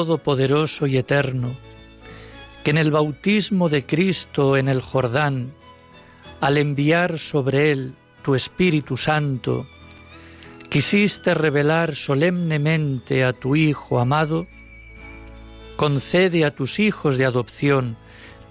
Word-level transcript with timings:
Todopoderoso 0.00 0.86
y 0.86 0.96
Eterno, 0.96 1.54
que 2.64 2.70
en 2.70 2.78
el 2.78 2.90
bautismo 2.90 3.68
de 3.68 3.84
Cristo 3.84 4.56
en 4.56 4.70
el 4.70 4.80
Jordán, 4.80 5.52
al 6.40 6.56
enviar 6.56 7.18
sobre 7.18 7.70
él 7.70 7.92
tu 8.22 8.34
Espíritu 8.34 8.96
Santo, 8.96 9.66
quisiste 10.70 11.34
revelar 11.34 11.94
solemnemente 11.94 13.24
a 13.24 13.34
tu 13.34 13.56
Hijo 13.56 14.00
amado, 14.00 14.46
concede 15.76 16.46
a 16.46 16.54
tus 16.54 16.78
hijos 16.78 17.18
de 17.18 17.26
adopción, 17.26 17.98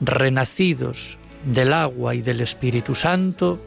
renacidos 0.01 1.17
del 1.45 1.73
agua 1.73 2.13
y 2.13 2.21
del 2.21 2.41
Espíritu 2.41 2.93
Santo, 2.93 3.59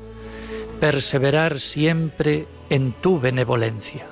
perseverar 0.78 1.58
siempre 1.58 2.46
en 2.70 2.92
tu 2.92 3.18
benevolencia 3.18 4.11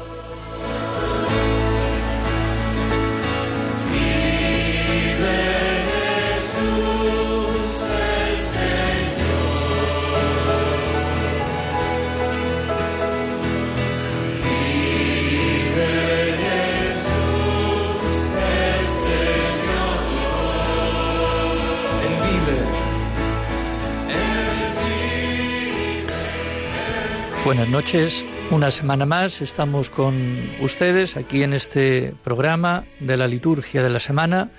Buenas 27.51 27.67
noches, 27.67 28.23
una 28.49 28.71
semana 28.71 29.05
más 29.05 29.41
estamos 29.41 29.89
con 29.89 30.15
ustedes 30.61 31.17
aquí 31.17 31.43
en 31.43 31.51
este 31.51 32.15
programa 32.23 32.85
de 33.01 33.17
la 33.17 33.27
liturgia 33.27 33.83
de 33.83 33.89
la 33.89 33.99
semana 33.99 34.49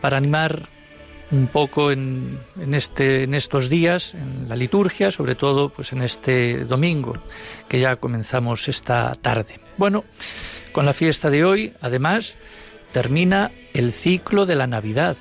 para 0.00 0.18
animar 0.18 0.68
un 1.32 1.48
poco 1.48 1.90
en, 1.90 2.38
este, 2.72 3.24
en 3.24 3.34
estos 3.34 3.68
días, 3.68 4.14
en 4.14 4.48
la 4.48 4.54
liturgia, 4.54 5.10
sobre 5.10 5.34
todo 5.34 5.70
pues 5.70 5.92
en 5.92 6.02
este 6.02 6.64
domingo, 6.64 7.14
que 7.68 7.80
ya 7.80 7.96
comenzamos 7.96 8.68
esta 8.68 9.16
tarde. 9.16 9.58
Bueno, 9.76 10.04
con 10.70 10.86
la 10.86 10.92
fiesta 10.92 11.30
de 11.30 11.44
hoy, 11.44 11.74
además, 11.80 12.36
termina 12.92 13.50
el 13.74 13.90
ciclo 13.90 14.46
de 14.46 14.54
la 14.54 14.68
Navidad. 14.68 15.16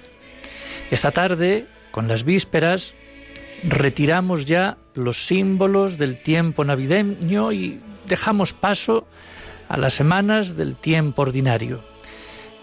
Esta 0.91 1.09
tarde, 1.09 1.65
con 1.89 2.07
las 2.07 2.23
vísperas, 2.23 2.93
retiramos 3.63 4.45
ya 4.45 4.77
los 4.95 5.25
símbolos 5.27 5.97
del 5.97 6.21
tiempo 6.21 6.65
navideño 6.65 7.51
y 7.51 7.79
dejamos 8.07 8.53
paso 8.53 9.05
a 9.69 9.77
las 9.77 9.93
semanas 9.93 10.55
del 10.55 10.75
tiempo 10.75 11.23
ordinario, 11.23 11.83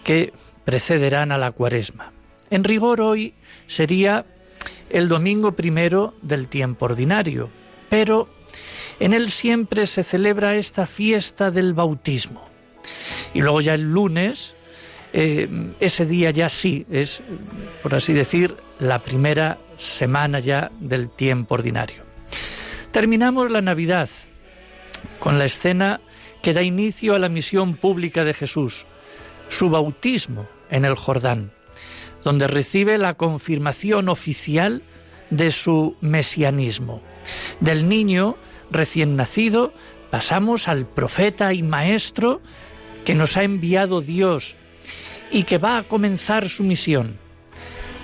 que 0.03 0.33
precederán 0.65 1.33
a 1.33 1.39
la 1.39 1.53
cuaresma. 1.53 2.13
En 2.51 2.65
rigor 2.65 3.01
hoy 3.01 3.35
sería 3.67 4.25
el 4.91 5.09
domingo 5.09 5.53
primero 5.53 6.15
del 6.23 6.49
tiempo 6.49 6.87
ordinario, 6.87 7.51
pero 7.89 8.29
en 9.01 9.13
él 9.13 9.31
siempre 9.31 9.87
se 9.87 10.05
celebra 10.05 10.57
esta 10.57 10.87
fiesta 10.87 11.51
del 11.51 11.75
bautismo. 11.75 12.47
Y 13.35 13.41
luego 13.41 13.61
ya 13.61 13.75
el 13.75 13.93
lunes, 13.93 14.55
eh, 15.13 15.49
ese 15.81 16.07
día 16.07 16.31
ya 16.31 16.49
sí 16.49 16.87
es, 16.91 17.23
por 17.83 17.95
así 17.95 18.13
decir, 18.13 18.57
la 18.79 19.03
primera 19.03 19.59
semana 19.77 20.41
ya 20.41 20.71
del 20.81 21.09
tiempo 21.11 21.55
ordinario. 21.55 22.12
Terminamos 22.93 23.51
la 23.51 23.63
Navidad 23.63 24.11
con 25.19 25.39
la 25.39 25.47
escena 25.47 26.03
que 26.43 26.53
da 26.53 26.63
inicio 26.63 27.15
a 27.15 27.19
la 27.19 27.31
misión 27.31 27.75
pública 27.75 28.23
de 28.23 28.35
Jesús, 28.35 28.85
su 29.49 29.71
bautismo 29.71 30.47
en 30.69 30.85
el 30.85 30.95
Jordán, 30.95 31.53
donde 32.23 32.49
recibe 32.49 32.99
la 32.99 33.15
confirmación 33.15 34.11
oficial 34.11 34.83
de 35.31 35.51
su 35.51 35.97
mesianismo. 36.03 37.03
Del 37.61 37.89
niño 37.89 38.37
recién 38.71 39.17
nacido 39.17 39.73
pasamos 40.11 40.69
al 40.69 40.85
profeta 40.85 41.55
y 41.55 41.63
maestro 41.63 42.43
que 43.07 43.15
nos 43.15 43.39
ha 43.39 43.43
enviado 43.43 44.03
Dios 44.03 44.55
y 45.31 45.45
que 45.45 45.57
va 45.57 45.79
a 45.79 45.85
comenzar 45.85 46.51
su 46.51 46.63
misión. 46.63 47.17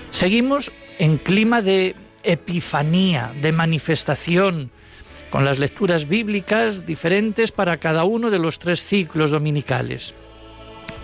Seguimos 0.09 0.71
en 0.97 1.19
clima 1.19 1.61
de 1.61 1.95
epifanía, 2.23 3.35
de 3.39 3.51
manifestación, 3.51 4.71
con 5.29 5.45
las 5.45 5.59
lecturas 5.59 6.07
bíblicas 6.07 6.85
diferentes 6.85 7.51
para 7.51 7.77
cada 7.77 8.03
uno 8.03 8.29
de 8.29 8.39
los 8.39 8.59
tres 8.59 8.83
ciclos 8.83 9.31
dominicales. 9.31 10.13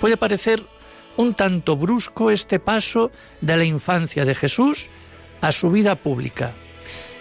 Puede 0.02 0.18
parecer 0.18 0.63
un 1.18 1.34
tanto 1.34 1.78
brusco 1.78 2.31
este 2.31 2.59
paso 2.59 3.12
de 3.41 3.58
la 3.58 3.66
infancia 3.66 4.25
de 4.25 4.35
Jesús 4.35 4.88
a 5.41 5.52
su 5.52 5.69
vida 5.69 5.96
pública, 5.96 6.53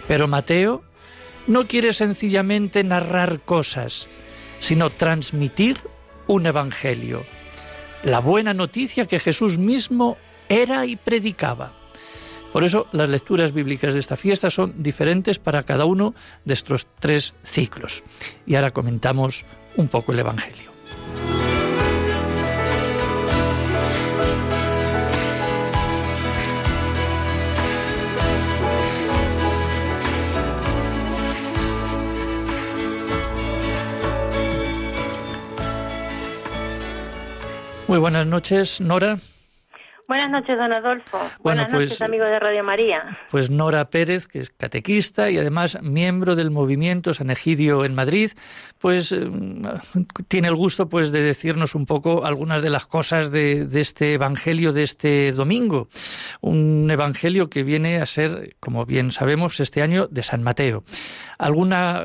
pero 0.07 0.27
Mateo 0.27 0.83
no 1.47 1.67
quiere 1.67 1.93
sencillamente 1.93 2.83
narrar 2.83 3.41
cosas, 3.41 4.07
sino 4.59 4.89
transmitir 4.89 5.77
un 6.27 6.47
evangelio, 6.47 7.23
la 8.03 8.19
buena 8.19 8.53
noticia 8.53 9.05
que 9.05 9.19
Jesús 9.19 9.57
mismo 9.57 10.17
era 10.49 10.85
y 10.85 10.95
predicaba. 10.95 11.84
Por 12.55 12.63
eso 12.63 12.87
las 12.93 13.09
lecturas 13.09 13.51
bíblicas 13.51 13.93
de 13.93 13.99
esta 13.99 14.15
fiesta 14.15 14.49
son 14.49 14.81
diferentes 14.81 15.39
para 15.39 15.63
cada 15.63 15.83
uno 15.83 16.15
de 16.45 16.53
estos 16.53 16.87
tres 16.99 17.33
ciclos. 17.43 18.01
Y 18.47 18.55
ahora 18.55 18.71
comentamos 18.71 19.43
un 19.75 19.89
poco 19.89 20.13
el 20.13 20.19
Evangelio. 20.19 20.71
Muy 37.89 37.99
buenas 37.99 38.25
noches, 38.25 38.79
Nora. 38.79 39.17
Buenas 40.07 40.29
noches, 40.29 40.55
don 40.55 40.71
Adolfo. 40.71 41.17
Buenas 41.41 41.71
noches, 41.71 41.97
pues, 41.97 42.01
amigo 42.03 42.25
de 42.25 42.39
Radio 42.39 42.63
María. 42.63 43.17
Pues 43.31 43.49
Nora 43.49 43.89
Pérez, 43.89 44.27
que 44.27 44.39
es 44.39 44.51
catequista 44.51 45.31
y 45.31 45.39
además 45.39 45.79
miembro 45.81 46.35
del 46.35 46.51
movimiento 46.51 47.15
San 47.15 47.31
Egidio 47.31 47.83
en 47.85 47.95
Madrid, 47.95 48.31
pues 48.77 49.11
eh, 49.11 49.27
tiene 50.27 50.49
el 50.49 50.55
gusto 50.55 50.89
pues 50.89 51.11
de 51.11 51.23
decirnos 51.23 51.73
un 51.73 51.87
poco 51.87 52.23
algunas 52.23 52.61
de 52.61 52.69
las 52.69 52.85
cosas 52.85 53.31
de, 53.31 53.67
este 53.73 54.13
evangelio 54.13 54.73
de 54.73 54.83
este 54.83 55.31
domingo. 55.31 55.87
Un 56.39 56.87
evangelio 56.91 57.49
que 57.49 57.63
viene 57.63 57.97
a 57.97 58.05
ser, 58.05 58.55
como 58.59 58.85
bien 58.85 59.11
sabemos, 59.11 59.59
este 59.59 59.81
año 59.81 60.05
de 60.07 60.21
San 60.21 60.43
Mateo. 60.43 60.83
¿Alguna 61.39 62.03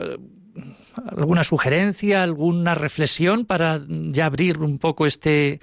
alguna 1.16 1.44
sugerencia, 1.44 2.22
alguna 2.22 2.74
reflexión 2.74 3.44
para 3.44 3.80
ya 3.88 4.26
abrir 4.26 4.58
un 4.58 4.78
poco 4.78 5.06
este, 5.06 5.60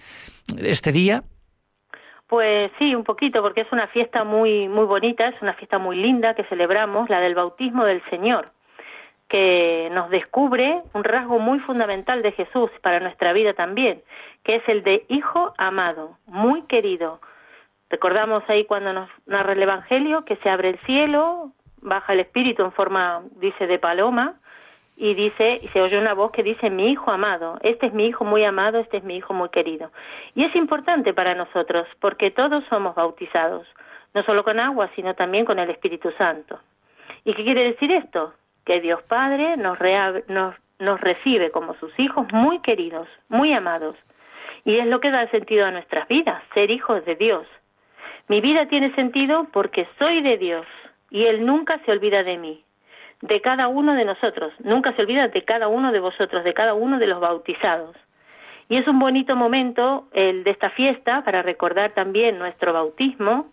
este 0.56 0.92
día? 0.92 1.24
Pues 2.27 2.71
sí, 2.77 2.94
un 2.94 3.03
poquito, 3.03 3.41
porque 3.41 3.62
es 3.62 3.71
una 3.71 3.88
fiesta 3.88 4.24
muy, 4.25 4.68
muy 4.68 4.85
bonita, 4.85 5.27
es 5.29 5.41
una 5.41 5.53
fiesta 5.53 5.77
muy 5.77 5.95
linda 5.95 6.33
que 6.33 6.44
celebramos, 6.45 7.09
la 7.09 7.21
del 7.21 7.35
bautismo 7.35 7.85
del 7.85 8.03
Señor. 8.09 8.51
que 9.27 9.89
nos 9.91 10.09
descubre 10.09 10.81
un 10.94 11.03
rasgo 11.03 11.39
muy 11.39 11.59
fundamental 11.59 12.21
de 12.21 12.31
Jesús 12.31 12.71
para 12.81 13.00
nuestra 13.00 13.33
vida 13.33 13.53
también, 13.53 14.01
que 14.44 14.56
es 14.56 14.63
el 14.69 14.83
de 14.83 15.06
hijo 15.09 15.53
amado, 15.57 16.18
muy 16.27 16.62
querido. 16.63 17.19
Recordamos 17.89 18.44
ahí 18.47 18.65
cuando 18.65 18.94
nos 18.94 19.09
narra 19.25 19.53
el 19.53 19.62
Evangelio 19.62 20.24
que 20.24 20.38
se 20.38 20.50
abre 20.50 20.69
el 20.69 20.79
cielo, 20.79 21.51
baja 21.81 22.13
el 22.13 22.21
Espíritu 22.21 22.63
en 22.63 22.71
forma, 22.71 23.21
dice, 23.35 23.68
de 23.68 23.79
paloma, 23.79 24.35
y 24.99 25.13
dice, 25.13 25.59
y 25.61 25.67
se 25.67 25.79
oye 25.79 25.97
una 25.97 26.15
voz 26.15 26.31
que 26.31 26.41
dice, 26.41 26.71
mi 26.71 26.89
hijo 26.89 27.11
amado, 27.11 27.59
este 27.61 27.85
es 27.85 27.94
mi 27.94 28.07
hijo 28.07 28.25
muy 28.25 28.44
amado, 28.44 28.79
este 28.79 28.97
es 28.97 29.03
mi 29.03 29.15
hijo 29.15 29.31
muy 29.31 29.49
querido. 29.49 29.91
Y 30.33 30.44
es 30.44 30.55
importante 30.55 31.13
para 31.13 31.35
nosotros, 31.35 31.88
porque 31.99 32.31
todos 32.31 32.63
somos 32.67 32.95
bautizados, 32.95 33.67
no 34.15 34.23
solo 34.23 34.44
con 34.44 34.59
agua, 34.59 34.89
sino 34.95 35.13
también 35.13 35.45
con 35.45 35.59
el 35.59 35.69
Espíritu 35.69 36.11
Santo. 36.17 36.59
¿Y 37.23 37.35
qué 37.35 37.44
quiere 37.44 37.65
decir 37.65 37.91
esto? 37.91 38.33
Que 38.65 38.81
Dios 38.81 39.03
Padre 39.03 39.55
nos, 39.55 39.77
nos, 40.27 40.55
nos 40.79 41.00
recibe 41.00 41.51
como 41.51 41.75
sus 41.75 41.97
hijos 42.00 42.25
muy 42.33 42.59
queridos, 42.61 43.07
muy 43.29 43.53
amados. 43.53 43.95
Y 44.65 44.79
es 44.79 44.88
lo 44.88 45.00
que 45.00 45.11
da 45.11 45.29
sentido 45.29 45.67
a 45.67 45.71
nuestras 45.71 46.07
vidas, 46.07 46.41
ser 46.55 46.71
hijos 46.71 47.05
de 47.05 47.15
Dios. 47.15 47.45
Mi 48.29 48.41
vida 48.41 48.65
tiene 48.67 48.93
sentido 48.95 49.45
porque 49.53 49.88
soy 50.00 50.23
de 50.23 50.38
Dios 50.38 50.65
y 51.11 51.25
Él 51.25 51.45
nunca 51.45 51.79
se 51.85 51.91
olvida 51.91 52.23
de 52.23 52.38
mí 52.38 52.63
de 53.21 53.41
cada 53.41 53.67
uno 53.67 53.93
de 53.93 54.05
nosotros, 54.05 54.53
nunca 54.59 54.93
se 54.93 55.01
olvida 55.01 55.27
de 55.27 55.43
cada 55.43 55.67
uno 55.67 55.91
de 55.91 55.99
vosotros, 55.99 56.43
de 56.43 56.53
cada 56.53 56.73
uno 56.73 56.99
de 56.99 57.07
los 57.07 57.19
bautizados. 57.19 57.95
Y 58.69 58.77
es 58.77 58.87
un 58.87 58.99
bonito 58.99 59.35
momento 59.35 60.07
el 60.11 60.43
de 60.43 60.51
esta 60.51 60.69
fiesta 60.71 61.23
para 61.23 61.41
recordar 61.41 61.91
también 61.91 62.37
nuestro 62.37 62.73
bautismo, 62.73 63.47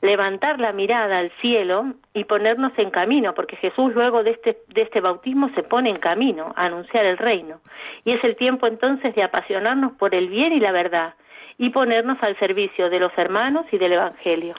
levantar 0.00 0.58
la 0.60 0.72
mirada 0.72 1.18
al 1.18 1.30
cielo 1.40 1.92
y 2.14 2.24
ponernos 2.24 2.72
en 2.78 2.90
camino, 2.90 3.34
porque 3.34 3.56
Jesús 3.56 3.92
luego 3.94 4.22
de 4.22 4.30
este, 4.30 4.58
de 4.68 4.82
este 4.82 5.00
bautismo 5.00 5.50
se 5.54 5.62
pone 5.62 5.90
en 5.90 5.98
camino 5.98 6.52
a 6.56 6.66
anunciar 6.66 7.04
el 7.04 7.18
reino. 7.18 7.60
Y 8.04 8.12
es 8.12 8.24
el 8.24 8.36
tiempo 8.36 8.66
entonces 8.66 9.14
de 9.14 9.22
apasionarnos 9.22 9.92
por 9.92 10.14
el 10.14 10.28
bien 10.28 10.52
y 10.52 10.60
la 10.60 10.72
verdad 10.72 11.14
y 11.58 11.68
ponernos 11.70 12.16
al 12.22 12.38
servicio 12.38 12.88
de 12.88 13.00
los 13.00 13.12
hermanos 13.18 13.66
y 13.70 13.76
del 13.76 13.92
Evangelio. 13.92 14.54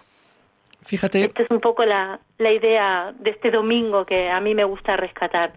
Fíjate. 0.84 1.26
Esta 1.26 1.44
es 1.44 1.52
un 1.52 1.60
poco 1.60 1.86
la, 1.86 2.20
la 2.38 2.52
idea 2.52 3.14
de 3.20 3.32
este 3.32 3.52
domingo 3.52 4.06
que 4.06 4.30
a 4.30 4.40
mí 4.40 4.56
me 4.56 4.64
gusta 4.64 4.98
rescatar. 4.98 5.54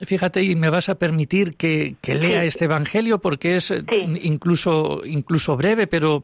Fíjate, 0.00 0.42
y 0.44 0.54
me 0.54 0.70
vas 0.70 0.88
a 0.88 0.94
permitir 0.96 1.56
que, 1.56 1.96
lea 2.02 2.44
este 2.44 2.66
Evangelio 2.66 3.20
porque 3.20 3.56
es 3.56 3.70
eh, 3.70 3.82
incluso, 4.22 5.02
incluso 5.04 5.56
breve, 5.56 5.86
pero 5.86 6.22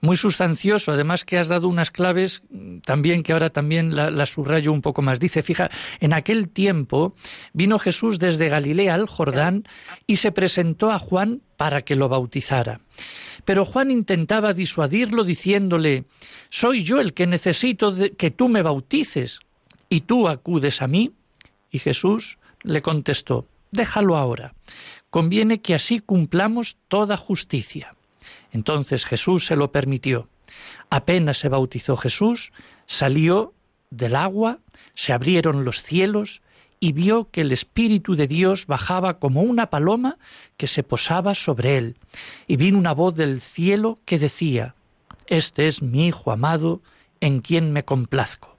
muy 0.00 0.16
sustancioso. 0.16 0.92
Además 0.92 1.24
que 1.24 1.38
has 1.38 1.48
dado 1.48 1.68
unas 1.68 1.90
claves 1.90 2.42
también 2.84 3.22
que 3.22 3.32
ahora 3.32 3.50
también 3.50 3.94
las 3.94 4.12
la 4.12 4.26
subrayo 4.26 4.72
un 4.72 4.80
poco 4.80 5.02
más. 5.02 5.20
Dice, 5.20 5.42
fija, 5.42 5.70
en 6.00 6.14
aquel 6.14 6.48
tiempo 6.48 7.14
vino 7.52 7.78
Jesús 7.78 8.18
desde 8.18 8.48
Galilea 8.48 8.94
al 8.94 9.06
Jordán 9.06 9.64
y 10.06 10.16
se 10.16 10.32
presentó 10.32 10.90
a 10.90 10.98
Juan 10.98 11.42
para 11.56 11.82
que 11.82 11.96
lo 11.96 12.08
bautizara. 12.08 12.80
Pero 13.44 13.66
Juan 13.66 13.90
intentaba 13.90 14.54
disuadirlo 14.54 15.24
diciéndole, 15.24 16.04
Soy 16.48 16.84
yo 16.84 17.00
el 17.00 17.12
que 17.12 17.26
necesito 17.26 17.94
que 18.16 18.30
tú 18.30 18.48
me 18.48 18.62
bautices, 18.62 19.40
y 19.90 20.02
tú 20.02 20.28
acudes 20.28 20.80
a 20.80 20.86
mí. 20.86 21.12
Y 21.70 21.78
Jesús 21.80 22.38
le 22.62 22.82
contestó, 22.82 23.46
Déjalo 23.72 24.16
ahora, 24.16 24.54
conviene 25.10 25.60
que 25.60 25.74
así 25.74 26.00
cumplamos 26.00 26.76
toda 26.88 27.16
justicia. 27.16 27.94
Entonces 28.52 29.04
Jesús 29.04 29.46
se 29.46 29.56
lo 29.56 29.70
permitió. 29.70 30.28
Apenas 30.88 31.38
se 31.38 31.48
bautizó 31.48 31.96
Jesús, 31.96 32.52
salió 32.86 33.54
del 33.90 34.16
agua, 34.16 34.58
se 34.94 35.12
abrieron 35.12 35.64
los 35.64 35.82
cielos, 35.82 36.42
y 36.80 36.92
vio 36.92 37.30
que 37.30 37.42
el 37.42 37.52
Espíritu 37.52 38.16
de 38.16 38.26
Dios 38.26 38.66
bajaba 38.66 39.18
como 39.18 39.42
una 39.42 39.68
paloma 39.68 40.16
que 40.56 40.66
se 40.66 40.82
posaba 40.82 41.34
sobre 41.34 41.76
él. 41.76 41.96
Y 42.46 42.56
vino 42.56 42.78
una 42.78 42.94
voz 42.94 43.14
del 43.14 43.40
cielo 43.40 43.98
que 44.06 44.18
decía, 44.18 44.74
Este 45.26 45.66
es 45.66 45.82
mi 45.82 46.08
Hijo 46.08 46.32
amado, 46.32 46.80
en 47.20 47.40
quien 47.40 47.72
me 47.72 47.84
complazco. 47.84 48.56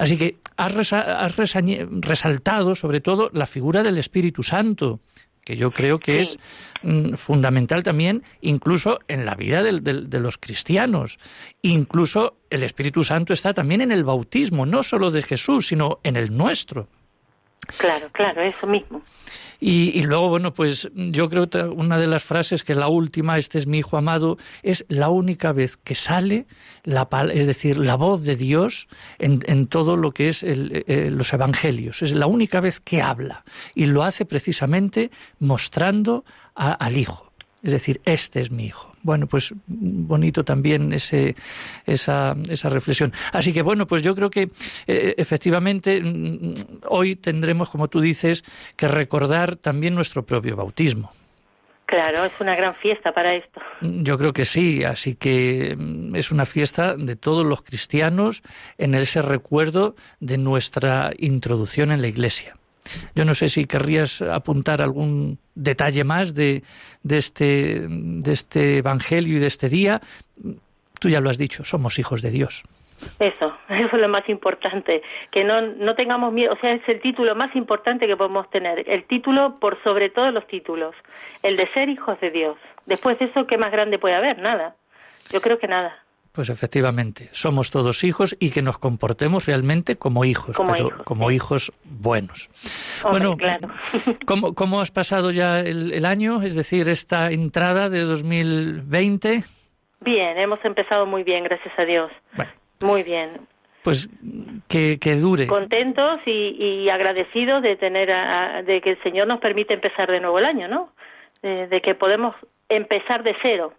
Así 0.00 0.16
que 0.16 0.38
has, 0.56 0.72
resaltado 0.72 2.74
sobre 2.74 3.02
todo 3.02 3.28
la 3.34 3.44
figura 3.44 3.82
del 3.82 3.98
Espíritu 3.98 4.42
Santo, 4.42 4.98
que 5.44 5.56
yo 5.56 5.72
creo 5.72 5.98
que 5.98 6.20
es 6.20 6.38
mm, 6.82 7.16
fundamental 7.16 7.82
también 7.82 8.22
incluso 8.40 9.00
en 9.08 9.26
la 9.26 9.34
vida 9.34 9.62
de 9.62 10.20
los 10.20 10.38
cristianos. 10.38 11.18
Incluso 11.60 12.38
el 12.48 12.62
Espíritu 12.62 13.04
Santo 13.04 13.34
está 13.34 13.52
también 13.52 13.82
en 13.82 13.92
el 13.92 14.02
bautismo, 14.02 14.64
no 14.64 14.82
solo 14.82 15.10
de 15.10 15.20
Jesús, 15.20 15.66
sino 15.66 15.98
en 16.02 16.16
el 16.16 16.34
nuestro. 16.34 16.88
Claro, 17.78 18.08
claro, 18.12 18.42
eso 18.42 18.66
mismo. 18.66 19.02
Y, 19.62 20.02
luego, 20.04 20.30
bueno, 20.30 20.54
pues 20.54 20.90
yo 20.94 21.28
creo 21.28 21.50
que 21.50 21.58
una 21.58 21.98
de 21.98 22.06
las 22.06 22.22
frases 22.22 22.64
que 22.64 22.74
la 22.74 22.88
última, 22.88 23.36
este 23.36 23.58
es 23.58 23.66
mi 23.66 23.78
hijo 23.78 23.98
amado, 23.98 24.38
es 24.62 24.86
la 24.88 25.10
única 25.10 25.52
vez 25.52 25.76
que 25.76 25.94
sale, 25.94 26.46
la, 26.82 27.06
es 27.30 27.46
decir, 27.46 27.76
la 27.76 27.96
voz 27.96 28.24
de 28.24 28.36
Dios 28.36 28.88
en, 29.18 29.40
en 29.44 29.66
todo 29.66 29.98
lo 29.98 30.12
que 30.12 30.28
es 30.28 30.42
eh, 30.42 31.10
los 31.10 31.34
evangelios. 31.34 32.00
Es 32.00 32.12
la 32.12 32.26
única 32.26 32.60
vez 32.60 32.80
que 32.80 33.02
habla. 33.02 33.44
Y 33.74 33.84
lo 33.84 34.02
hace 34.02 34.24
precisamente 34.24 35.10
mostrando 35.38 36.24
al 36.54 36.96
hijo. 36.96 37.29
Es 37.62 37.72
decir, 37.72 38.00
este 38.04 38.40
es 38.40 38.50
mi 38.50 38.66
hijo. 38.66 38.92
Bueno, 39.02 39.26
pues 39.26 39.54
bonito 39.66 40.44
también 40.44 40.92
ese, 40.92 41.34
esa, 41.86 42.34
esa 42.48 42.68
reflexión. 42.68 43.12
Así 43.32 43.52
que 43.52 43.62
bueno, 43.62 43.86
pues 43.86 44.02
yo 44.02 44.14
creo 44.14 44.30
que 44.30 44.50
eh, 44.86 45.14
efectivamente 45.16 46.00
mm, 46.02 46.54
hoy 46.88 47.16
tendremos, 47.16 47.70
como 47.70 47.88
tú 47.88 48.00
dices, 48.00 48.44
que 48.76 48.88
recordar 48.88 49.56
también 49.56 49.94
nuestro 49.94 50.24
propio 50.24 50.56
bautismo. 50.56 51.12
Claro, 51.90 52.24
es 52.24 52.32
una 52.40 52.54
gran 52.54 52.76
fiesta 52.76 53.10
para 53.10 53.34
esto. 53.34 53.60
Yo 53.80 54.16
creo 54.16 54.32
que 54.32 54.44
sí, 54.44 54.84
así 54.84 55.16
que 55.16 55.74
mm, 55.76 56.14
es 56.14 56.30
una 56.30 56.46
fiesta 56.46 56.94
de 56.94 57.16
todos 57.16 57.44
los 57.44 57.62
cristianos 57.62 58.42
en 58.78 58.94
ese 58.94 59.22
recuerdo 59.22 59.96
de 60.20 60.38
nuestra 60.38 61.10
introducción 61.18 61.90
en 61.90 62.00
la 62.00 62.06
Iglesia. 62.06 62.54
Yo 63.14 63.24
no 63.24 63.34
sé 63.34 63.48
si 63.48 63.66
querrías 63.66 64.22
apuntar 64.22 64.82
algún 64.82 65.38
detalle 65.54 66.04
más 66.04 66.34
de, 66.34 66.62
de, 67.02 67.18
este, 67.18 67.86
de 67.88 68.32
este 68.32 68.78
Evangelio 68.78 69.36
y 69.36 69.40
de 69.40 69.46
este 69.46 69.68
día. 69.68 70.00
Tú 71.00 71.08
ya 71.08 71.20
lo 71.20 71.30
has 71.30 71.38
dicho, 71.38 71.64
somos 71.64 71.98
hijos 71.98 72.22
de 72.22 72.30
Dios. 72.30 72.62
Eso, 73.18 73.56
eso 73.68 73.96
es 73.96 74.00
lo 74.00 74.08
más 74.08 74.28
importante, 74.28 75.02
que 75.30 75.44
no, 75.44 75.60
no 75.62 75.94
tengamos 75.94 76.32
miedo, 76.32 76.52
o 76.52 76.56
sea, 76.56 76.72
es 76.74 76.86
el 76.88 77.00
título 77.00 77.34
más 77.34 77.54
importante 77.56 78.06
que 78.06 78.16
podemos 78.16 78.48
tener, 78.50 78.88
el 78.88 79.04
título 79.04 79.58
por 79.58 79.82
sobre 79.82 80.10
todos 80.10 80.32
los 80.32 80.46
títulos, 80.46 80.94
el 81.42 81.56
de 81.56 81.66
ser 81.72 81.88
hijos 81.88 82.20
de 82.20 82.30
Dios. 82.30 82.56
Después 82.86 83.18
de 83.18 83.26
eso, 83.26 83.46
¿qué 83.46 83.56
más 83.56 83.72
grande 83.72 83.98
puede 83.98 84.14
haber? 84.14 84.38
Nada. 84.38 84.74
Yo 85.30 85.40
creo 85.40 85.58
que 85.58 85.68
nada. 85.68 85.96
Pues 86.32 86.48
efectivamente, 86.48 87.28
somos 87.32 87.72
todos 87.72 88.04
hijos 88.04 88.36
y 88.38 88.50
que 88.50 88.62
nos 88.62 88.78
comportemos 88.78 89.46
realmente 89.46 89.96
como 89.96 90.24
hijos, 90.24 90.56
pero 90.72 91.02
como 91.04 91.32
hijos 91.32 91.72
buenos. 91.82 92.48
bueno, 93.02 93.36
claro. 93.36 93.68
¿cómo, 94.26 94.54
¿cómo, 94.54 94.80
has 94.80 94.92
pasado 94.92 95.32
ya 95.32 95.58
el, 95.58 96.04
año? 96.06 96.42
Es 96.42 96.54
decir, 96.54 96.88
esta 96.88 97.32
entrada 97.32 97.88
de 97.88 98.02
2020. 98.02 99.42
Bien, 100.02 100.38
hemos 100.38 100.64
empezado 100.64 101.04
muy 101.04 101.24
bien, 101.24 101.42
gracias 101.42 101.76
a 101.76 101.84
Dios. 101.84 102.12
Muy 102.78 103.02
bien. 103.02 103.48
Pues 103.82 104.08
que, 104.68 104.98
que 105.00 105.16
dure. 105.16 105.48
Contentos 105.48 106.20
y, 106.26 106.88
agradecidos 106.90 107.60
de 107.62 107.76
tener, 107.76 108.08
de 108.64 108.80
que 108.80 108.90
el 108.90 109.02
Señor 109.02 109.26
nos 109.26 109.40
permite 109.40 109.74
empezar 109.74 110.08
de 110.08 110.20
nuevo 110.20 110.38
el 110.38 110.44
año, 110.44 110.68
¿no? 110.68 110.92
de 111.42 111.80
que 111.80 111.94
podemos 111.94 112.36
empezar 112.68 113.22
de 113.22 113.34
cero 113.42 113.72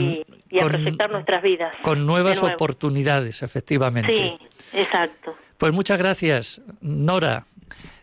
y, 0.00 0.24
a 0.60 0.66
proyectar 0.66 1.10
nuestras 1.10 1.42
vidas. 1.42 1.74
Con 1.82 2.06
nuevas 2.06 2.42
oportunidades, 2.42 3.42
efectivamente. 3.42 4.14
Sí, 4.14 4.78
exacto. 4.78 5.34
Pues 5.58 5.72
muchas 5.72 5.98
gracias, 5.98 6.60
Nora. 6.80 7.44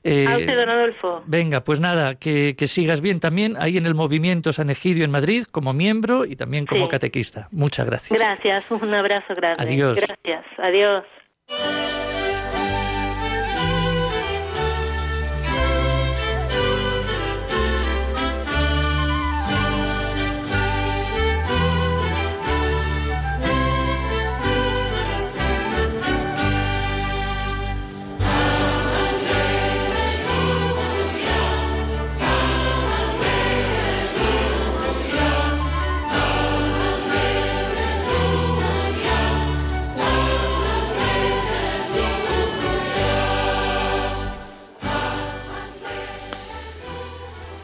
Eh, 0.03 0.25
a 0.27 0.37
usted, 0.37 0.55
don 0.55 0.69
Adolfo. 0.69 1.23
Venga, 1.25 1.61
pues 1.61 1.79
nada, 1.79 2.15
que, 2.15 2.55
sigas 2.67 3.01
bien 3.01 3.19
también 3.19 3.55
ahí 3.59 3.77
en 3.77 3.85
el 3.85 3.95
movimiento 3.95 4.53
San 4.53 4.69
Egidio 4.69 5.03
en 5.03 5.11
Madrid 5.11 5.45
como 5.51 5.73
miembro 5.73 6.25
y 6.25 6.35
también 6.35 6.65
como 6.65 6.87
catequista. 6.87 7.47
Muchas 7.51 7.87
gracias. 7.87 8.19
Gracias, 8.19 8.71
un 8.71 8.93
abrazo 8.93 9.35
grande. 9.35 9.63
Adiós. 9.63 9.99
Gracias, 9.99 10.45
adiós. 10.57 11.05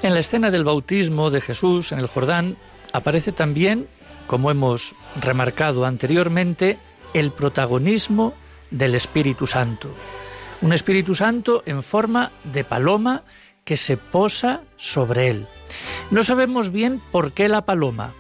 En 0.06 0.14
la 0.14 0.20
escena 0.20 0.52
del 0.52 0.64
bautismo 0.64 1.32
de 1.32 1.42
Jesús 1.42 1.92
en 1.92 1.98
el 1.98 2.06
Jordán 2.06 2.58
aparece 2.94 3.32
también, 3.32 3.88
como 4.28 4.52
hemos 4.52 4.94
remarcado 5.20 5.84
anteriormente, 5.84 6.78
el 7.16 7.32
protagonismo 7.32 8.36
del 8.70 8.94
Espíritu 8.94 9.48
Santo. 9.48 9.90
Un 10.62 10.74
Espíritu 10.74 11.16
Santo 11.16 11.64
en 11.66 11.82
forma 11.82 12.32
de 12.44 12.64
paloma 12.64 13.24
que 13.64 13.78
se 13.78 13.98
posa 13.98 14.62
sobre 14.78 15.30
él. 15.32 15.48
No 16.12 16.24
sabemos 16.24 16.72
bien 16.72 17.02
por 17.12 17.32
qué 17.32 17.50
la 17.50 17.66
paloma. 17.66 18.14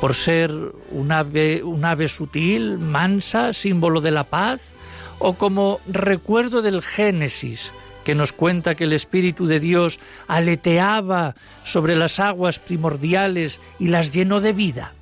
Por 0.00 0.14
ser 0.14 0.52
un 0.92 1.10
ave, 1.10 1.64
un 1.64 1.84
ave 1.84 2.06
sutil, 2.06 2.78
mansa, 2.78 3.52
símbolo 3.52 4.00
de 4.00 4.12
la 4.12 4.22
paz, 4.22 4.74
o 5.18 5.34
como 5.34 5.80
recuerdo 5.88 6.62
del 6.62 6.82
Génesis, 6.82 7.72
que 8.10 8.16
nos 8.16 8.32
cuenta 8.32 8.74
que 8.74 8.82
el 8.82 8.92
Espíritu 8.92 9.46
de 9.46 9.60
Dios 9.60 10.00
aleteaba 10.26 11.36
sobre 11.62 11.94
las 11.94 12.18
aguas 12.18 12.58
primordiales 12.58 13.60
y 13.78 13.86
las 13.86 14.10
llenó 14.10 14.40
de 14.40 14.52
vida. 14.52 14.94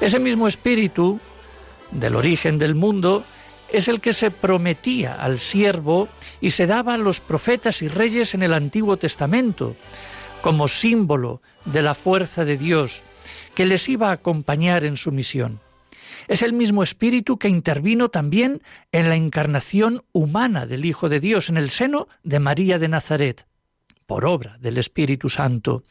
Ese 0.00 0.20
mismo 0.20 0.46
Espíritu, 0.46 1.18
del 1.90 2.14
origen 2.14 2.60
del 2.60 2.76
mundo, 2.76 3.24
es 3.72 3.88
el 3.88 4.00
que 4.00 4.12
se 4.12 4.30
prometía 4.30 5.14
al 5.14 5.40
siervo 5.40 6.08
y 6.40 6.50
se 6.50 6.68
daba 6.68 6.94
a 6.94 6.98
los 6.98 7.20
profetas 7.20 7.82
y 7.82 7.88
reyes 7.88 8.34
en 8.34 8.44
el 8.44 8.54
Antiguo 8.54 8.96
Testamento, 8.98 9.74
como 10.42 10.68
símbolo 10.68 11.42
de 11.64 11.82
la 11.82 11.96
fuerza 11.96 12.44
de 12.44 12.56
Dios 12.56 13.02
que 13.56 13.66
les 13.66 13.88
iba 13.88 14.10
a 14.10 14.12
acompañar 14.12 14.84
en 14.84 14.96
su 14.96 15.10
misión. 15.10 15.58
Es 16.28 16.42
el 16.42 16.52
mismo 16.52 16.82
Espíritu 16.82 17.38
que 17.38 17.48
intervino 17.48 18.08
también 18.08 18.62
en 18.92 19.08
la 19.08 19.16
encarnación 19.16 20.04
humana 20.12 20.66
del 20.66 20.84
Hijo 20.84 21.08
de 21.08 21.20
Dios 21.20 21.48
en 21.48 21.56
el 21.56 21.70
seno 21.70 22.08
de 22.22 22.40
María 22.40 22.78
de 22.78 22.88
Nazaret, 22.88 23.46
por 24.06 24.24
obra 24.24 24.56
del 24.60 24.78
Espíritu 24.78 25.28
Santo, 25.28 25.82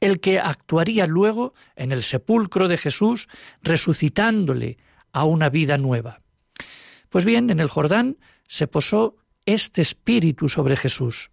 el 0.00 0.20
que 0.20 0.38
actuaría 0.38 1.06
luego 1.06 1.54
en 1.76 1.92
el 1.92 2.02
sepulcro 2.02 2.68
de 2.68 2.78
Jesús, 2.78 3.28
resucitándole 3.62 4.78
a 5.12 5.24
una 5.24 5.48
vida 5.48 5.78
nueva. 5.78 6.18
Pues 7.08 7.24
bien, 7.24 7.50
en 7.50 7.60
el 7.60 7.68
Jordán 7.68 8.18
se 8.46 8.66
posó 8.66 9.16
este 9.46 9.82
espíritu 9.82 10.48
sobre 10.48 10.76
Jesús. 10.76 11.30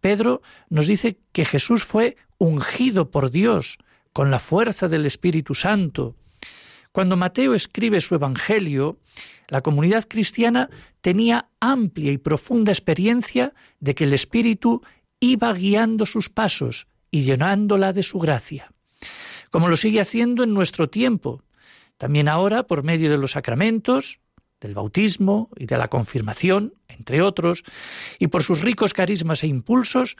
Pedro 0.00 0.42
nos 0.68 0.86
dice 0.86 1.18
que 1.32 1.44
Jesús 1.44 1.84
fue 1.84 2.16
ungido 2.38 3.10
por 3.10 3.30
Dios 3.30 3.78
con 4.12 4.30
la 4.30 4.38
fuerza 4.38 4.88
del 4.88 5.06
Espíritu 5.06 5.54
Santo. 5.54 6.16
Cuando 6.96 7.18
Mateo 7.18 7.52
escribe 7.52 8.00
su 8.00 8.14
Evangelio, 8.14 8.96
la 9.48 9.60
comunidad 9.60 10.06
cristiana 10.08 10.70
tenía 11.02 11.50
amplia 11.60 12.10
y 12.10 12.16
profunda 12.16 12.72
experiencia 12.72 13.52
de 13.80 13.94
que 13.94 14.04
el 14.04 14.14
Espíritu 14.14 14.80
iba 15.20 15.52
guiando 15.52 16.06
sus 16.06 16.30
pasos 16.30 16.86
y 17.10 17.20
llenándola 17.20 17.92
de 17.92 18.02
su 18.02 18.18
gracia, 18.18 18.72
como 19.50 19.68
lo 19.68 19.76
sigue 19.76 20.00
haciendo 20.00 20.42
en 20.42 20.54
nuestro 20.54 20.88
tiempo, 20.88 21.42
también 21.98 22.28
ahora 22.28 22.66
por 22.66 22.82
medio 22.82 23.10
de 23.10 23.18
los 23.18 23.32
sacramentos, 23.32 24.18
del 24.58 24.72
bautismo 24.72 25.50
y 25.54 25.66
de 25.66 25.76
la 25.76 25.88
confirmación, 25.88 26.72
entre 26.88 27.20
otros, 27.20 27.62
y 28.18 28.28
por 28.28 28.42
sus 28.42 28.62
ricos 28.62 28.94
carismas 28.94 29.42
e 29.42 29.48
impulsos, 29.48 30.16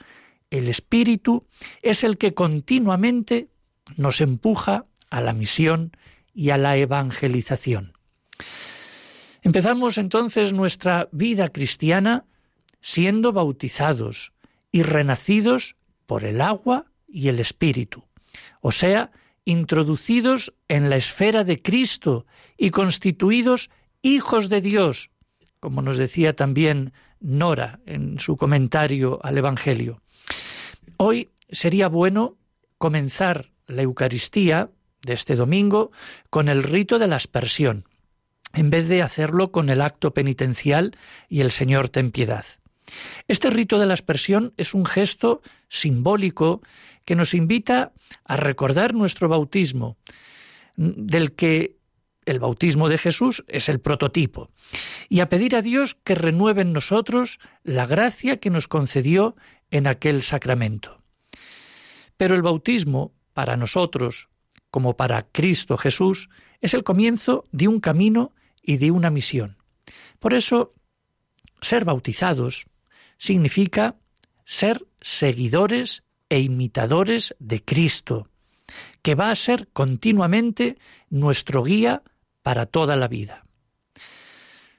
el 0.50 0.68
Espíritu 0.68 1.46
es 1.80 2.04
el 2.04 2.18
que 2.18 2.34
continuamente 2.34 3.48
nos 3.96 4.20
empuja 4.20 4.84
a 5.08 5.22
la 5.22 5.32
misión 5.32 5.92
y 6.36 6.50
a 6.50 6.58
la 6.58 6.76
evangelización. 6.76 7.94
Empezamos 9.42 9.96
entonces 9.96 10.52
nuestra 10.52 11.08
vida 11.10 11.48
cristiana 11.48 12.26
siendo 12.82 13.32
bautizados 13.32 14.32
y 14.70 14.82
renacidos 14.82 15.76
por 16.04 16.24
el 16.24 16.40
agua 16.40 16.84
y 17.08 17.28
el 17.28 17.40
Espíritu, 17.40 18.04
o 18.60 18.70
sea, 18.70 19.10
introducidos 19.46 20.52
en 20.68 20.90
la 20.90 20.96
esfera 20.96 21.42
de 21.42 21.62
Cristo 21.62 22.26
y 22.58 22.70
constituidos 22.70 23.70
hijos 24.02 24.48
de 24.50 24.60
Dios, 24.60 25.10
como 25.58 25.80
nos 25.80 25.96
decía 25.96 26.36
también 26.36 26.92
Nora 27.18 27.80
en 27.86 28.20
su 28.20 28.36
comentario 28.36 29.20
al 29.22 29.38
Evangelio. 29.38 30.02
Hoy 30.98 31.30
sería 31.48 31.88
bueno 31.88 32.36
comenzar 32.76 33.52
la 33.66 33.82
Eucaristía 33.82 34.70
de 35.06 35.14
este 35.14 35.36
domingo 35.36 35.90
con 36.28 36.50
el 36.50 36.62
rito 36.62 36.98
de 36.98 37.06
la 37.06 37.16
aspersión, 37.16 37.84
en 38.52 38.68
vez 38.68 38.88
de 38.88 39.02
hacerlo 39.02 39.50
con 39.52 39.70
el 39.70 39.80
acto 39.80 40.12
penitencial 40.12 40.96
y 41.28 41.40
el 41.40 41.50
Señor 41.50 41.88
ten 41.88 42.10
piedad. 42.10 42.44
Este 43.28 43.50
rito 43.50 43.78
de 43.78 43.86
la 43.86 43.94
aspersión 43.94 44.52
es 44.56 44.74
un 44.74 44.84
gesto 44.84 45.40
simbólico 45.68 46.60
que 47.04 47.16
nos 47.16 47.34
invita 47.34 47.92
a 48.24 48.36
recordar 48.36 48.94
nuestro 48.94 49.28
bautismo, 49.28 49.96
del 50.76 51.32
que 51.32 51.76
el 52.26 52.40
bautismo 52.40 52.88
de 52.88 52.98
Jesús 52.98 53.44
es 53.48 53.68
el 53.68 53.80
prototipo, 53.80 54.50
y 55.08 55.20
a 55.20 55.28
pedir 55.28 55.56
a 55.56 55.62
Dios 55.62 55.96
que 56.02 56.14
renueve 56.14 56.62
en 56.62 56.72
nosotros 56.72 57.38
la 57.62 57.86
gracia 57.86 58.38
que 58.38 58.50
nos 58.50 58.68
concedió 58.68 59.36
en 59.70 59.86
aquel 59.86 60.22
sacramento. 60.22 61.02
Pero 62.16 62.34
el 62.34 62.42
bautismo, 62.42 63.12
para 63.32 63.56
nosotros, 63.56 64.28
como 64.70 64.96
para 64.96 65.22
Cristo 65.22 65.76
Jesús, 65.76 66.28
es 66.60 66.74
el 66.74 66.84
comienzo 66.84 67.44
de 67.52 67.68
un 67.68 67.80
camino 67.80 68.32
y 68.62 68.78
de 68.78 68.90
una 68.90 69.10
misión. 69.10 69.56
Por 70.18 70.34
eso, 70.34 70.74
ser 71.60 71.84
bautizados 71.84 72.66
significa 73.18 73.96
ser 74.44 74.86
seguidores 75.00 76.02
e 76.28 76.40
imitadores 76.40 77.34
de 77.38 77.64
Cristo, 77.64 78.28
que 79.02 79.14
va 79.14 79.30
a 79.30 79.36
ser 79.36 79.68
continuamente 79.72 80.78
nuestro 81.08 81.62
guía 81.62 82.02
para 82.42 82.66
toda 82.66 82.96
la 82.96 83.08
vida. 83.08 83.42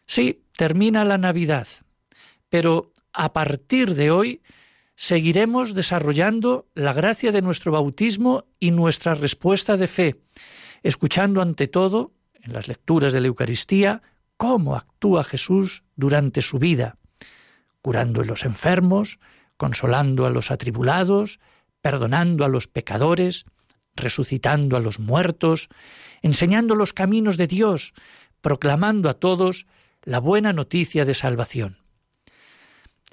Sí, 0.05 0.43
termina 0.53 1.03
la 1.05 1.17
Navidad, 1.17 1.67
pero 2.49 2.91
a 3.13 3.33
partir 3.33 3.95
de 3.95 4.11
hoy 4.11 4.41
seguiremos 4.97 5.75
desarrollando 5.75 6.67
la 6.73 6.91
gracia 6.91 7.31
de 7.31 7.43
nuestro 7.43 7.71
bautismo 7.71 8.45
y 8.59 8.71
nuestra 8.71 9.13
respuesta 9.13 9.77
de 9.77 9.87
fe, 9.87 10.21
escuchando 10.81 11.41
ante 11.41 11.67
todo, 11.67 12.11
en 12.41 12.51
las 12.53 12.67
lecturas 12.67 13.13
de 13.13 13.21
la 13.21 13.27
Eucaristía, 13.27 14.01
cómo 14.37 14.75
actúa 14.75 15.23
Jesús 15.23 15.83
durante 15.95 16.41
su 16.41 16.57
vida, 16.57 16.97
curando 17.83 18.21
a 18.21 18.25
los 18.25 18.43
enfermos, 18.43 19.19
consolando 19.55 20.25
a 20.25 20.31
los 20.31 20.49
atribulados, 20.49 21.39
perdonando 21.81 22.43
a 22.43 22.47
los 22.47 22.67
pecadores, 22.67 23.45
resucitando 23.95 24.77
a 24.77 24.79
los 24.79 24.99
muertos, 24.99 25.69
enseñando 26.23 26.73
los 26.73 26.93
caminos 26.93 27.37
de 27.37 27.45
Dios, 27.45 27.93
proclamando 28.41 29.09
a 29.09 29.13
todos 29.13 29.67
la 30.03 30.19
buena 30.19 30.53
noticia 30.53 31.05
de 31.05 31.13
salvación. 31.13 31.86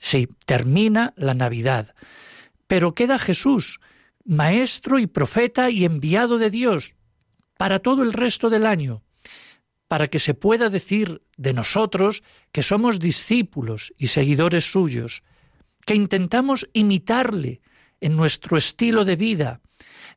Sí, 0.04 0.28
termina 0.44 1.14
la 1.16 1.32
Navidad, 1.32 1.94
pero 2.66 2.94
queda 2.94 3.18
Jesús, 3.18 3.80
maestro 4.22 4.98
y 4.98 5.06
profeta 5.06 5.70
y 5.70 5.86
enviado 5.86 6.36
de 6.36 6.50
Dios, 6.50 6.94
para 7.56 7.78
todo 7.78 8.02
el 8.02 8.12
resto 8.12 8.50
del 8.50 8.66
año, 8.66 9.02
para 9.88 10.08
que 10.08 10.18
se 10.18 10.34
pueda 10.34 10.68
decir 10.68 11.22
de 11.38 11.54
nosotros 11.54 12.22
que 12.52 12.62
somos 12.62 12.98
discípulos 12.98 13.94
y 13.96 14.08
seguidores 14.08 14.70
suyos, 14.70 15.22
que 15.86 15.94
intentamos 15.94 16.68
imitarle 16.74 17.62
en 18.02 18.14
nuestro 18.14 18.58
estilo 18.58 19.06
de 19.06 19.16
vida, 19.16 19.62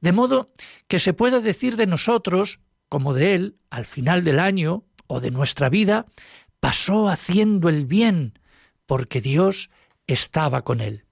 de 0.01 0.11
modo 0.11 0.51
que 0.89 0.99
se 0.99 1.13
pueda 1.13 1.39
decir 1.39 1.77
de 1.77 1.87
nosotros, 1.87 2.59
como 2.89 3.13
de 3.13 3.35
Él, 3.35 3.55
al 3.69 3.85
final 3.85 4.25
del 4.25 4.39
año 4.39 4.83
o 5.07 5.21
de 5.21 5.31
nuestra 5.31 5.69
vida, 5.69 6.07
pasó 6.59 7.07
haciendo 7.07 7.69
el 7.69 7.85
bien, 7.85 8.33
porque 8.87 9.21
Dios 9.21 9.69
estaba 10.07 10.63
con 10.63 10.81
Él. 10.81 11.03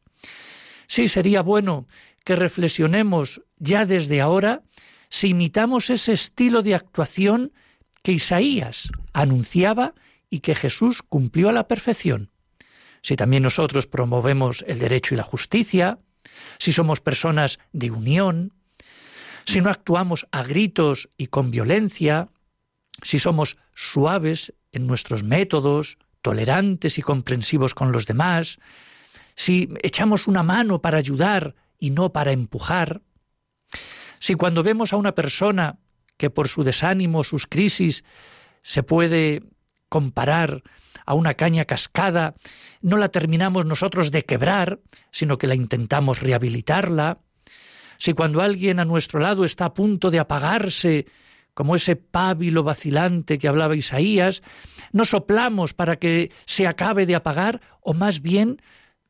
Sí, 0.88 1.08
sería 1.08 1.42
bueno 1.42 1.88
que 2.24 2.36
reflexionemos 2.36 3.42
ya 3.58 3.86
desde 3.86 4.22
ahora 4.22 4.64
si 5.10 5.30
imitamos 5.30 5.90
ese 5.90 6.14
estilo 6.14 6.64
de 6.64 6.76
actuación 6.76 7.54
que 8.02 8.14
Isaías 8.14 8.90
anunciaba 9.14 9.94
y 10.30 10.40
que 10.40 10.56
Jesús 10.56 11.04
cumplió 11.04 11.50
a 11.50 11.54
la 11.54 11.68
perfección. 11.68 12.32
Si 13.02 13.16
también 13.16 13.44
nosotros 13.44 13.86
promovemos 13.86 14.66
el 14.68 14.80
derecho 14.80 15.14
y 15.14 15.18
la 15.18 15.24
justicia, 15.24 16.00
si 16.58 16.74
somos 16.74 17.00
personas 17.00 17.60
de 17.72 17.92
unión, 17.92 18.54
si 19.46 19.62
no 19.62 19.70
actuamos 19.70 20.28
a 20.32 20.44
gritos 20.44 21.08
y 21.18 21.28
con 21.28 21.52
violencia, 21.52 22.30
si 23.04 23.20
somos 23.20 23.58
suaves 23.76 24.54
en 24.72 24.88
nuestros 24.88 25.24
métodos, 25.24 25.98
tolerantes 26.26 26.98
y 26.98 27.04
comprensivos 27.04 27.76
con 27.76 27.92
los 27.92 28.08
demás, 28.08 28.58
si 29.36 29.70
echamos 29.84 30.26
una 30.26 30.42
mano 30.42 30.82
para 30.82 30.98
ayudar 30.98 31.54
y 31.78 31.92
no 31.92 32.12
para 32.12 32.32
empujar, 32.32 33.04
si 34.20 34.34
cuando 34.34 34.64
vemos 34.64 34.92
a 34.92 34.98
una 34.98 35.14
persona 35.14 35.78
que 36.18 36.32
por 36.32 36.48
su 36.48 36.64
desánimo, 36.64 37.24
sus 37.24 37.46
crisis, 37.46 38.04
se 38.64 38.82
puede 38.82 39.44
comparar 39.88 40.64
a 41.06 41.14
una 41.14 41.36
caña 41.36 41.66
cascada, 41.66 42.34
no 42.82 42.98
la 42.98 43.10
terminamos 43.10 43.68
nosotros 43.68 44.10
de 44.10 44.24
quebrar, 44.24 44.80
sino 45.12 45.38
que 45.38 45.46
la 45.46 45.54
intentamos 45.54 46.22
rehabilitarla, 46.22 47.20
Si 47.98 48.14
cuando 48.14 48.42
alguien 48.42 48.80
a 48.80 48.86
nuestro 48.86 49.20
lado 49.20 49.46
está 49.46 49.66
a 49.66 49.74
punto 49.76 50.10
de 50.10 50.20
apagarse, 50.20 51.06
como 51.56 51.76
ese 51.76 51.96
pábilo 51.96 52.64
vacilante 52.64 53.40
que 53.40 53.48
hablaba 53.48 53.76
Isaías, 53.76 54.44
no 54.92 55.06
soplamos 55.06 55.74
para 55.74 55.96
que 55.96 56.32
se 56.46 56.68
acabe 56.68 57.08
de 57.08 57.16
apagar, 57.16 57.62
o 57.82 57.94
más 57.94 58.22
bien 58.22 58.62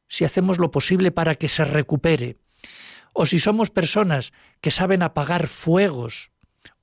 si 0.08 0.24
hacemos 0.24 0.60
lo 0.60 0.72
posible 0.72 1.12
para 1.12 1.36
que 1.36 1.50
se 1.50 1.66
recupere, 1.66 2.38
o 3.14 3.26
si 3.26 3.40
somos 3.40 3.72
personas 3.72 4.32
que 4.62 4.72
saben 4.72 5.02
apagar 5.02 5.48
fuegos, 5.48 6.32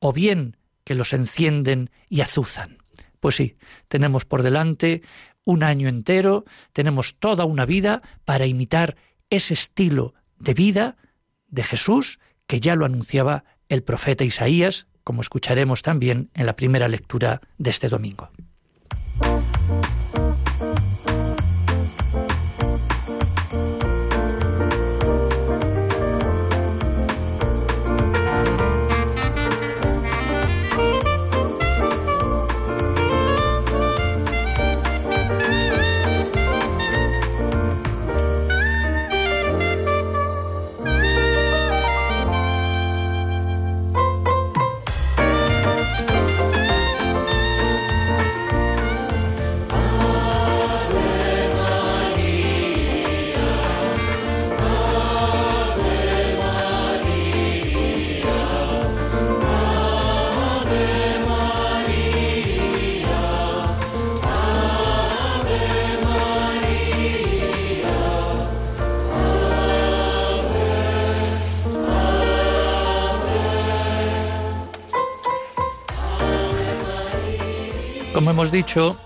o 0.00 0.12
bien 0.12 0.57
que 0.85 0.97
los 0.97 1.12
encienden 1.12 1.90
y 2.09 2.21
azuzan. 2.23 2.78
Pues 3.21 3.37
sí, 3.37 3.57
tenemos 3.87 4.25
por 4.25 4.42
delante 4.42 5.02
un 5.45 5.62
año 5.62 5.88
entero, 5.88 6.45
tenemos 6.73 7.21
toda 7.21 7.45
una 7.45 7.66
vida 7.66 8.02
para 8.25 8.47
imitar 8.47 8.97
ese 9.31 9.54
estilo 9.54 10.14
de 10.38 10.54
vida 10.54 10.97
de 11.47 11.62
Jesús 11.62 12.19
que 12.49 12.59
ya 12.59 12.75
lo 12.75 12.85
anunciaba 12.85 13.45
el 13.69 13.85
profeta 13.85 14.25
Isaías, 14.25 14.88
como 15.04 15.21
escucharemos 15.21 15.82
también 15.82 16.30
en 16.35 16.47
la 16.47 16.56
primera 16.56 16.88
lectura 16.88 17.40
de 17.59 17.71
este 17.71 17.88
domingo. 17.88 18.30
Hemos 78.42 78.50
dicho, 78.50 78.99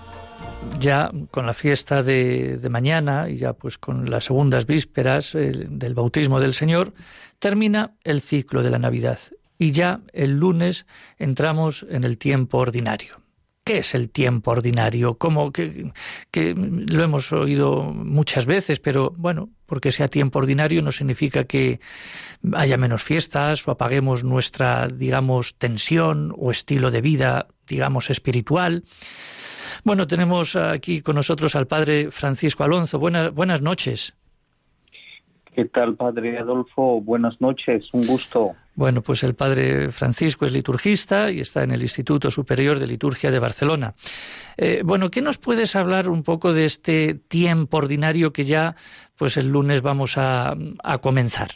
ya 0.80 1.10
con 1.30 1.44
la 1.44 1.52
fiesta 1.52 2.02
de, 2.02 2.58
mañana 2.70 3.28
y 3.28 3.36
ya 3.36 3.52
pues 3.52 3.76
con 3.76 4.08
las 4.08 4.24
segundas 4.24 4.64
vísperas 4.64 5.32
del 5.34 5.92
bautismo 5.92 6.40
del 6.40 6.54
Señor, 6.54 6.94
termina 7.38 7.92
el 8.02 8.22
ciclo 8.22 8.62
de 8.62 8.70
la 8.70 8.78
Navidad 8.78 9.18
y 9.58 9.72
ya 9.72 10.00
el 10.14 10.38
lunes 10.38 10.86
entramos 11.18 11.84
en 11.90 12.04
el 12.04 12.16
tiempo 12.16 12.56
ordinario. 12.56 13.25
¿Qué 13.66 13.78
es 13.78 13.96
el 13.96 14.10
tiempo 14.10 14.52
ordinario? 14.52 15.18
Como 15.18 15.50
que, 15.50 15.90
que, 16.30 16.54
lo 16.54 17.02
hemos 17.02 17.32
oído 17.32 17.82
muchas 17.82 18.46
veces, 18.46 18.78
pero 18.78 19.12
bueno, 19.16 19.50
porque 19.66 19.90
sea 19.90 20.06
tiempo 20.06 20.38
ordinario 20.38 20.82
no 20.82 20.92
significa 20.92 21.44
que 21.44 21.80
haya 22.54 22.76
menos 22.76 23.02
fiestas 23.02 23.66
o 23.66 23.72
apaguemos 23.72 24.22
nuestra, 24.22 24.86
digamos, 24.86 25.56
tensión 25.56 26.32
o 26.38 26.52
estilo 26.52 26.92
de 26.92 27.00
vida 27.00 27.48
digamos, 27.66 28.10
espiritual. 28.10 28.84
Bueno, 29.84 30.06
tenemos 30.06 30.56
aquí 30.56 31.02
con 31.02 31.16
nosotros 31.16 31.56
al 31.56 31.66
padre 31.66 32.10
Francisco 32.10 32.64
Alonso. 32.64 32.98
Buenas, 32.98 33.34
buenas 33.34 33.60
noches. 33.60 34.16
¿Qué 35.54 35.64
tal, 35.64 35.96
padre 35.96 36.38
Adolfo? 36.38 37.00
Buenas 37.00 37.40
noches, 37.40 37.88
un 37.92 38.06
gusto. 38.06 38.54
Bueno, 38.76 39.02
pues 39.02 39.24
el 39.24 39.34
padre 39.34 39.90
Francisco 39.90 40.46
es 40.46 40.52
liturgista 40.52 41.30
y 41.30 41.40
está 41.40 41.64
en 41.64 41.72
el 41.72 41.82
Instituto 41.82 42.30
Superior 42.30 42.78
de 42.78 42.86
Liturgia 42.86 43.30
de 43.30 43.38
Barcelona. 43.38 43.94
Eh, 44.56 44.82
bueno, 44.84 45.10
¿qué 45.10 45.22
nos 45.22 45.38
puedes 45.38 45.74
hablar 45.74 46.08
un 46.08 46.22
poco 46.22 46.52
de 46.52 46.66
este 46.66 47.14
tiempo 47.14 47.78
ordinario 47.78 48.32
que 48.32 48.44
ya, 48.44 48.76
pues 49.16 49.36
el 49.36 49.48
lunes 49.48 49.82
vamos 49.82 50.14
a, 50.18 50.54
comenzar? 51.00 51.50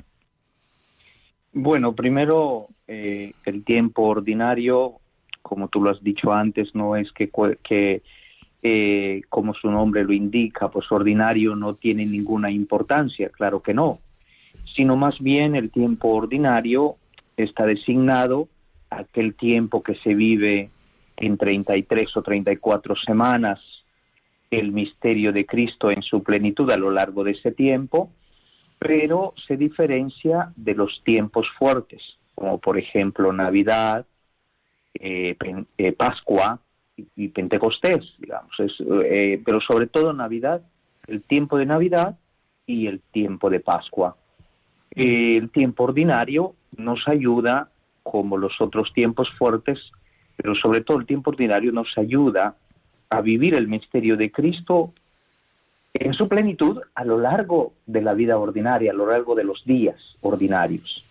Bueno, 1.52 1.94
primero, 1.94 2.68
eh, 2.88 3.32
el 3.44 3.64
tiempo 3.64 4.02
ordinario 4.02 5.00
como 5.42 5.68
tú 5.68 5.82
lo 5.82 5.90
has 5.90 6.02
dicho 6.02 6.32
antes, 6.32 6.74
no 6.74 6.96
es 6.96 7.12
que, 7.12 7.30
que 7.62 8.02
eh, 8.62 9.22
como 9.28 9.54
su 9.54 9.70
nombre 9.70 10.04
lo 10.04 10.12
indica, 10.12 10.70
pues 10.70 10.90
ordinario 10.92 11.56
no 11.56 11.74
tiene 11.74 12.06
ninguna 12.06 12.50
importancia, 12.50 13.30
claro 13.30 13.60
que 13.60 13.74
no, 13.74 13.98
sino 14.74 14.96
más 14.96 15.18
bien 15.18 15.54
el 15.54 15.70
tiempo 15.70 16.08
ordinario 16.08 16.96
está 17.44 17.66
designado 17.66 18.48
aquel 18.90 19.34
tiempo 19.34 19.82
que 19.82 19.94
se 19.96 20.14
vive 20.14 20.70
en 21.16 21.36
33 21.36 22.16
o 22.16 22.22
34 22.22 22.96
semanas 22.96 23.60
el 24.50 24.72
misterio 24.72 25.32
de 25.32 25.46
Cristo 25.46 25.90
en 25.90 26.02
su 26.02 26.22
plenitud 26.22 26.70
a 26.70 26.76
lo 26.76 26.90
largo 26.90 27.22
de 27.22 27.32
ese 27.32 27.52
tiempo, 27.52 28.10
pero 28.78 29.34
se 29.46 29.56
diferencia 29.56 30.52
de 30.56 30.74
los 30.74 31.02
tiempos 31.04 31.46
fuertes, 31.56 32.02
como 32.34 32.58
por 32.58 32.78
ejemplo 32.78 33.32
Navidad, 33.32 34.06
eh, 34.94 35.36
eh, 35.78 35.92
Pascua 35.92 36.58
y, 37.14 37.28
Pentecostés, 37.28 38.14
digamos, 38.18 38.50
eh, 38.58 39.40
pero 39.44 39.60
sobre 39.60 39.86
todo 39.86 40.12
Navidad, 40.12 40.62
el 41.06 41.22
tiempo 41.22 41.56
de 41.56 41.66
Navidad 41.66 42.18
y 42.66 42.88
el 42.88 43.00
tiempo 43.00 43.50
de 43.50 43.60
Pascua. 43.60 44.16
el 44.96 45.50
tiempo 45.50 45.84
ordinario 45.84 46.56
nos 46.76 47.06
ayuda, 47.08 47.68
como 48.02 48.36
los 48.36 48.60
otros 48.60 48.92
tiempos 48.92 49.28
fuertes, 49.38 49.92
pero 50.36 50.54
sobre 50.54 50.80
todo 50.80 50.98
el 50.98 51.06
tiempo 51.06 51.30
ordinario 51.30 51.72
nos 51.72 51.96
ayuda 51.98 52.56
a 53.10 53.20
vivir 53.20 53.54
el 53.54 53.68
misterio 53.68 54.16
de 54.16 54.30
Cristo 54.30 54.92
en 55.94 56.14
su 56.14 56.28
plenitud 56.28 56.80
a 56.94 57.04
lo 57.04 57.18
largo 57.18 57.72
de 57.86 58.00
la 58.00 58.14
vida 58.14 58.38
ordinaria, 58.38 58.92
a 58.92 58.94
lo 58.94 59.06
largo 59.06 59.34
de 59.34 59.44
los 59.44 59.64
días 59.64 60.16
ordinarios. 60.20 61.04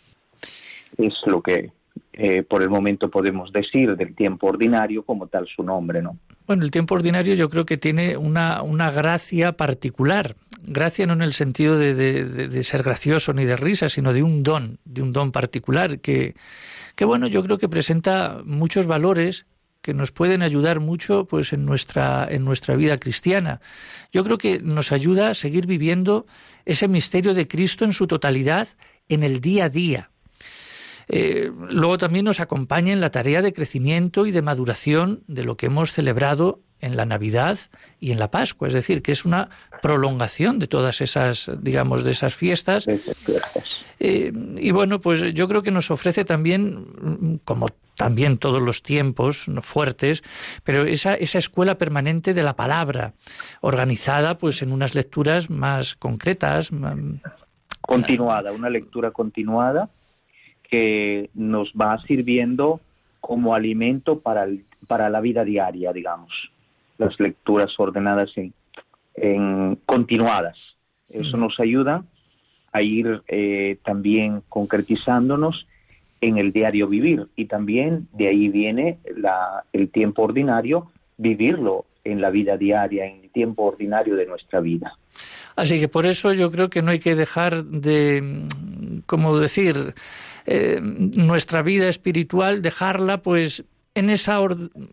Es 0.98 1.16
lo 1.26 1.42
que 1.42 1.72
eh, 2.14 2.44
por 2.44 2.62
el 2.62 2.70
momento 2.70 3.10
podemos 3.10 3.52
decir 3.52 3.96
del 3.96 4.16
tiempo 4.16 4.48
ordinario 4.48 5.04
como 5.04 5.28
tal 5.28 5.48
su 5.48 5.64
nombre, 5.64 6.02
¿no? 6.02 6.18
Bueno, 6.50 6.64
el 6.64 6.72
tiempo 6.72 6.96
ordinario 6.96 7.36
yo 7.36 7.48
creo 7.48 7.68
que 7.68 7.78
tiene 7.78 8.18
una, 8.18 8.64
una 8.64 8.90
gracia 8.90 9.52
particular. 9.52 10.36
Gracia 10.64 11.06
no 11.06 11.14
en 11.14 11.22
el 11.22 11.36
sentido 11.36 11.78
de, 11.78 11.94
de, 11.94 12.64
ser 12.64 12.82
gracioso 12.82 13.34
ni 13.34 13.46
de 13.46 13.56
risa, 13.56 13.88
sino 13.88 14.14
de 14.14 14.24
un 14.24 14.42
don, 14.42 14.80
de 14.84 15.04
un 15.04 15.14
don 15.14 15.32
particular 15.32 16.00
que, 16.00 16.34
que, 16.96 17.06
bueno, 17.06 17.28
yo 17.28 17.44
creo 17.44 17.60
que 17.60 17.70
presenta 17.70 18.42
muchos 18.46 18.88
valores 18.88 19.46
que 19.84 19.94
nos 19.94 20.12
pueden 20.12 20.42
ayudar 20.42 20.80
mucho 20.80 21.26
pues 21.26 21.54
en 21.54 21.68
nuestra 21.68 22.28
en 22.28 22.46
nuestra 22.46 22.76
vida 22.76 22.98
cristiana. 22.98 23.62
Yo 24.12 24.24
creo 24.24 24.40
que 24.40 24.60
nos 24.60 24.92
ayuda 24.92 25.30
a 25.30 25.36
seguir 25.36 25.68
viviendo 25.68 26.26
ese 26.66 26.88
misterio 26.88 27.36
de 27.36 27.48
Cristo 27.48 27.86
en 27.86 27.94
su 27.94 28.08
totalidad 28.08 28.70
en 29.08 29.22
el 29.22 29.40
día 29.40 29.66
a 29.66 29.70
día. 29.70 30.10
Eh, 31.12 31.52
luego 31.72 31.98
también 31.98 32.26
nos 32.26 32.40
acompaña 32.40 32.94
en 32.94 33.02
la 33.02 33.10
tarea 33.10 33.42
de 33.42 33.52
crecimiento 33.52 34.28
y 34.28 34.32
de 34.32 34.44
maduración 34.44 35.24
de 35.28 35.44
lo 35.44 35.58
que 35.58 35.66
hemos 35.66 35.92
celebrado 35.92 36.62
en 36.82 36.96
la 36.96 37.06
Navidad 37.06 37.60
y 38.00 38.12
en 38.12 38.20
la 38.20 38.32
Pascua, 38.32 38.68
es 38.68 38.74
decir, 38.74 39.02
que 39.02 39.12
es 39.12 39.26
una 39.26 39.50
prolongación 39.82 40.60
de 40.60 40.68
todas 40.68 41.02
esas, 41.02 41.50
digamos, 41.62 42.04
de 42.04 42.12
esas 42.12 42.36
fiestas. 42.36 42.88
Eh, 44.00 44.32
y 44.58 44.72
bueno, 44.72 45.02
pues 45.02 45.34
yo 45.34 45.48
creo 45.48 45.64
que 45.64 45.72
nos 45.72 45.92
ofrece 45.92 46.24
también, 46.24 47.42
como 47.44 47.68
también 47.96 48.38
todos 48.38 48.62
los 48.62 48.82
tiempos 48.82 49.46
fuertes, 49.62 50.24
pero 50.64 50.86
esa, 50.86 51.16
esa 51.16 51.40
escuela 51.40 51.78
permanente 51.78 52.34
de 52.34 52.44
la 52.44 52.56
palabra, 52.56 53.14
organizada 53.60 54.38
pues 54.38 54.62
en 54.62 54.72
unas 54.72 54.96
lecturas 54.96 55.50
más 55.50 55.96
concretas. 55.96 56.70
Continuada, 57.82 58.54
una 58.54 58.70
lectura 58.70 59.12
continuada 59.12 59.90
que 60.70 61.30
nos 61.34 61.72
va 61.74 62.00
sirviendo 62.06 62.80
como 63.20 63.54
alimento 63.54 64.22
para, 64.22 64.48
para 64.88 65.10
la 65.10 65.20
vida 65.22 65.44
diaria, 65.44 65.92
digamos. 65.92 66.32
Las 66.98 67.20
lecturas 67.20 67.74
ordenadas 67.78 68.32
en, 68.36 68.54
continuadas. 69.86 70.58
Eso 71.10 71.38
nos 71.38 71.60
ayuda 71.60 72.04
a 72.72 72.82
ir 72.82 73.24
eh, 73.28 73.78
también 73.84 74.44
concretizándonos 74.48 75.66
en 76.22 76.38
el 76.38 76.52
diario 76.52 76.88
vivir 76.88 77.28
y 77.36 77.46
también 77.46 78.08
de 78.14 78.28
ahí 78.28 78.50
viene 78.50 79.00
la, 79.16 79.64
el 79.74 79.90
tiempo 79.90 80.24
ordinario, 80.24 80.92
vivirlo 81.18 81.86
en 82.04 82.22
la 82.22 82.30
vida 82.30 82.58
diaria, 82.58 83.06
en 83.06 83.24
el 83.24 83.30
tiempo 83.32 83.64
ordinario 83.64 84.16
de 84.16 84.26
nuestra 84.26 84.60
vida. 84.60 84.98
Así 85.56 85.80
que 85.80 85.88
por 85.88 86.06
eso 86.06 86.34
yo 86.34 86.52
creo 86.52 86.70
que 86.70 86.82
no 86.82 86.92
hay 86.92 87.00
que 87.00 87.16
dejar 87.16 87.64
de 87.64 88.46
como 89.06 89.38
decir, 89.40 89.96
eh, 90.46 90.80
nuestra 90.82 91.62
vida 91.62 91.88
espiritual, 91.88 92.62
dejarla 92.62 93.22
pues 93.22 93.64
en 93.96 94.10
esa, 94.10 94.40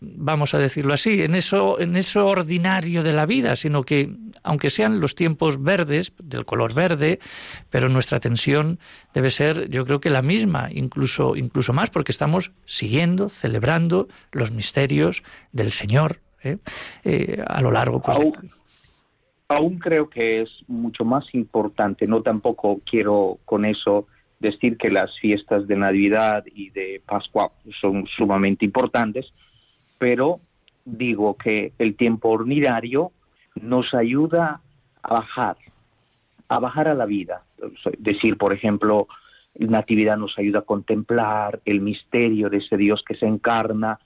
vamos 0.00 0.54
a 0.54 0.59
decirlo 0.59 0.94
así, 0.94 1.22
en 1.22 1.35
eso, 1.35 1.78
en 1.78 1.96
eso 1.96 2.26
ordinario 2.26 3.02
de 3.02 3.12
la 3.12 3.26
vida, 3.26 3.54
sino 3.54 3.85
que, 3.85 4.16
aunque 4.42 4.70
sean 4.70 5.00
los 5.00 5.14
tiempos 5.14 5.62
verdes, 5.62 6.12
del 6.18 6.44
color 6.44 6.74
verde, 6.74 7.20
pero 7.70 7.88
nuestra 7.88 8.16
atención 8.18 8.78
debe 9.14 9.30
ser, 9.30 9.68
yo 9.68 9.85
creo 9.85 10.00
que 10.00 10.11
la 10.11 10.22
misma, 10.22 10.70
incluso, 10.72 11.37
incluso 11.37 11.72
más, 11.72 11.90
porque 11.90 12.11
estamos 12.11 12.52
siguiendo, 12.64 13.28
celebrando 13.28 14.09
los 14.32 14.50
misterios 14.50 15.22
del 15.52 15.72
Señor 15.72 16.20
¿eh? 16.42 16.59
Eh, 17.04 17.44
a 17.46 17.61
lo 17.61 17.70
largo. 17.70 18.00
Pues, 18.00 18.16
aún, 18.16 18.32
aún 19.48 19.78
creo 19.78 20.09
que 20.09 20.42
es 20.42 20.50
mucho 20.66 21.04
más 21.04 21.35
importante, 21.35 22.06
no 22.06 22.22
tampoco 22.22 22.80
quiero 22.85 23.38
con 23.44 23.64
eso 23.64 24.06
decir 24.38 24.77
que 24.77 24.90
las 24.90 25.18
fiestas 25.18 25.66
de 25.66 25.77
Navidad 25.77 26.44
y 26.55 26.70
de 26.70 27.03
Pascua 27.07 27.53
son 27.81 28.07
sumamente 28.07 28.64
importantes, 28.64 29.33
pero 29.99 30.37
digo 30.85 31.37
que 31.37 31.72
el 31.79 31.96
tiempo 31.96 32.29
ordinario 32.31 33.12
nos 33.55 33.94
ayuda 33.94 34.61
a 35.03 35.14
bajar, 35.14 35.57
a 36.49 36.59
bajar 36.59 36.88
a 36.88 36.94
la 36.94 37.07
vida. 37.07 37.44
Decir, 37.99 38.37
por 38.37 38.53
ejemplo, 38.53 39.09
Natividad 39.55 40.16
nos 40.16 40.38
ayuda 40.38 40.61
a 40.61 40.62
contemplar 40.62 41.61
el 41.64 41.81
misterio 41.81 42.51
de 42.51 42.59
ese 42.59 42.77
Dios 42.77 43.03
que 43.07 43.14
se 43.14 43.27
encarna 43.27 43.99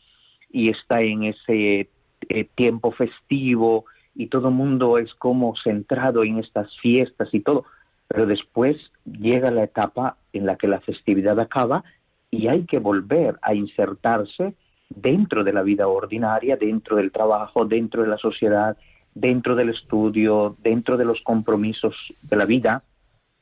y 0.50 0.68
está 0.68 1.00
en 1.00 1.24
ese 1.24 1.90
eh, 2.28 2.44
tiempo 2.54 2.92
festivo 2.92 3.84
y 4.14 4.28
todo 4.28 4.48
el 4.48 4.54
mundo 4.54 4.98
es 4.98 5.14
como 5.14 5.54
centrado 5.56 6.24
en 6.24 6.38
estas 6.38 6.76
fiestas 6.78 7.28
y 7.32 7.40
todo 7.40 7.64
pero 8.10 8.26
después 8.26 8.76
llega 9.04 9.52
la 9.52 9.62
etapa 9.62 10.16
en 10.32 10.44
la 10.44 10.56
que 10.56 10.66
la 10.66 10.80
festividad 10.80 11.38
acaba 11.38 11.84
y 12.28 12.48
hay 12.48 12.64
que 12.64 12.80
volver 12.80 13.38
a 13.40 13.54
insertarse 13.54 14.54
dentro 14.88 15.44
de 15.44 15.52
la 15.52 15.62
vida 15.62 15.86
ordinaria, 15.86 16.56
dentro 16.56 16.96
del 16.96 17.12
trabajo, 17.12 17.64
dentro 17.64 18.02
de 18.02 18.08
la 18.08 18.18
sociedad, 18.18 18.76
dentro 19.14 19.54
del 19.54 19.68
estudio, 19.68 20.56
dentro 20.60 20.96
de 20.96 21.04
los 21.04 21.22
compromisos 21.22 21.94
de 22.22 22.36
la 22.36 22.46
vida 22.46 22.82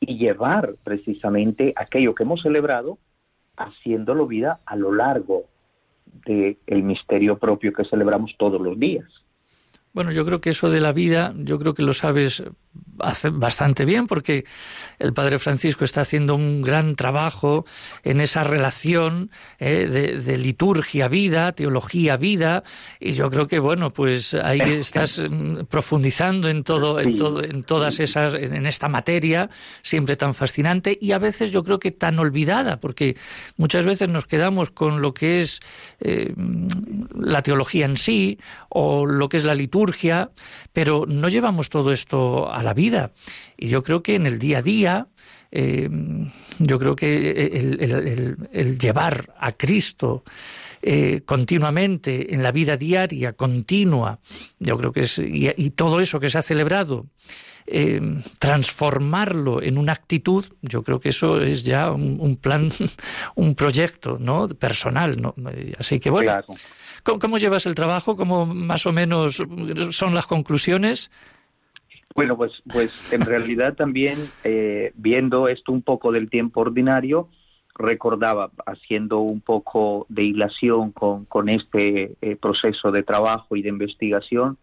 y 0.00 0.18
llevar 0.18 0.68
precisamente 0.84 1.72
aquello 1.74 2.14
que 2.14 2.24
hemos 2.24 2.42
celebrado, 2.42 2.98
haciéndolo 3.56 4.26
vida 4.26 4.60
a 4.66 4.76
lo 4.76 4.92
largo 4.92 5.44
del 6.26 6.82
misterio 6.82 7.38
propio 7.38 7.72
que 7.72 7.86
celebramos 7.86 8.34
todos 8.36 8.60
los 8.60 8.78
días. 8.78 9.06
Bueno, 9.94 10.12
yo 10.12 10.24
creo 10.26 10.40
que 10.40 10.50
eso 10.50 10.70
de 10.70 10.82
la 10.82 10.92
vida, 10.92 11.32
yo 11.38 11.58
creo 11.58 11.72
que 11.72 11.82
lo 11.82 11.94
sabes 11.94 12.42
bastante 13.32 13.84
bien 13.84 14.06
porque 14.06 14.44
el 14.98 15.12
Padre 15.12 15.38
Francisco 15.38 15.84
está 15.84 16.00
haciendo 16.00 16.34
un 16.34 16.62
gran 16.62 16.96
trabajo 16.96 17.64
en 18.02 18.20
esa 18.20 18.42
relación 18.42 19.30
eh, 19.58 19.86
de, 20.24 20.38
liturgia 20.38 21.08
vida, 21.08 21.52
teología 21.52 22.16
vida 22.16 22.64
y 22.98 23.12
yo 23.12 23.30
creo 23.30 23.46
que 23.46 23.58
bueno 23.58 23.92
pues 23.92 24.34
ahí 24.34 24.60
estás 24.60 25.18
mm, 25.18 25.64
profundizando 25.68 26.48
en 26.48 26.64
todo, 26.64 27.00
en 27.00 27.16
todo, 27.16 27.42
en 27.42 27.62
todas 27.62 28.00
esas, 28.00 28.34
en 28.34 28.66
esta 28.66 28.88
materia 28.88 29.50
siempre 29.82 30.16
tan 30.16 30.34
fascinante 30.34 30.98
y 31.00 31.12
a 31.12 31.18
veces 31.18 31.50
yo 31.50 31.62
creo 31.62 31.78
que 31.78 31.92
tan 31.92 32.18
olvidada 32.18 32.80
porque 32.80 33.16
muchas 33.56 33.84
veces 33.84 34.08
nos 34.08 34.26
quedamos 34.26 34.70
con 34.70 35.00
lo 35.00 35.14
que 35.14 35.42
es 35.42 35.60
eh, 36.00 36.34
la 37.14 37.42
teología 37.42 37.86
en 37.86 37.96
sí 37.96 38.38
o 38.68 39.06
lo 39.06 39.28
que 39.28 39.36
es 39.36 39.44
la 39.44 39.54
liturgia 39.54 40.30
pero 40.72 41.04
no 41.06 41.28
llevamos 41.28 41.68
todo 41.68 41.92
esto 41.92 42.52
a 42.52 42.62
la 42.62 42.67
vida 42.74 43.12
y 43.56 43.68
yo 43.68 43.82
creo 43.82 44.02
que 44.02 44.14
en 44.14 44.26
el 44.26 44.38
día 44.38 44.58
a 44.58 44.62
día, 44.62 45.08
eh, 45.50 45.88
yo 46.58 46.78
creo 46.78 46.94
que 46.94 48.36
el, 48.52 48.78
llevar 48.78 49.34
a 49.38 49.52
Cristo 49.52 50.24
eh, 50.82 51.22
continuamente 51.24 52.34
en 52.34 52.42
la 52.42 52.52
vida 52.52 52.76
diaria, 52.76 53.32
continua, 53.32 54.20
yo 54.58 54.76
creo 54.76 54.92
que 54.92 55.00
es, 55.00 55.18
y, 55.18 55.70
todo 55.70 56.00
eso 56.00 56.20
que 56.20 56.30
se 56.30 56.38
ha 56.38 56.42
celebrado, 56.42 57.06
eh, 57.66 58.00
transformarlo 58.38 59.62
en 59.62 59.78
una 59.78 59.92
actitud, 59.92 60.44
yo 60.62 60.82
creo 60.82 61.00
que 61.00 61.10
eso 61.10 61.40
es 61.40 61.64
ya 61.64 61.90
un, 61.90 62.36
plan, 62.36 62.70
un 63.34 63.54
proyecto 63.54 64.18
¿no? 64.20 64.48
personal. 64.48 65.20
¿no? 65.20 65.34
Así 65.78 65.98
que 65.98 66.10
bueno, 66.10 66.32
¿cómo, 67.02 67.38
llevas 67.38 67.66
el 67.66 67.74
trabajo? 67.74 68.16
¿Cómo 68.16 68.46
más 68.46 68.86
o 68.86 68.92
menos 68.92 69.42
son 69.90 70.14
las 70.14 70.26
conclusiones? 70.26 71.10
Bueno, 72.14 72.36
pues, 72.36 72.52
pues 72.70 73.12
en 73.12 73.20
realidad 73.20 73.74
también 73.74 74.18
eh, 74.44 74.92
viendo 74.96 75.48
esto 75.48 75.72
un 75.72 75.82
poco 75.82 76.10
del 76.10 76.30
tiempo 76.30 76.62
ordinario, 76.62 77.28
recordaba, 77.74 78.50
haciendo 78.66 79.20
un 79.20 79.40
poco 79.40 80.06
de 80.08 80.24
hilación 80.24 80.90
con, 80.90 81.26
con 81.26 81.48
este 81.48 82.16
eh, 82.20 82.36
proceso 82.36 82.90
de 82.90 83.04
trabajo 83.04 83.54
y 83.54 83.62
de 83.62 83.68
investigación, 83.68 84.58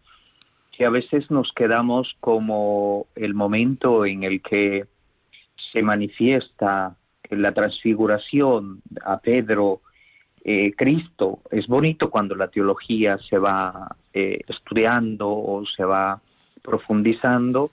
que 0.70 0.84
a 0.84 0.90
veces 0.90 1.30
nos 1.30 1.50
quedamos 1.52 2.14
como 2.20 3.06
el 3.14 3.32
momento 3.32 4.04
en 4.04 4.24
el 4.24 4.42
que 4.42 4.84
se 5.72 5.80
manifiesta 5.80 6.96
la 7.30 7.52
transfiguración 7.52 8.82
a 9.02 9.18
Pedro, 9.18 9.80
eh, 10.44 10.74
Cristo. 10.76 11.40
Es 11.50 11.66
bonito 11.66 12.10
cuando 12.10 12.34
la 12.34 12.48
teología 12.48 13.16
se 13.18 13.38
va 13.38 13.96
estudiando 14.12 15.28
o 15.28 15.62
se 15.66 15.84
va 15.84 16.22
profundizando 16.66 17.70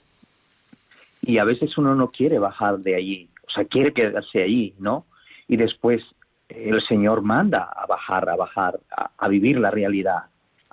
y 1.20 1.38
a 1.38 1.44
veces 1.44 1.76
uno 1.76 1.94
no 1.94 2.10
quiere 2.10 2.38
bajar 2.38 2.78
de 2.78 2.94
allí, 2.94 3.30
o 3.46 3.50
sea, 3.50 3.64
quiere 3.64 3.92
quedarse 3.92 4.42
allí, 4.42 4.74
¿no? 4.78 5.06
Y 5.48 5.56
después 5.56 6.02
el 6.48 6.80
Señor 6.82 7.22
manda 7.22 7.64
a 7.64 7.86
bajar, 7.86 8.28
a 8.28 8.36
bajar, 8.36 8.80
a, 9.18 9.28
vivir 9.28 9.58
la 9.58 9.70
realidad, 9.70 10.24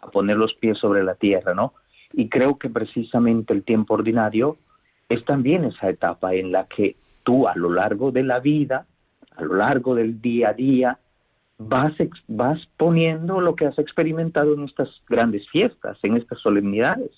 a 0.01 0.11
poner 0.11 0.37
los 0.37 0.53
pies 0.55 0.77
sobre 0.77 1.03
la 1.03 1.15
tierra, 1.15 1.53
¿no? 1.53 1.73
Y 2.13 2.29
creo 2.29 2.57
que 2.57 2.69
precisamente 2.69 3.53
el 3.53 3.63
tiempo 3.63 3.93
ordinario 3.93 4.57
es 5.09 5.23
también 5.25 5.63
esa 5.65 5.89
etapa 5.89 6.33
en 6.33 6.51
la 6.51 6.67
que 6.67 6.97
tú 7.23 7.47
a 7.47 7.55
lo 7.55 7.69
largo 7.69 8.11
de 8.11 8.23
la 8.23 8.39
vida, 8.39 8.85
a 9.35 9.43
lo 9.43 9.55
largo 9.55 9.95
del 9.95 10.21
día 10.21 10.49
a 10.49 10.53
día, 10.53 10.99
vas, 11.57 11.93
vas 12.27 12.67
poniendo 12.77 13.39
lo 13.39 13.55
que 13.55 13.65
has 13.65 13.77
experimentado 13.79 14.53
en 14.53 14.63
estas 14.63 14.89
grandes 15.07 15.47
fiestas, 15.49 15.97
en 16.03 16.17
estas 16.17 16.39
solemnidades. 16.39 17.11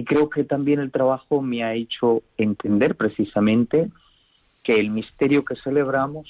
Y 0.00 0.04
creo 0.04 0.30
que 0.30 0.44
también 0.44 0.80
el 0.80 0.90
trabajo 0.90 1.42
me 1.42 1.62
ha 1.62 1.74
hecho 1.74 2.22
entender 2.38 2.96
precisamente 2.96 3.90
que 4.62 4.80
el 4.80 4.88
misterio 4.88 5.44
que 5.44 5.56
celebramos 5.56 6.26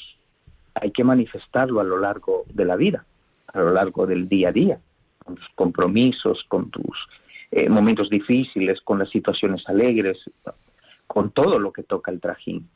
hay 0.74 0.90
que 0.90 1.04
manifestarlo 1.04 1.78
a 1.78 1.85
lo 1.85 1.96
largo 1.96 2.42
de 2.52 2.64
la 2.64 2.74
vida, 2.74 3.06
a 3.46 3.61
lo 3.61 3.70
largo 3.70 4.09
del 4.09 4.28
día 4.28 4.48
a 4.48 4.52
día, 4.52 4.80
con 5.24 5.37
tus 5.37 5.48
compromisos, 5.54 6.42
con 6.48 6.68
tus 6.68 6.98
eh, 7.52 7.68
momentos 7.68 8.11
difíciles, 8.11 8.80
con 8.80 8.98
las 8.98 9.11
situaciones 9.11 9.62
alegres, 9.68 10.18
con 11.06 11.30
todo 11.30 11.61
lo 11.61 11.72
que 11.72 11.85
toca 11.85 12.11
el 12.11 12.20
trajín. 12.20 12.68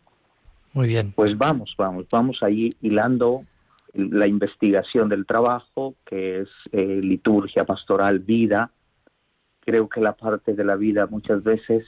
Muy 0.74 0.86
bien. 0.86 1.10
Pues 1.10 1.36
vamos, 1.36 1.74
vamos, 1.76 2.06
vamos 2.08 2.40
ahí 2.40 2.70
hilando 2.82 3.42
la 3.94 4.28
investigación 4.28 5.08
del 5.08 5.26
trabajo, 5.26 5.96
que 6.06 6.42
es 6.42 6.48
eh, 6.70 7.00
liturgia 7.02 7.64
pastoral, 7.64 8.20
vida, 8.20 8.70
creo 9.64 9.88
que 9.88 10.00
la 10.00 10.12
parte 10.12 10.54
de 10.54 10.64
la 10.64 10.76
vida 10.76 11.06
muchas 11.06 11.42
veces 11.42 11.84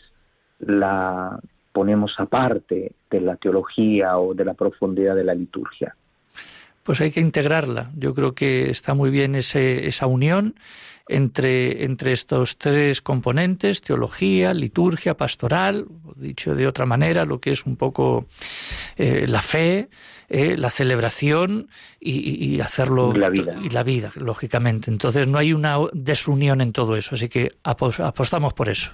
la 0.59 1.39
ponemos 1.73 2.15
aparte 2.19 2.93
de 3.11 3.21
la 3.21 3.37
teología 3.37 4.19
o 4.19 4.35
de 4.35 4.45
la 4.45 4.55
profundidad 4.55 5.15
de 5.15 5.25
la 5.25 5.35
liturgia. 5.35 5.95
Pues 6.87 7.01
hay 7.01 7.11
que 7.11 7.21
integrarla. 7.21 7.91
Yo 7.97 8.15
creo 8.15 8.35
que 8.35 8.71
está 8.71 8.95
muy 8.95 9.11
bien 9.11 9.35
ese, 9.35 9.89
esa 9.89 10.07
unión 10.07 10.55
entre, 11.09 11.85
entre 11.85 12.13
estos 12.13 12.59
tres 12.59 13.01
componentes, 13.01 13.81
teología, 13.81 14.55
liturgia, 14.55 15.17
pastoral, 15.17 15.87
dicho 16.15 16.55
de 16.55 16.67
otra 16.67 16.87
manera, 16.87 17.25
lo 17.25 17.41
que 17.41 17.51
es 17.51 17.67
un 17.67 17.77
poco 17.77 18.27
eh, 18.97 19.27
la 19.29 19.43
fe, 19.43 19.89
eh, 20.29 20.57
la 20.57 20.71
celebración 20.71 21.69
y, 22.01 22.61
hacerlo 22.61 23.13
la 23.13 23.31
vida. 23.31 23.57
y 23.63 23.71
la 23.71 23.83
vida, 23.83 24.11
lógicamente. 24.15 24.91
Entonces 24.91 25.27
no 25.27 25.39
hay 25.39 25.53
una 25.53 25.79
desunión 25.93 26.61
en 26.61 26.73
todo 26.73 26.97
eso, 26.97 27.17
así 27.17 27.29
que 27.29 27.51
apostamos 27.65 28.55
por 28.55 28.69
eso. 28.69 28.93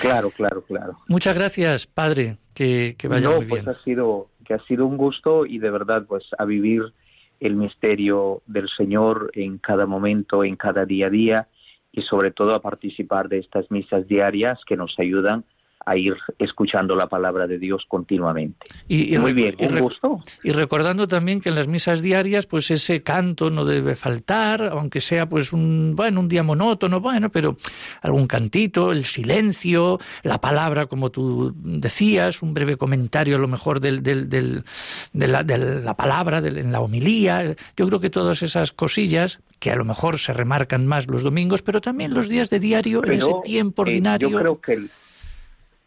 Claro, 0.00 0.30
claro, 0.30 0.62
claro. 0.62 0.98
Muchas 1.08 1.34
gracias, 1.34 1.86
padre. 1.86 2.36
Que, 2.54 2.94
que 2.98 3.08
vaya 3.08 3.30
muy 3.30 3.46
pues 3.46 3.66
ha 3.66 3.74
sido 3.74 4.29
que 4.50 4.54
ha 4.54 4.58
sido 4.58 4.84
un 4.84 4.96
gusto 4.96 5.46
y 5.46 5.60
de 5.60 5.70
verdad 5.70 6.06
pues 6.08 6.24
a 6.36 6.44
vivir 6.44 6.92
el 7.38 7.54
misterio 7.54 8.42
del 8.48 8.68
Señor 8.68 9.30
en 9.34 9.58
cada 9.58 9.86
momento, 9.86 10.42
en 10.42 10.56
cada 10.56 10.84
día 10.84 11.06
a 11.06 11.10
día 11.10 11.48
y 11.92 12.02
sobre 12.02 12.32
todo 12.32 12.52
a 12.52 12.60
participar 12.60 13.28
de 13.28 13.38
estas 13.38 13.70
misas 13.70 14.08
diarias 14.08 14.58
que 14.66 14.76
nos 14.76 14.98
ayudan 14.98 15.44
a 15.84 15.96
ir 15.96 16.16
escuchando 16.38 16.94
la 16.94 17.06
palabra 17.06 17.46
de 17.46 17.58
Dios 17.58 17.84
continuamente. 17.88 18.66
Y, 18.88 19.16
Muy 19.18 19.32
bien, 19.32 19.54
un 19.58 19.80
gusto. 19.80 20.20
Y 20.42 20.50
recordando 20.50 21.08
también 21.08 21.40
que 21.40 21.48
en 21.48 21.54
las 21.54 21.68
misas 21.68 22.02
diarias, 22.02 22.46
pues 22.46 22.70
ese 22.70 23.02
canto 23.02 23.50
no 23.50 23.64
debe 23.64 23.94
faltar, 23.94 24.62
aunque 24.62 25.00
sea 25.00 25.28
pues 25.28 25.52
un 25.52 25.94
bueno 25.96 26.20
un 26.20 26.28
día 26.28 26.42
monótono, 26.42 27.00
bueno, 27.00 27.30
pero 27.30 27.56
algún 28.02 28.26
cantito, 28.26 28.92
el 28.92 29.04
silencio, 29.04 29.98
la 30.22 30.40
palabra 30.40 30.86
como 30.86 31.10
tú 31.10 31.54
decías, 31.56 32.42
un 32.42 32.54
breve 32.54 32.76
comentario 32.76 33.36
a 33.36 33.38
lo 33.38 33.48
mejor 33.48 33.80
del, 33.80 34.02
del, 34.02 34.28
del 34.28 34.64
de, 35.12 35.28
la, 35.28 35.42
de, 35.42 35.58
la, 35.58 35.94
palabra 35.94 36.38
en 36.38 36.72
la 36.72 36.80
homilía. 36.80 37.56
Yo 37.76 37.86
creo 37.86 38.00
que 38.00 38.10
todas 38.10 38.42
esas 38.42 38.72
cosillas 38.72 39.40
que 39.58 39.70
a 39.70 39.76
lo 39.76 39.84
mejor 39.84 40.18
se 40.18 40.32
remarcan 40.32 40.86
más 40.86 41.06
los 41.06 41.22
domingos, 41.22 41.62
pero 41.62 41.80
también 41.80 42.14
los 42.14 42.28
días 42.28 42.50
de 42.50 42.58
diario, 42.58 43.04
en 43.04 43.12
ese 43.12 43.32
tiempo 43.44 43.82
ordinario. 43.82 44.28
Eh, 44.28 44.32
yo 44.32 44.38
creo 44.38 44.60
que 44.60 44.88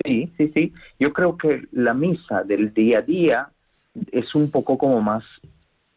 Sí, 0.03 0.31
sí, 0.37 0.51
sí. 0.53 0.73
Yo 0.99 1.13
creo 1.13 1.37
que 1.37 1.67
la 1.71 1.93
misa 1.93 2.43
del 2.43 2.73
día 2.73 2.99
a 2.99 3.01
día 3.01 3.49
es 4.11 4.35
un 4.35 4.51
poco 4.51 4.77
como 4.77 5.01
más 5.01 5.23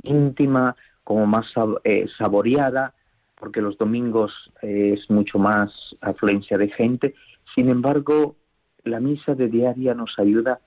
íntima, 0.03 0.77
como 1.03 1.27
más 1.27 1.47
eh, 1.85 2.07
saboreada, 2.17 2.95
porque 3.39 3.61
los 3.61 3.77
domingos 3.79 4.33
es 4.63 5.09
mucho 5.11 5.39
más 5.39 5.71
afluencia 6.01 6.57
de 6.57 6.69
gente. 6.69 7.15
Sin 7.55 7.69
embargo, 7.69 8.37
la 8.85 9.01
misa 9.01 9.35
de 9.35 9.49
diaria 9.49 9.95
nos 9.95 10.19
ayuda 10.19 10.61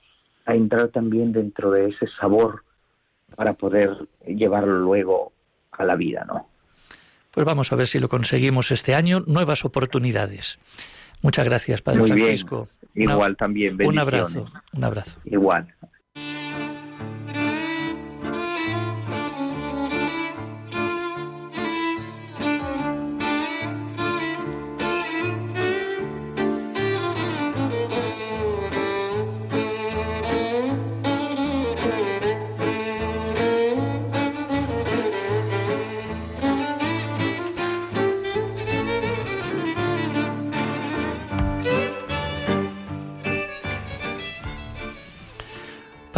a 0.44 0.54
entrar 0.54 0.88
también 0.88 1.32
dentro 1.32 1.70
de 1.70 1.88
ese 1.88 2.06
sabor 2.20 2.64
para 3.34 3.54
poder 3.54 4.08
llevarlo 4.26 4.80
luego 4.80 5.32
a 5.72 5.84
la 5.84 5.96
vida, 5.96 6.24
¿no? 6.26 6.48
Pues 7.30 7.46
vamos 7.46 7.72
a 7.72 7.76
ver 7.76 7.86
si 7.86 8.00
lo 8.00 8.08
conseguimos 8.08 8.72
este 8.72 8.94
año, 8.94 9.20
nuevas 9.26 9.64
oportunidades. 9.64 10.58
Muchas 11.22 11.46
gracias, 11.46 11.82
Padre 11.82 12.00
Muy 12.00 12.10
Francisco. 12.10 12.68
Bien. 12.94 13.10
Igual 13.10 13.36
también. 13.36 13.76
Un 13.82 13.98
abrazo, 13.98 14.46
un 14.72 14.84
abrazo. 14.84 15.18
Igual. 15.24 15.74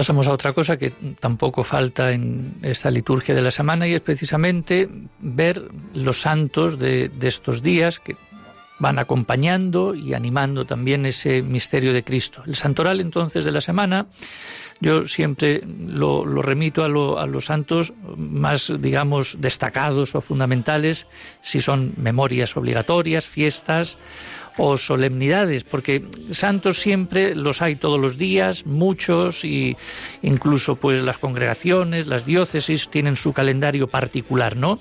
Pasamos 0.02 0.26
a 0.26 0.32
otra 0.32 0.50
cosa 0.50 0.76
que 0.76 0.90
tampoco 1.20 1.62
falta 1.62 2.10
en 2.10 2.56
esta 2.62 2.90
liturgia 2.90 3.36
de 3.36 3.40
la 3.40 3.52
semana 3.52 3.86
y 3.86 3.94
es 3.94 4.00
precisamente 4.00 4.88
ver 5.20 5.62
los 5.94 6.22
santos 6.22 6.76
de, 6.76 7.08
de 7.08 7.28
estos 7.28 7.62
días 7.62 8.00
que 8.00 8.16
van 8.80 8.98
acompañando 8.98 9.94
y 9.94 10.12
animando 10.14 10.64
también 10.64 11.06
ese 11.06 11.40
misterio 11.40 11.92
de 11.92 12.02
Cristo. 12.02 12.42
El 12.48 12.56
santoral 12.56 13.00
entonces 13.00 13.44
de 13.44 13.52
la 13.52 13.60
semana, 13.60 14.08
yo 14.80 15.06
siempre 15.06 15.62
lo, 15.64 16.24
remito 16.42 16.82
a, 16.82 16.86
a, 17.22 17.26
los 17.26 17.44
santos 17.44 17.92
más, 18.16 18.72
digamos, 18.80 19.36
destacados 19.38 20.16
o 20.16 20.20
fundamentales, 20.20 21.06
si 21.42 21.60
son 21.60 21.92
memorias 21.96 22.56
obligatorias, 22.56 23.24
fiestas 23.24 23.98
o 24.58 24.76
solemnidades, 24.76 25.64
porque 25.64 26.04
santos 26.32 26.78
siempre 26.78 27.34
los 27.34 27.62
hay 27.62 27.76
todos 27.76 27.98
los 27.98 28.18
días, 28.18 28.66
muchos, 28.66 29.44
y 29.44 29.76
incluso 30.22 30.76
pues 30.76 31.02
las 31.02 31.18
congregaciones, 31.18 32.06
las 32.06 32.26
diócesis 32.26 32.88
tienen 32.88 33.16
su 33.16 33.32
calendario 33.32 33.88
particular, 33.88 34.56
¿no? 34.56 34.78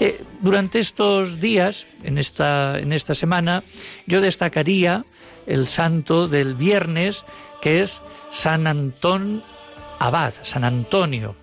Eh, 0.00 0.22
durante 0.40 0.78
estos 0.78 1.40
días, 1.40 1.86
en 2.02 2.18
esta, 2.18 2.78
en 2.78 2.92
esta 2.92 3.14
semana, 3.14 3.64
yo 4.06 4.20
destacaría 4.20 5.04
el 5.46 5.66
santo 5.68 6.28
del 6.28 6.54
viernes, 6.54 7.24
que 7.62 7.80
es 7.80 8.02
San 8.30 8.66
Antón 8.66 9.42
Abad, 9.98 10.34
San 10.42 10.64
Antonio, 10.64 11.34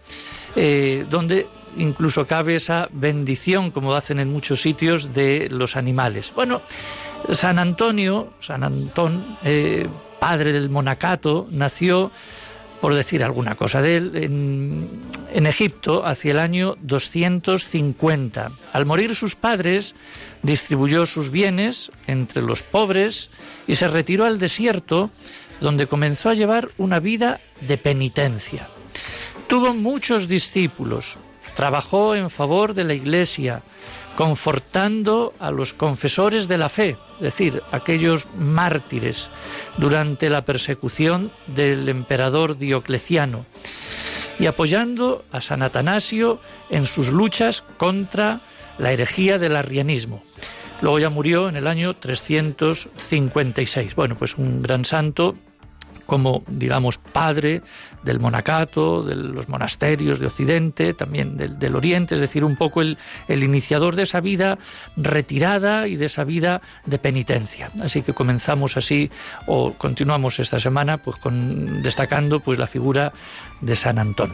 eh, 0.56 1.06
donde 1.10 1.47
incluso 1.78 2.25
cabe 2.25 2.56
esa 2.56 2.88
bendición, 2.91 3.71
como 3.71 3.93
hacen 3.95 4.19
en 4.19 4.32
muchos 4.32 4.62
sitios, 4.62 5.13
de 5.13 5.49
los 5.49 5.75
animales. 5.75 6.32
Bueno, 6.36 6.62
San 7.32 7.60
Antonio, 7.60 8.34
San 8.40 8.64
Antón, 8.64 9.38
eh, 9.44 9.88
padre 10.20 10.54
del 10.54 10.70
monacato, 10.70 11.48
nació, 11.52 12.12
por 12.82 12.94
decir 12.94 13.24
alguna 13.24 13.56
cosa 13.56 13.82
de 13.82 13.98
él, 13.98 14.12
en, 14.16 14.90
en, 15.34 15.48
Egipto 15.48 16.06
hacia 16.06 16.32
el 16.32 16.40
año 16.40 16.76
250. 16.82 18.52
Al 18.74 18.86
morir 18.86 19.16
sus 19.16 19.36
padres, 19.36 19.96
distribuyó 20.44 21.06
sus 21.06 21.32
bienes 21.32 21.92
entre 22.08 22.42
los 22.42 22.64
pobres 22.64 23.30
y 23.68 23.76
se 23.76 23.88
retiró 23.88 24.26
al 24.26 24.40
desierto, 24.40 25.10
donde 25.62 25.88
comenzó 25.88 26.30
a 26.30 26.34
llevar 26.34 26.70
una 26.78 27.00
vida 27.00 27.40
de 27.62 27.78
penitencia. 27.78 28.70
Tuvo 29.48 29.74
muchos 29.74 30.28
discípulos, 30.28 31.18
trabajó 31.56 32.16
en 32.16 32.30
favor 32.30 32.74
de 32.74 32.84
la 32.84 32.94
Iglesia, 32.94 33.62
confortando 34.15 35.34
a 35.39 35.51
los 35.51 35.73
confesores 35.73 36.47
de 36.47 36.58
la 36.58 36.69
fe, 36.69 36.97
es 37.17 37.21
decir, 37.21 37.62
aquellos 37.71 38.28
mártires 38.36 39.30
durante 39.78 40.30
la 40.30 40.45
persecución 40.45 41.32
del 41.47 41.89
emperador 41.89 42.58
Diocleciano, 42.58 43.45
y 44.39 44.47
apoyando 44.47 45.25
a 45.32 45.41
San 45.41 45.62
Atanasio 45.62 46.39
en 46.69 46.86
sus 46.86 47.10
luchas 47.10 47.63
contra 47.78 48.41
la 48.78 48.91
herejía 48.91 49.38
del 49.38 49.56
arrianismo. 49.56 50.23
Luego 50.82 50.99
ya 50.99 51.10
murió 51.10 51.47
en 51.47 51.56
el 51.56 51.67
año 51.67 51.95
356. 51.95 53.95
Bueno, 53.95 54.17
pues 54.17 54.38
un 54.38 54.62
gran 54.62 54.84
santo 54.84 55.38
como, 56.06 56.44
digamos, 56.48 56.98
padre 56.98 57.62
del 58.04 58.20
monacato, 58.20 59.04
de 59.04 59.15
los 59.15 59.50
monasterios 59.50 60.20
de 60.20 60.28
Occidente, 60.28 60.94
también 60.94 61.38
del, 61.38 61.58
del 61.58 61.76
Oriente, 61.76 62.15
es 62.15 62.22
decir, 62.22 62.44
un 62.44 62.56
poco 62.56 62.82
el, 62.82 62.98
iniciador 63.28 63.96
de 63.96 64.04
esa 64.04 64.22
vida 64.22 64.58
retirada 64.96 65.88
y 65.88 65.96
de 65.96 66.06
esa 66.06 66.24
vida 66.24 66.62
de 66.86 67.00
penitencia. 67.00 67.72
Así 67.82 68.02
que 68.02 68.13
comenzamos 68.13 68.78
así, 68.78 69.10
o 69.48 69.74
continuamos 69.74 70.39
esta 70.39 70.60
semana, 70.60 70.98
pues 70.98 71.18
destacando 71.82 72.39
pues 72.39 72.60
la 72.60 72.68
figura 72.68 73.13
de 73.62 73.76
San 73.76 74.00
Antón. 74.00 74.34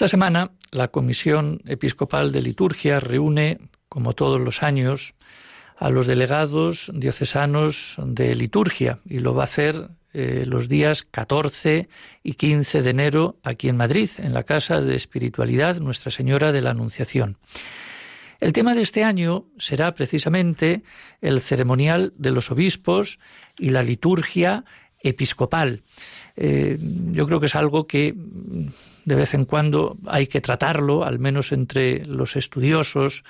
Esta 0.00 0.08
semana 0.08 0.52
la 0.70 0.88
Comisión 0.88 1.60
Episcopal 1.66 2.32
de 2.32 2.40
Liturgia 2.40 3.00
reúne, 3.00 3.58
como 3.90 4.14
todos 4.14 4.40
los 4.40 4.62
años, 4.62 5.14
a 5.76 5.90
los 5.90 6.06
delegados 6.06 6.90
diocesanos 6.94 7.96
de 8.02 8.34
liturgia 8.34 9.00
y 9.04 9.18
lo 9.18 9.34
va 9.34 9.42
a 9.42 9.44
hacer 9.44 9.90
eh, 10.14 10.44
los 10.46 10.70
días 10.70 11.02
14 11.02 11.90
y 12.22 12.32
15 12.32 12.80
de 12.80 12.88
enero 12.88 13.36
aquí 13.42 13.68
en 13.68 13.76
Madrid, 13.76 14.08
en 14.16 14.32
la 14.32 14.44
Casa 14.44 14.80
de 14.80 14.96
Espiritualidad 14.96 15.76
Nuestra 15.80 16.10
Señora 16.10 16.50
de 16.50 16.62
la 16.62 16.70
Anunciación. 16.70 17.36
El 18.40 18.54
tema 18.54 18.74
de 18.74 18.80
este 18.80 19.04
año 19.04 19.48
será 19.58 19.92
precisamente 19.92 20.82
el 21.20 21.42
ceremonial 21.42 22.14
de 22.16 22.30
los 22.30 22.50
obispos 22.50 23.18
y 23.58 23.68
la 23.68 23.82
liturgia 23.82 24.64
episcopal. 25.02 25.82
Eh, 26.36 26.78
yo 27.12 27.26
creo 27.26 27.40
que 27.40 27.46
es 27.46 27.54
algo 27.54 27.86
que 27.86 28.14
de 29.04 29.14
vez 29.14 29.34
en 29.34 29.44
cuando 29.44 29.96
hay 30.06 30.26
que 30.26 30.40
tratarlo, 30.40 31.04
al 31.04 31.18
menos 31.18 31.52
entre 31.52 32.04
los 32.06 32.36
estudiosos 32.36 33.24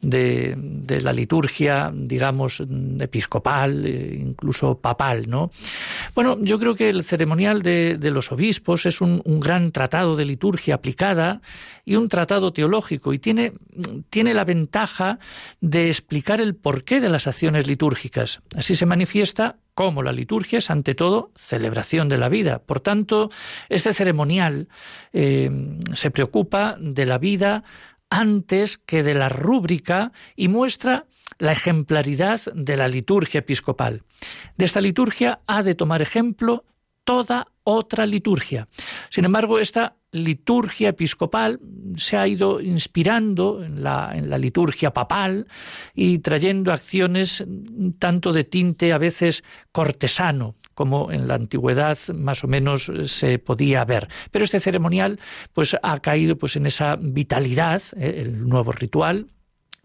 de, 0.00 0.56
la 1.02 1.12
liturgia, 1.12 1.92
digamos, 1.94 2.62
episcopal, 3.00 3.84
eh, 3.84 4.18
incluso 4.20 4.78
papal, 4.78 5.28
¿no? 5.28 5.50
Bueno, 6.14 6.38
yo 6.40 6.58
creo 6.58 6.74
que 6.74 6.88
el 6.88 7.04
ceremonial 7.04 7.62
de, 7.62 7.98
los 8.10 8.32
obispos 8.32 8.86
es 8.86 9.00
un, 9.00 9.20
un, 9.24 9.40
gran 9.40 9.72
tratado 9.72 10.16
de 10.16 10.24
liturgia 10.24 10.76
aplicada 10.76 11.42
y 11.84 11.96
un 11.96 12.08
tratado 12.08 12.52
teológico 12.52 13.12
y 13.12 13.18
tiene, 13.18 13.52
tiene 14.10 14.32
la 14.32 14.44
ventaja 14.44 15.18
de 15.60 15.88
explicar 15.88 16.40
el 16.40 16.54
porqué 16.54 17.00
de 17.00 17.08
las 17.08 17.26
acciones 17.26 17.66
litúrgicas. 17.66 18.40
Así 18.56 18.74
se 18.74 18.86
manifiesta 18.86 19.56
como 19.76 20.02
la 20.02 20.10
liturgia 20.10 20.58
es 20.58 20.70
ante 20.70 20.94
todo 20.94 21.32
celebración 21.34 22.08
de 22.08 22.16
la 22.16 22.30
vida. 22.30 22.60
Por 22.60 22.80
tanto, 22.80 23.30
este 23.68 23.92
ceremonial 23.92 24.68
eh, 25.12 25.50
se 25.92 26.10
preocupa 26.10 26.76
de 26.80 27.04
la 27.04 27.18
vida 27.18 27.62
antes 28.08 28.78
que 28.78 29.02
de 29.02 29.12
la 29.12 29.28
rúbrica 29.28 30.12
y 30.34 30.48
muestra 30.48 31.04
la 31.38 31.52
ejemplaridad 31.52 32.40
de 32.54 32.78
la 32.78 32.88
liturgia 32.88 33.40
episcopal. 33.40 34.02
De 34.56 34.64
esta 34.64 34.80
liturgia 34.80 35.40
ha 35.46 35.62
de 35.62 35.74
tomar 35.74 36.00
ejemplo 36.00 36.64
toda 37.04 37.48
otra 37.62 38.06
liturgia. 38.06 38.68
Sin 39.10 39.26
embargo, 39.26 39.58
esta 39.58 39.96
liturgia 40.24 40.90
episcopal 40.90 41.60
se 41.96 42.16
ha 42.16 42.26
ido 42.26 42.60
inspirando 42.60 43.62
en 43.62 43.82
la, 43.82 44.12
en 44.14 44.30
la, 44.30 44.38
liturgia 44.38 44.92
papal 44.92 45.46
y 45.94 46.18
trayendo 46.18 46.72
acciones 46.72 47.44
tanto 47.98 48.32
de 48.32 48.44
tinte 48.44 48.92
a 48.92 48.98
veces 48.98 49.44
cortesano 49.72 50.54
como 50.74 51.10
en 51.10 51.26
la 51.26 51.34
antigüedad 51.34 51.98
más 52.14 52.44
o 52.44 52.48
menos 52.48 52.92
se 53.06 53.38
podía 53.38 53.84
ver. 53.84 54.08
Pero 54.30 54.44
este 54.44 54.60
ceremonial 54.60 55.18
pues 55.54 55.74
ha 55.82 55.98
caído 56.00 56.36
pues 56.36 56.56
en 56.56 56.66
esa 56.66 56.96
vitalidad, 56.96 57.82
¿eh? 57.96 58.22
el 58.24 58.46
nuevo 58.46 58.72
ritual 58.72 59.28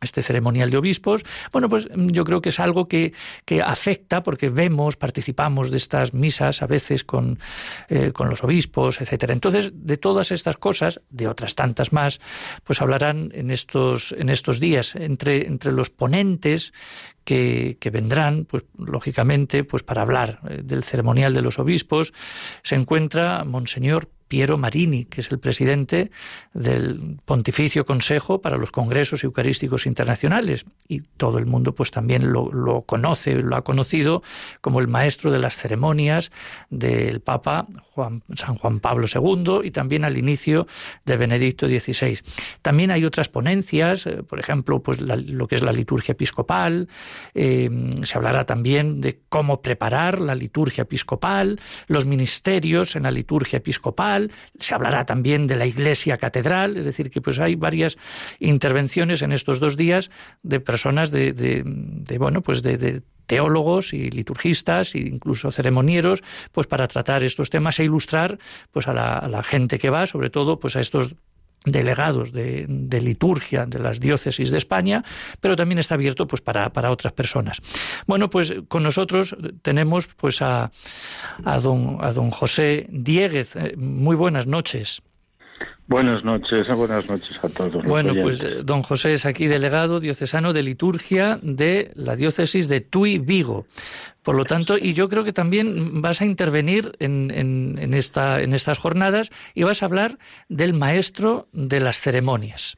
este 0.02 0.22
ceremonial 0.22 0.70
de 0.72 0.78
obispos, 0.78 1.24
bueno, 1.52 1.70
pues 1.70 1.88
mm, 1.96 2.10
yo 2.10 2.24
creo 2.24 2.42
que 2.42 2.50
es 2.50 2.60
algo 2.60 2.88
que, 2.88 3.14
que 3.46 3.62
afecta 3.62 4.24
porque 4.24 4.50
vemos, 4.50 4.98
participamos 4.98 5.72
de 5.72 5.78
estas 5.78 6.14
misas 6.14 6.62
a 6.62 6.68
veces 6.68 7.04
con, 7.04 7.40
eh, 7.90 8.12
con 8.12 8.30
los 8.30 8.44
obispos, 8.44 9.00
etcétera. 9.00 9.34
Entonces, 9.34 9.72
de 9.74 9.98
todas 9.98 10.32
estas 10.32 10.58
cosas, 10.58 11.02
de 11.10 11.28
otras 11.28 11.56
tantas 11.56 11.94
más, 11.94 12.20
pues 12.64 12.82
hablarán 12.82 13.30
en 13.34 13.52
estos, 13.52 14.14
en 14.18 14.30
estos 14.30 14.60
días 14.60 14.96
entre, 14.96 15.48
entre 15.48 15.72
los 15.72 15.90
ponentes 15.90 16.74
que, 17.24 17.78
que, 17.80 17.90
vendrán, 17.92 18.46
pues 18.46 18.64
lógicamente, 18.78 19.64
pues 19.64 19.84
para 19.84 20.02
hablar 20.02 20.40
eh, 20.50 20.62
del 20.64 20.84
ceremonial 20.84 21.34
de 21.34 21.42
los 21.42 21.60
obispos, 21.60 22.14
se 22.64 22.76
encuentra 22.76 23.44
Monseñor 23.44 24.10
Piero 24.32 24.58
Marini, 24.58 25.04
que 25.04 25.20
es 25.20 25.30
el 25.30 25.40
presidente 25.40 26.10
del 26.54 27.18
Pontificio 27.26 27.86
Consejo 27.86 28.40
para 28.40 28.56
los 28.56 28.72
Congresos 28.72 29.26
Eucarísticos 29.26 29.86
Internacionales. 29.86 30.64
Y 30.88 31.02
todo 31.02 31.38
el 31.38 31.46
mundo 31.46 31.76
pues 31.76 31.92
también 31.92 32.32
lo, 32.32 32.50
lo 32.54 32.84
conoce, 32.84 33.36
lo 33.36 33.58
ha 33.58 33.66
conocido 33.66 34.24
como 34.62 34.80
el 34.80 34.88
maestro 34.88 35.32
de 35.34 35.40
las 35.40 35.58
ceremonias 35.58 36.32
del 36.70 37.20
Papa 37.20 37.68
Juan, 37.94 38.24
San 38.36 38.56
Juan 38.56 38.80
Pablo 38.80 39.06
II 39.14 39.68
y 39.68 39.72
también 39.72 40.06
al 40.06 40.18
inicio 40.18 40.66
de 41.04 41.18
Benedicto 41.18 41.68
XVI. 41.68 42.20
También 42.62 42.92
hay 42.92 43.04
otras 43.04 43.28
ponencias, 43.28 44.08
eh, 44.08 44.24
por 44.24 44.40
ejemplo, 44.40 44.82
pues 44.82 45.02
lo 45.02 45.48
que 45.48 45.56
es 45.56 45.62
la 45.62 45.74
liturgia 45.74 46.14
episcopal, 46.14 46.88
eh, 47.34 47.70
se 48.04 48.18
hablará 48.18 48.46
también 48.46 49.02
de 49.02 49.20
cómo 49.28 49.62
preparar 49.62 50.22
la 50.22 50.36
liturgia 50.36 50.84
episcopal, 50.84 51.60
los 51.88 52.06
ministerios 52.06 52.96
en 52.96 53.04
la 53.04 53.12
liturgia 53.12 53.58
episcopal, 53.58 54.21
se 54.60 54.74
hablará 54.74 55.06
también 55.06 55.48
de 55.48 55.56
la 55.56 55.66
iglesia 55.66 56.18
catedral, 56.18 56.78
es 56.78 56.86
decir, 56.86 57.10
que 57.10 57.22
pues 57.22 57.40
hay 57.40 57.56
varias 57.56 57.98
intervenciones 58.40 59.22
en 59.22 59.32
estos 59.32 59.60
dos 59.60 59.78
días 59.78 60.12
de 60.44 60.60
personas 60.60 61.12
de, 61.12 61.64
bueno, 62.20 62.42
pues 62.42 62.62
de, 62.62 63.02
teólogos 63.26 63.94
y 63.94 64.10
liturgistas 64.10 64.94
e 64.94 65.00
incluso 65.00 65.54
ceremonieros, 65.54 66.22
pues 66.52 66.68
para 66.68 66.88
tratar 66.88 67.24
estos 67.24 67.50
temas 67.50 67.80
e 67.80 67.86
ilustrar 67.86 68.38
pues 68.72 68.90
a 68.90 68.94
la, 68.94 69.18
a 69.20 69.30
la 69.30 69.42
gente 69.42 69.80
que 69.80 69.90
va, 69.90 70.06
sobre 70.06 70.30
todo 70.30 70.60
pues 70.60 70.76
a 70.76 70.82
estos 70.82 71.16
delegados 71.66 72.32
de, 72.32 72.66
liturgia 73.02 73.66
de 73.66 73.80
las 73.80 74.00
diócesis 74.00 74.52
de 74.52 74.58
España, 74.58 75.04
pero 75.40 75.56
también 75.56 75.80
está 75.80 75.96
abierto 75.96 76.28
pues 76.28 76.42
para, 76.42 76.72
para, 76.74 76.92
otras 76.92 77.14
personas. 77.14 77.60
Bueno, 78.08 78.30
pues 78.30 78.54
con 78.68 78.84
nosotros 78.84 79.36
tenemos 79.62 80.08
pues 80.08 80.42
a, 80.42 80.72
a, 81.46 81.60
don, 81.60 81.98
a 82.02 82.12
don 82.12 82.32
José 82.32 82.88
Dieguez. 82.90 83.56
Eh, 83.56 83.76
muy 83.78 84.16
buenas 84.16 84.48
noches. 84.48 85.02
Buenas 85.92 86.24
noches, 86.24 86.66
buenas 86.74 87.06
noches 87.10 87.38
a 87.44 87.50
todos. 87.50 87.84
Bueno, 87.84 88.14
pues 88.22 88.42
eh, 88.42 88.64
don 88.64 88.82
José 88.82 89.12
es 89.12 89.26
aquí 89.26 89.48
delegado 89.48 90.00
diocesano 90.00 90.54
de 90.54 90.64
liturgia 90.64 91.38
de 91.42 91.92
la 91.96 92.16
diócesis 92.16 92.70
de 92.70 92.80
Tui 92.80 93.20
Vigo. 93.20 93.66
Por 94.24 94.36
lo 94.36 94.46
tanto, 94.46 94.78
y 94.78 94.94
yo 94.94 95.10
creo 95.10 95.26
que 95.26 95.34
también 95.34 96.02
vas 96.02 96.22
a 96.22 96.26
intervenir 96.26 96.94
en, 97.00 97.30
en, 97.30 97.94
esta, 97.94 98.42
en 98.42 98.54
estas 98.54 98.80
jornadas 98.80 99.32
y 99.54 99.64
vas 99.64 99.84
a 99.84 99.88
hablar 99.88 100.18
del 100.48 100.74
maestro 100.74 101.50
de 101.52 101.82
las 101.82 102.00
ceremonias. 102.00 102.78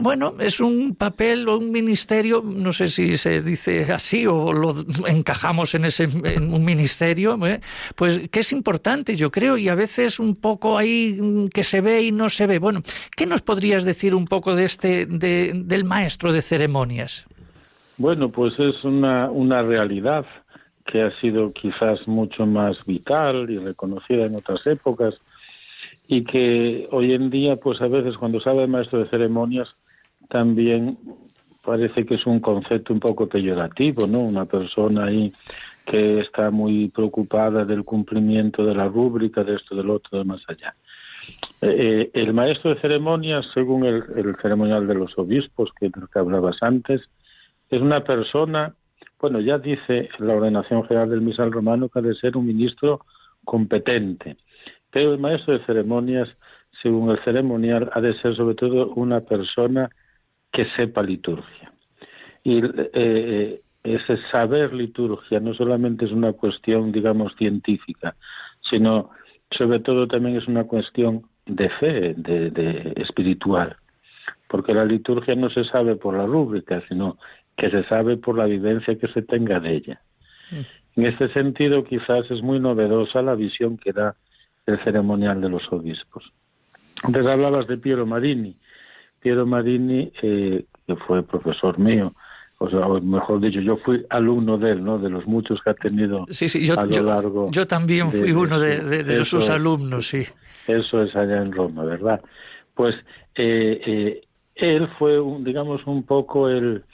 Bueno, 0.00 0.34
es 0.40 0.60
un 0.60 0.94
papel 0.96 1.48
o 1.48 1.58
un 1.58 1.70
ministerio, 1.70 2.42
no 2.44 2.72
sé 2.72 2.88
si 2.88 3.16
se 3.16 3.42
dice 3.42 3.92
así 3.92 4.26
o 4.26 4.52
lo 4.52 4.74
encajamos 5.06 5.74
en 5.74 5.84
ese 5.84 6.04
en 6.04 6.52
un 6.52 6.64
ministerio, 6.64 7.38
¿eh? 7.46 7.60
pues 7.94 8.28
que 8.30 8.40
es 8.40 8.52
importante, 8.52 9.16
yo 9.16 9.30
creo, 9.30 9.56
y 9.58 9.68
a 9.68 9.74
veces 9.74 10.18
un 10.18 10.36
poco 10.36 10.78
ahí 10.78 11.18
mm, 11.20 11.48
que 11.48 11.62
se 11.62 11.80
ve 11.80 12.02
y 12.02 12.12
no 12.12 12.28
se 12.28 12.46
ve. 12.46 12.58
Bueno, 12.58 12.82
¿qué 13.16 13.26
nos 13.26 13.42
podrías 13.42 13.84
decir 13.84 14.14
un 14.14 14.26
poco 14.26 14.54
de 14.54 14.64
este 14.64 15.06
de, 15.06 15.52
del 15.54 15.84
maestro 15.84 16.32
de 16.32 16.42
ceremonias? 16.42 17.26
Bueno, 17.98 18.30
pues 18.30 18.58
es 18.58 18.82
una, 18.84 19.30
una 19.30 19.62
realidad 19.62 20.26
que 20.84 21.02
ha 21.02 21.10
sido 21.20 21.52
quizás 21.52 22.06
mucho 22.06 22.46
más 22.46 22.76
vital 22.86 23.50
y 23.50 23.58
reconocida 23.58 24.26
en 24.26 24.36
otras 24.36 24.66
épocas 24.66 25.14
y 26.08 26.24
que 26.24 26.88
hoy 26.92 27.12
en 27.12 27.30
día, 27.30 27.56
pues 27.56 27.80
a 27.80 27.88
veces 27.88 28.16
cuando 28.16 28.40
sabe 28.40 28.66
maestro 28.66 29.00
de 29.00 29.06
ceremonias, 29.06 29.68
también 30.28 30.98
parece 31.64 32.06
que 32.06 32.14
es 32.14 32.26
un 32.26 32.40
concepto 32.40 32.92
un 32.92 33.00
poco 33.00 33.26
peyorativo, 33.28 34.06
¿no? 34.06 34.20
Una 34.20 34.44
persona 34.44 35.06
ahí 35.06 35.32
que 35.84 36.20
está 36.20 36.50
muy 36.50 36.88
preocupada 36.88 37.64
del 37.64 37.84
cumplimiento 37.84 38.64
de 38.64 38.74
la 38.74 38.88
rúbrica, 38.88 39.44
de 39.44 39.56
esto, 39.56 39.74
del 39.76 39.90
otro, 39.90 40.18
de 40.18 40.24
más 40.24 40.42
allá. 40.48 40.74
Eh, 41.60 41.76
eh, 41.78 42.10
el 42.14 42.34
maestro 42.34 42.74
de 42.74 42.80
ceremonias, 42.80 43.46
según 43.52 43.84
el, 43.84 44.36
ceremonial 44.40 44.86
de 44.86 44.94
los 44.94 45.16
obispos 45.18 45.70
que, 45.78 45.90
que 45.90 46.18
hablabas 46.18 46.56
antes, 46.60 47.02
es 47.70 47.80
una 47.80 48.00
persona, 48.00 48.74
bueno, 49.20 49.40
ya 49.40 49.58
dice 49.58 50.08
la 50.18 50.34
ordenación 50.34 50.84
general 50.84 51.10
del 51.10 51.20
misal 51.20 51.50
romano 51.50 51.88
que 51.88 51.98
ha 51.98 52.02
de 52.02 52.14
ser 52.14 52.36
un 52.36 52.46
ministro 52.46 53.00
competente, 53.44 54.36
el 55.02 55.18
maestro 55.18 55.58
de 55.58 55.64
ceremonias, 55.64 56.28
según 56.82 57.10
el 57.10 57.22
ceremonial, 57.24 57.90
ha 57.92 58.00
de 58.00 58.14
ser 58.14 58.36
sobre 58.36 58.54
todo 58.54 58.88
una 58.94 59.20
persona 59.20 59.90
que 60.52 60.66
sepa 60.76 61.02
liturgia. 61.02 61.72
Y 62.42 62.64
eh, 62.64 62.90
eh, 62.94 63.60
ese 63.82 64.18
saber 64.30 64.72
liturgia 64.72 65.40
no 65.40 65.54
solamente 65.54 66.04
es 66.04 66.12
una 66.12 66.32
cuestión, 66.32 66.92
digamos, 66.92 67.34
científica, 67.36 68.16
sino 68.68 69.10
sobre 69.50 69.80
todo 69.80 70.06
también 70.08 70.36
es 70.36 70.48
una 70.48 70.64
cuestión 70.64 71.22
de 71.46 71.68
fe, 71.70 72.14
de, 72.16 72.92
espiritual, 72.96 73.76
porque 74.48 74.74
la 74.74 74.84
liturgia 74.84 75.34
no 75.36 75.50
se 75.50 75.64
sabe 75.64 75.96
por 75.96 76.16
la 76.16 76.26
rúbrica, 76.26 76.82
sino 76.88 77.18
que 77.56 77.70
se 77.70 77.84
sabe 77.84 78.16
por 78.16 78.36
la 78.36 78.46
vivencia 78.46 78.98
que 78.98 79.08
se 79.08 79.22
tenga 79.22 79.60
de 79.60 79.74
ella. 79.74 80.00
Mm. 80.50 81.00
En 81.00 81.06
este 81.06 81.28
sentido, 81.32 81.84
quizás 81.84 82.30
es 82.30 82.42
muy 82.42 82.58
novedosa 82.58 83.22
la 83.22 83.34
visión 83.34 83.76
que 83.76 83.92
da 83.92 84.16
el 84.66 84.82
ceremonial 84.82 85.40
de 85.40 85.48
los 85.48 85.62
obispos. 85.72 86.24
Antes 87.02 87.26
hablabas 87.26 87.66
de 87.66 87.78
Piero 87.78 88.06
Marini. 88.06 88.56
Piero 89.20 89.46
Marini, 89.46 90.12
eh, 90.22 90.64
que 90.86 90.96
fue 90.96 91.22
profesor 91.22 91.78
mío, 91.78 92.14
o 92.58 92.70
sea, 92.70 92.88
mejor 93.02 93.40
dicho, 93.40 93.60
yo 93.60 93.76
fui 93.76 94.06
alumno 94.08 94.56
de 94.56 94.72
él, 94.72 94.84
¿no? 94.84 94.98
De 94.98 95.10
los 95.10 95.26
muchos 95.26 95.60
que 95.62 95.70
ha 95.70 95.74
tenido 95.74 96.24
sí, 96.30 96.48
sí, 96.48 96.66
yo, 96.66 96.78
a 96.78 96.86
lo 96.86 97.02
largo. 97.02 97.50
Yo, 97.50 97.66
también 97.66 98.10
fui 98.10 98.32
uno 98.32 98.58
de, 98.58 99.24
sus 99.26 99.50
alumnos, 99.50 100.08
sí. 100.08 100.24
Eso 100.66 101.02
es 101.02 101.14
allá 101.14 101.42
en 101.42 101.52
Roma, 101.52 101.84
¿verdad? 101.84 102.22
Pues 102.74 102.94
eh, 103.34 103.80
eh, 103.86 104.22
él 104.54 104.88
fue, 104.98 105.20
un, 105.20 105.44
digamos, 105.44 105.86
un 105.86 106.02
poco 106.04 106.48
el, 106.48 106.84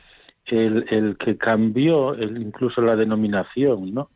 el, 0.47 0.85
el 0.91 1.17
que 1.17 1.37
cambió 1.39 2.15
el, 2.15 2.43
incluso 2.43 2.83
la 2.83 2.97
denominación, 2.97 3.95
¿no? 3.95 4.11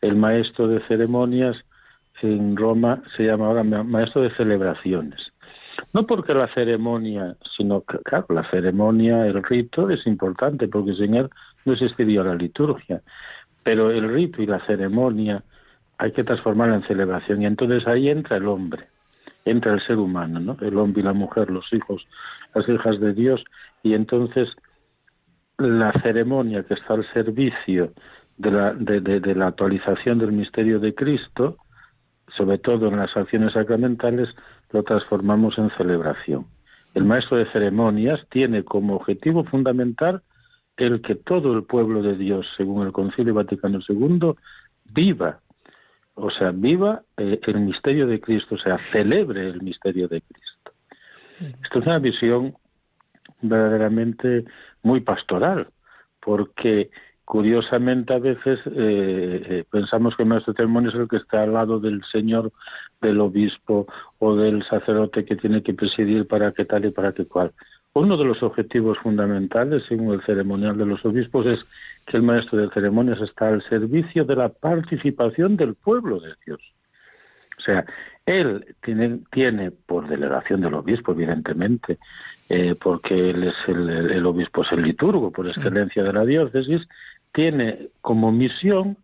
el 0.00 0.16
maestro 0.16 0.66
de 0.66 0.80
ceremonias 0.88 1.56
en 2.22 2.56
Roma 2.56 3.02
se 3.16 3.24
llama 3.24 3.46
ahora 3.46 3.62
maestro 3.62 4.22
de 4.22 4.30
celebraciones. 4.34 5.32
No 5.92 6.06
porque 6.06 6.34
la 6.34 6.52
ceremonia, 6.52 7.36
sino 7.56 7.82
que, 7.82 7.98
claro, 7.98 8.26
la 8.30 8.48
ceremonia, 8.50 9.26
el 9.26 9.42
rito 9.42 9.90
es 9.90 10.06
importante, 10.06 10.68
porque 10.68 10.94
sin 10.94 11.14
él 11.14 11.30
no 11.64 11.72
existiría 11.72 12.22
la 12.22 12.34
liturgia. 12.34 13.02
Pero 13.62 13.90
el 13.90 14.08
rito 14.08 14.42
y 14.42 14.46
la 14.46 14.64
ceremonia 14.66 15.42
hay 15.98 16.12
que 16.12 16.24
transformarla 16.24 16.76
en 16.76 16.86
celebración. 16.86 17.42
Y 17.42 17.46
entonces 17.46 17.86
ahí 17.86 18.08
entra 18.08 18.36
el 18.36 18.46
hombre, 18.46 18.88
entra 19.44 19.72
el 19.72 19.80
ser 19.80 19.98
humano, 19.98 20.40
¿no? 20.40 20.56
El 20.60 20.78
hombre 20.78 21.02
y 21.02 21.04
la 21.04 21.12
mujer, 21.12 21.50
los 21.50 21.72
hijos, 21.72 22.06
las 22.54 22.68
hijas 22.68 23.00
de 23.00 23.12
Dios. 23.12 23.42
Y 23.82 23.94
entonces 23.94 24.48
la 25.58 25.92
ceremonia 26.02 26.62
que 26.62 26.74
está 26.74 26.94
al 26.94 27.06
servicio 27.12 27.92
de 28.38 28.50
la, 28.50 28.72
de 28.72 29.34
la 29.34 29.48
actualización 29.48 30.18
del 30.18 30.32
misterio 30.32 30.80
de 30.80 30.94
Cristo, 30.94 31.58
sobre 32.36 32.58
todo 32.58 32.88
en 32.88 32.96
las 32.96 33.16
acciones 33.16 33.52
sacramentales, 33.52 34.28
lo 34.70 34.82
transformamos 34.82 35.58
en 35.58 35.70
celebración. 35.70 36.46
El 36.94 37.04
maestro 37.04 37.36
de 37.36 37.50
ceremonias 37.52 38.20
tiene 38.30 38.64
como 38.64 38.96
objetivo 38.96 39.44
fundamental 39.44 40.22
el 40.76 41.02
que 41.02 41.14
todo 41.14 41.52
el 41.56 41.64
pueblo 41.64 42.02
de 42.02 42.16
Dios, 42.16 42.46
según 42.56 42.86
el 42.86 42.92
Concilio 42.92 43.34
Vaticano 43.34 43.80
II, 43.86 44.32
viva, 44.92 45.40
o 46.14 46.30
sea, 46.30 46.50
viva 46.52 47.02
eh, 47.16 47.38
el 47.46 47.60
misterio 47.60 48.06
de 48.06 48.20
Cristo, 48.20 48.54
o 48.54 48.58
sea, 48.58 48.78
celebre 48.92 49.48
el 49.48 49.62
misterio 49.62 50.08
de 50.08 50.22
Cristo. 50.22 50.72
Esto 51.62 51.78
es 51.78 51.86
una 51.86 51.98
visión 51.98 52.54
verdaderamente 53.40 54.44
muy 54.82 55.00
pastoral, 55.00 55.68
porque 56.20 56.90
curiosamente 57.30 58.12
a 58.12 58.18
veces 58.18 58.58
eh, 58.66 58.72
eh, 59.48 59.64
pensamos 59.70 60.16
que 60.16 60.24
el 60.24 60.28
maestro 60.28 60.52
de 60.52 60.88
es 60.88 60.94
el 60.96 61.08
que 61.08 61.18
está 61.18 61.44
al 61.44 61.52
lado 61.52 61.78
del 61.78 62.02
señor, 62.10 62.50
del 63.00 63.20
obispo 63.20 63.86
o 64.18 64.34
del 64.34 64.64
sacerdote 64.64 65.24
que 65.24 65.36
tiene 65.36 65.62
que 65.62 65.72
presidir 65.72 66.26
para 66.26 66.50
qué 66.50 66.64
tal 66.64 66.86
y 66.86 66.90
para 66.90 67.12
qué 67.12 67.26
cual. 67.26 67.52
Uno 67.92 68.16
de 68.16 68.24
los 68.24 68.42
objetivos 68.42 68.98
fundamentales, 68.98 69.84
según 69.88 70.14
el 70.14 70.22
ceremonial 70.22 70.76
de 70.76 70.86
los 70.86 71.04
obispos, 71.04 71.46
es 71.46 71.60
que 72.04 72.16
el 72.16 72.24
maestro 72.24 72.58
de 72.58 72.70
ceremonias 72.70 73.20
está 73.20 73.46
al 73.46 73.62
servicio 73.68 74.24
de 74.24 74.34
la 74.34 74.48
participación 74.48 75.56
del 75.56 75.76
pueblo 75.76 76.18
de 76.18 76.34
Dios. 76.44 76.60
O 77.58 77.62
sea, 77.62 77.84
él 78.26 78.74
tiene, 78.82 79.20
tiene 79.30 79.70
por 79.70 80.08
delegación 80.08 80.62
del 80.62 80.74
obispo, 80.74 81.12
evidentemente, 81.12 81.98
eh, 82.48 82.74
porque 82.74 83.30
él 83.30 83.44
es 83.44 83.54
el, 83.68 84.26
obispo, 84.26 84.62
es 84.62 84.72
el 84.72 84.82
liturgo 84.82 85.30
por 85.30 85.46
excelencia 85.46 86.02
de 86.02 86.12
la 86.12 86.24
diócesis, 86.24 86.88
tiene 87.32 87.88
como 88.00 88.32
misión 88.32 88.96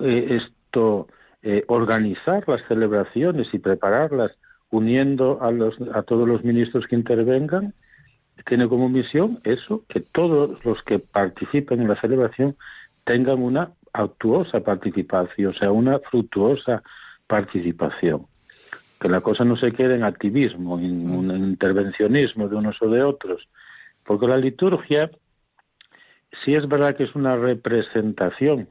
eh, 0.00 0.40
esto 0.42 1.08
eh, 1.42 1.64
organizar 1.68 2.48
las 2.48 2.66
celebraciones 2.68 3.48
y 3.52 3.58
prepararlas 3.58 4.32
uniendo 4.70 5.42
a, 5.42 5.50
los, 5.50 5.76
a 5.92 6.02
todos 6.02 6.26
los 6.26 6.44
ministros 6.44 6.86
que 6.86 6.96
intervengan, 6.96 7.74
tiene 8.46 8.68
como 8.68 8.88
misión 8.88 9.38
eso, 9.44 9.84
que 9.88 10.00
todos 10.00 10.64
los 10.64 10.82
que 10.82 10.98
participen 10.98 11.82
en 11.82 11.88
la 11.88 12.00
celebración 12.00 12.56
tengan 13.04 13.42
una 13.42 13.72
actuosa 13.92 14.60
participación, 14.60 15.52
o 15.52 15.54
sea, 15.54 15.70
una 15.70 15.98
fructuosa 15.98 16.82
participación. 17.26 18.26
Que 19.00 19.08
la 19.08 19.20
cosa 19.20 19.44
no 19.44 19.56
se 19.56 19.72
quede 19.72 19.96
en 19.96 20.04
activismo, 20.04 20.78
en 20.78 21.10
un 21.10 21.30
intervencionismo 21.30 22.48
de 22.48 22.56
unos 22.56 22.80
o 22.80 22.88
de 22.88 23.02
otros. 23.02 23.48
Porque 24.04 24.28
la 24.28 24.36
liturgia 24.36 25.10
sí 26.44 26.54
es 26.54 26.68
verdad 26.68 26.96
que 26.96 27.04
es 27.04 27.14
una 27.14 27.36
representación, 27.36 28.68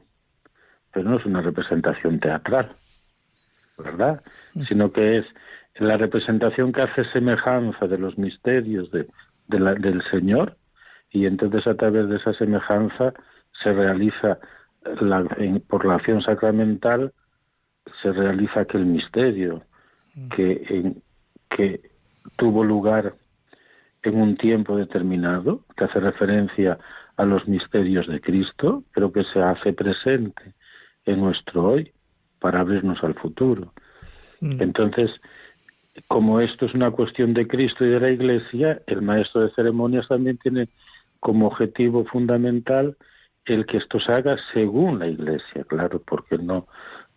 pero 0.92 1.08
no 1.08 1.16
es 1.18 1.26
una 1.26 1.40
representación 1.40 2.20
teatral, 2.20 2.72
¿verdad? 3.78 4.20
Mm. 4.54 4.62
Sino 4.64 4.92
que 4.92 5.18
es 5.18 5.26
la 5.76 5.96
representación 5.96 6.72
que 6.72 6.82
hace 6.82 7.04
semejanza 7.12 7.86
de 7.86 7.98
los 7.98 8.18
misterios 8.18 8.90
de, 8.90 9.08
del 9.48 10.02
Señor 10.10 10.56
y 11.10 11.26
entonces 11.26 11.66
a 11.66 11.74
través 11.74 12.08
de 12.08 12.16
esa 12.16 12.32
semejanza 12.34 13.12
se 13.62 13.72
realiza 13.72 14.38
la, 15.00 15.24
por 15.68 15.84
la 15.84 15.94
acción 15.94 16.22
sacramental 16.22 17.12
se 18.00 18.12
realiza 18.12 18.60
aquel 18.60 18.86
misterio 18.86 19.62
mm. 20.14 20.28
que, 20.28 20.64
en, 20.68 21.02
que 21.50 21.80
tuvo 22.36 22.64
lugar 22.64 23.14
en 24.02 24.20
un 24.20 24.36
tiempo 24.36 24.76
determinado, 24.76 25.64
que 25.76 25.84
hace 25.84 26.00
referencia 26.00 26.78
a 27.16 27.24
los 27.24 27.46
misterios 27.46 28.06
de 28.06 28.20
Cristo, 28.20 28.84
pero 28.94 29.12
que 29.12 29.24
se 29.24 29.40
hace 29.40 29.72
presente 29.72 30.54
en 31.04 31.20
nuestro 31.20 31.64
hoy 31.64 31.92
para 32.40 32.60
abrirnos 32.60 33.02
al 33.04 33.14
futuro. 33.14 33.72
Mm. 34.40 34.62
Entonces, 34.62 35.10
como 36.08 36.40
esto 36.40 36.66
es 36.66 36.74
una 36.74 36.90
cuestión 36.90 37.34
de 37.34 37.46
Cristo 37.46 37.84
y 37.84 37.90
de 37.90 38.00
la 38.00 38.10
Iglesia, 38.10 38.82
el 38.86 39.02
maestro 39.02 39.42
de 39.42 39.50
ceremonias 39.54 40.08
también 40.08 40.38
tiene 40.38 40.68
como 41.20 41.46
objetivo 41.46 42.04
fundamental 42.04 42.96
el 43.44 43.66
que 43.66 43.78
esto 43.78 43.98
se 44.00 44.12
haga 44.12 44.36
según 44.52 45.00
la 45.00 45.08
Iglesia, 45.08 45.64
claro, 45.68 46.00
porque 46.04 46.38
no 46.38 46.66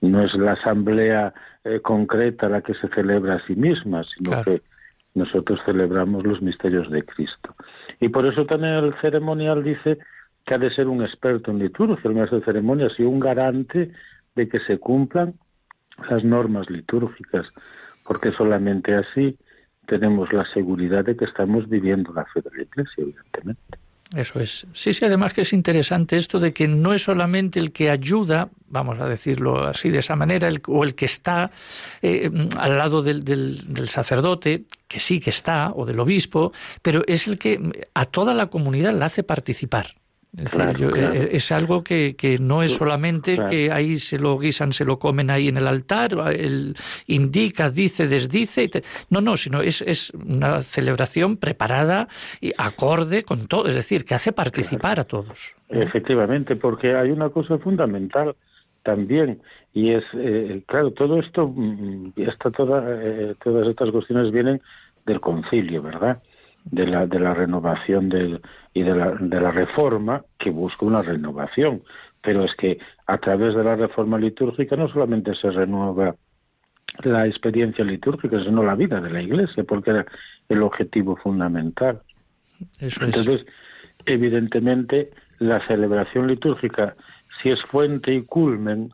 no 0.01 0.23
es 0.23 0.33
la 0.35 0.53
asamblea 0.53 1.33
eh, 1.63 1.79
concreta 1.81 2.49
la 2.49 2.61
que 2.61 2.73
se 2.75 2.87
celebra 2.89 3.35
a 3.35 3.45
sí 3.45 3.55
misma, 3.55 4.03
sino 4.03 4.43
que 4.43 4.61
nosotros 5.13 5.59
celebramos 5.65 6.25
los 6.25 6.41
misterios 6.41 6.89
de 6.91 7.03
Cristo. 7.03 7.55
Y 7.99 8.09
por 8.09 8.25
eso 8.25 8.45
también 8.45 8.73
el 8.73 8.93
ceremonial 9.01 9.63
dice 9.63 9.97
que 10.45 10.55
ha 10.55 10.57
de 10.57 10.69
ser 10.69 10.87
un 10.87 11.01
experto 11.01 11.51
en 11.51 11.59
liturgia, 11.59 12.09
el 12.09 12.15
maestro 12.15 12.39
de 12.39 12.45
ceremonias, 12.45 12.93
y 12.99 13.03
un 13.03 13.19
garante 13.19 13.91
de 14.35 14.49
que 14.49 14.59
se 14.59 14.77
cumplan 14.77 15.33
las 16.09 16.23
normas 16.23 16.69
litúrgicas, 16.69 17.47
porque 18.05 18.31
solamente 18.31 18.93
así 18.93 19.37
tenemos 19.87 20.31
la 20.33 20.45
seguridad 20.45 21.05
de 21.05 21.15
que 21.15 21.25
estamos 21.25 21.69
viviendo 21.69 22.13
la 22.13 22.25
fe 22.25 22.41
de 22.41 22.49
la 22.55 22.63
Iglesia, 22.63 23.03
evidentemente. 23.03 23.84
Eso 24.13 24.39
es. 24.39 24.67
Sí, 24.73 24.93
sí, 24.93 25.03
además 25.03 25.33
que 25.33 25.41
es 25.41 25.51
interesante 25.51 26.17
esto 26.17 26.39
de 26.39 26.53
que 26.53 26.67
no 26.67 26.93
es 26.93 27.03
solamente 27.03 27.59
el 27.59 27.71
que 27.71 27.89
ayuda, 27.89 28.49
vamos 28.67 28.99
a 28.99 29.07
decirlo 29.07 29.65
así 29.65 29.89
de 29.89 29.99
esa 29.99 30.15
manera, 30.15 30.49
o 30.67 30.83
el 30.83 30.93
que 30.93 31.05
está 31.05 31.49
eh, 32.01 32.29
al 32.57 32.77
lado 32.77 33.01
del, 33.01 33.23
del, 33.23 33.89
sacerdote, 33.89 34.65
que 34.87 34.99
sí 34.99 35.19
que 35.19 35.31
está, 35.31 35.71
o 35.75 35.85
del 35.85 35.99
obispo, 35.99 36.53
pero 36.81 37.03
es 37.07 37.27
el 37.27 37.39
que 37.39 37.87
a 37.93 38.05
toda 38.05 38.33
la 38.33 38.47
comunidad 38.47 38.93
la 38.93 39.07
hace 39.07 39.23
participar. 39.23 39.95
Es, 40.37 40.53
eh, 40.53 40.85
eh, 40.85 41.29
es 41.31 41.51
algo 41.51 41.83
que, 41.83 42.15
que, 42.17 42.39
no 42.39 42.61
es 42.61 42.73
solamente 42.73 43.39
que 43.49 43.71
ahí 43.71 43.97
se 43.99 44.19
lo 44.19 44.37
guisan, 44.37 44.73
se 44.73 44.83
lo 44.83 44.99
comen 44.99 45.29
ahí 45.29 45.47
en 45.47 45.57
el 45.57 45.67
altar, 45.67 46.11
él 46.33 46.75
indica, 47.07 47.69
dice, 47.69 48.07
desdice. 48.07 48.69
No, 49.09 49.21
no, 49.21 49.37
sino 49.37 49.61
es, 49.61 49.81
es 49.81 50.11
una 50.11 50.61
celebración 50.61 51.37
preparada 51.37 52.09
y 52.41 52.51
acorde 52.57 53.23
con 53.23 53.47
todo, 53.47 53.67
es 53.67 53.75
decir, 53.75 54.03
que 54.03 54.15
hace 54.15 54.33
participar 54.33 54.99
a 54.99 55.05
todos. 55.05 55.55
Efectivamente, 55.69 56.55
porque 56.55 56.95
hay 56.95 57.11
una 57.11 57.29
cosa 57.29 57.57
fundamental 57.57 58.35
también 58.83 59.41
y 59.73 59.91
es 59.91 60.03
eh, 60.13 60.61
claro 60.67 60.91
todo 60.91 61.19
esto 61.19 61.47
mm, 61.47 62.11
está 62.17 62.51
toda, 62.51 63.33
todas 63.43 63.67
estas 63.67 63.89
cuestiones 63.89 64.31
vienen 64.31 64.61
del 65.07 65.19
concilio 65.19 65.81
verdad 65.81 66.21
de 66.65 66.87
la, 66.87 67.05
de 67.05 67.19
la 67.19 67.33
renovación 67.33 68.09
del, 68.09 68.41
y 68.73 68.83
de 68.83 68.95
la, 68.95 69.11
de 69.11 69.39
la 69.39 69.51
reforma 69.51 70.23
que 70.37 70.49
busca 70.49 70.85
una 70.85 71.01
renovación. 71.01 71.83
Pero 72.21 72.43
es 72.43 72.55
que 72.55 72.79
a 73.05 73.17
través 73.19 73.55
de 73.55 73.63
la 73.63 73.75
reforma 73.75 74.17
litúrgica 74.17 74.75
no 74.75 74.87
solamente 74.89 75.35
se 75.35 75.51
renueva 75.51 76.15
la 77.03 77.27
experiencia 77.27 77.83
litúrgica, 77.83 78.43
sino 78.43 78.63
la 78.63 78.75
vida 78.75 78.99
de 78.99 79.11
la 79.11 79.21
Iglesia, 79.21 79.63
porque 79.63 79.91
era 79.91 80.05
el 80.49 80.63
objetivo 80.63 81.15
fundamental. 81.15 82.01
Entonces, 82.79 83.45
evidentemente, 84.05 85.11
la 85.39 85.65
celebración 85.67 86.27
litúrgica, 86.27 86.95
si 87.41 87.49
es 87.49 87.61
fuente 87.63 88.13
y 88.13 88.23
culmen, 88.23 88.91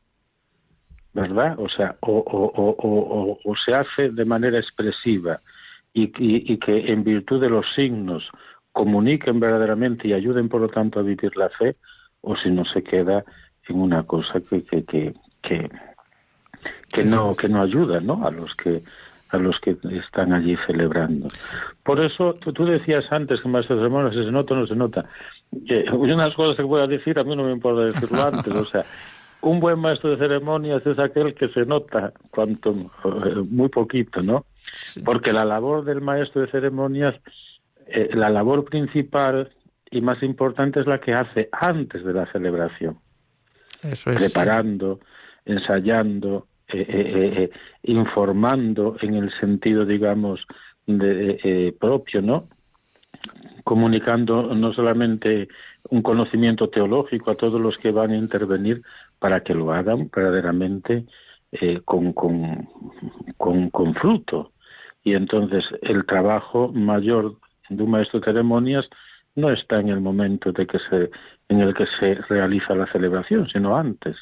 ¿verdad? 1.14 1.56
O 1.60 1.70
sea, 1.70 1.96
o, 2.02 2.18
o, 2.18 2.76
o, 2.80 3.40
o 3.44 3.56
se 3.56 3.74
hace 3.74 4.10
de 4.10 4.26
manera 4.26 4.58
expresiva 4.58 5.40
y, 5.94 6.58
que 6.58 6.92
en 6.92 7.04
virtud 7.04 7.42
de 7.42 7.50
los 7.50 7.66
signos 7.76 8.30
comuniquen 8.72 9.40
verdaderamente 9.40 10.08
y 10.08 10.14
ayuden 10.14 10.48
por 10.48 10.62
lo 10.62 10.70
tanto 10.70 11.00
a 11.00 11.04
vivir 11.04 11.36
la 11.36 11.50
fe 11.50 11.76
o 12.22 12.36
si 12.38 12.50
no 12.50 12.64
se 12.66 12.84
queda 12.84 13.26
en 13.68 13.82
una 13.82 14.04
cosa 14.04 14.40
que 14.40 14.64
que, 14.64 14.84
que, 14.86 15.70
que, 16.94 17.04
no 17.04 17.36
que 17.36 17.50
no 17.50 17.62
ayuda 17.62 18.00
¿no? 18.00 18.26
a 18.26 18.32
los 18.32 18.56
que 18.56 18.82
a 19.32 19.38
los 19.38 19.60
que 19.60 19.78
están 19.92 20.34
allí 20.34 20.58
celebrando. 20.68 21.30
Por 21.84 22.04
eso, 22.04 22.34
tú, 22.34 22.66
decías 22.66 23.10
antes 23.12 23.40
que 23.40 23.48
maestro 23.48 23.78
de 23.78 23.84
ceremonias 23.84 24.14
se 24.14 24.32
nota 24.32 24.54
o 24.54 24.58
no 24.58 24.68
se 24.68 24.76
nota. 24.76 25.06
Eh, 25.70 25.86
unas 25.92 26.34
cosas 26.36 26.58
que 26.58 26.64
voy 26.64 26.82
a 26.82 26.88
decir, 26.88 27.18
a 27.18 27.24
mí 27.24 27.36
no 27.36 27.44
me 27.44 27.54
importa 27.54 27.86
decirlo 27.86 28.24
antes. 28.26 28.54
O 28.54 28.66
sea, 28.66 28.84
un 29.42 29.60
buen 29.60 29.80
maestro 29.80 30.12
de 30.12 30.18
ceremonias 30.18 30.86
es 30.86 31.00
aquel 31.00 31.34
que 31.34 31.50
se 31.50 31.66
nota 31.66 32.14
cuanto 32.30 32.72
eh, 32.72 33.36
muy 33.50 33.70
poquito, 33.70 34.22
¿no? 34.22 34.46
Porque 35.04 35.34
la 35.34 35.46
labor 35.46 35.84
del 35.84 36.02
maestro 36.02 36.42
de 36.42 36.52
ceremonias, 36.52 37.16
eh, 37.88 38.10
la 38.14 38.30
labor 38.30 38.66
principal 38.66 39.50
y 39.90 40.02
más 40.02 40.22
importante 40.24 40.80
es 40.80 40.88
la 40.88 41.00
que 41.00 41.14
hace 41.14 41.50
antes 41.52 42.04
de 42.04 42.14
la 42.14 42.32
celebración. 42.32 42.98
preparando, 44.04 45.00
ensayando, 45.46 46.48
eh, 46.74 46.86
eh, 46.88 47.50
informando 47.84 48.96
en 49.02 49.16
el 49.16 49.32
sentido, 49.40 49.86
digamos, 49.86 50.40
de, 50.86 51.76
propio, 51.80 52.22
¿no? 52.22 52.48
Comunicando 53.64 54.56
no 54.56 54.72
solamente 54.74 55.50
un 55.90 56.02
conocimiento 56.02 56.70
teológico 56.70 57.32
a 57.32 57.36
todos 57.36 57.60
los 57.60 57.78
que 57.78 57.92
van 57.92 58.12
a 58.12 58.18
intervenir 58.18 58.82
para 59.22 59.44
que 59.44 59.54
lo 59.54 59.72
hagan 59.72 60.10
verdaderamente 60.14 61.06
con, 61.86 62.12
con, 62.14 62.68
con, 63.38 63.70
con, 63.70 63.94
fruto, 63.94 64.52
y 65.04 65.14
entonces 65.14 65.64
el 65.84 66.06
trabajo 66.06 66.70
mayor 66.74 67.38
de 67.70 67.84
un 67.84 67.92
maestro 67.92 68.20
de 68.20 68.26
ceremonias 68.26 68.90
no 69.36 69.52
está 69.52 69.80
en 69.80 69.90
el 69.90 70.02
momento 70.02 70.52
de 70.52 70.66
que 70.66 70.80
se, 70.80 71.12
en 71.50 71.60
el 71.60 71.76
que 71.76 71.86
se 72.00 72.16
realiza 72.30 72.74
la 72.74 72.92
celebración, 72.92 73.48
sino 73.48 73.78
antes, 73.78 74.16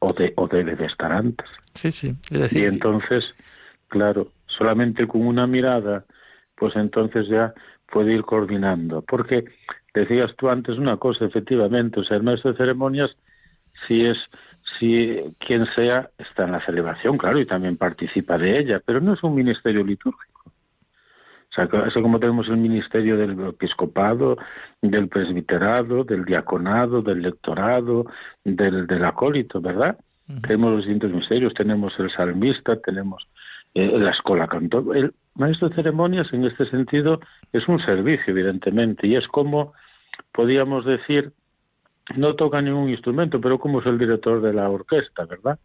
o, 0.00 0.12
de, 0.12 0.34
o 0.36 0.46
debe 0.48 0.76
de 0.76 0.84
estar 0.84 1.12
antes. 1.12 1.46
Sí, 1.74 1.90
sí. 1.90 2.14
y 2.50 2.64
entonces, 2.64 3.34
claro, 3.88 4.32
solamente 4.46 5.06
con 5.06 5.26
una 5.26 5.46
mirada, 5.46 6.04
pues 6.56 6.76
entonces 6.76 7.26
ya 7.28 7.54
puede 7.90 8.12
ir 8.12 8.22
coordinando. 8.22 9.00
Porque 9.00 9.44
decías 9.94 10.34
tú 10.36 10.50
antes 10.50 10.76
una 10.76 10.98
cosa, 10.98 11.24
efectivamente, 11.24 12.00
o 12.00 12.04
sea, 12.04 12.18
el 12.18 12.22
maestro 12.22 12.52
de 12.52 12.58
ceremonias, 12.58 13.16
si 13.86 14.06
es 14.06 14.18
si 14.78 15.20
quien 15.38 15.66
sea 15.74 16.10
está 16.18 16.44
en 16.44 16.52
la 16.52 16.64
celebración, 16.64 17.18
claro, 17.18 17.38
y 17.38 17.46
también 17.46 17.76
participa 17.76 18.38
de 18.38 18.58
ella, 18.58 18.80
pero 18.84 19.00
no 19.00 19.14
es 19.14 19.22
un 19.22 19.34
ministerio 19.34 19.84
litúrgico. 19.84 20.32
O 20.46 21.54
sea, 21.54 21.68
eso 21.86 22.00
como 22.00 22.18
tenemos 22.18 22.48
el 22.48 22.56
ministerio 22.56 23.18
del 23.18 23.38
episcopado, 23.48 24.38
del 24.80 25.08
presbiterado, 25.08 26.02
del 26.02 26.24
diaconado, 26.24 27.02
del 27.02 27.20
lectorado, 27.20 28.06
del, 28.42 28.86
del 28.86 29.04
acólito, 29.04 29.60
¿verdad? 29.60 29.98
Tenemos 30.40 30.72
los 30.72 30.84
distintos 30.84 31.10
ministerios, 31.10 31.52
tenemos 31.52 31.92
el 31.98 32.10
salmista, 32.10 32.80
tenemos 32.80 33.28
eh, 33.74 33.98
la 33.98 34.12
escuela 34.12 34.48
cantor. 34.48 34.96
El 34.96 35.14
maestro 35.34 35.68
de 35.68 35.74
ceremonias, 35.74 36.32
en 36.32 36.46
este 36.46 36.64
sentido, 36.70 37.20
es 37.52 37.68
un 37.68 37.78
servicio, 37.84 38.32
evidentemente, 38.32 39.06
y 39.06 39.16
es 39.16 39.28
como, 39.28 39.74
podríamos 40.32 40.86
decir, 40.86 41.32
no 42.16 42.34
toca 42.34 42.60
ningún 42.60 42.90
instrumento, 42.90 43.40
pero 43.40 43.58
como 43.58 43.80
es 43.80 43.86
el 43.86 43.98
director 43.98 44.40
de 44.40 44.52
la 44.52 44.68
orquesta, 44.68 45.24
¿verdad? 45.24 45.58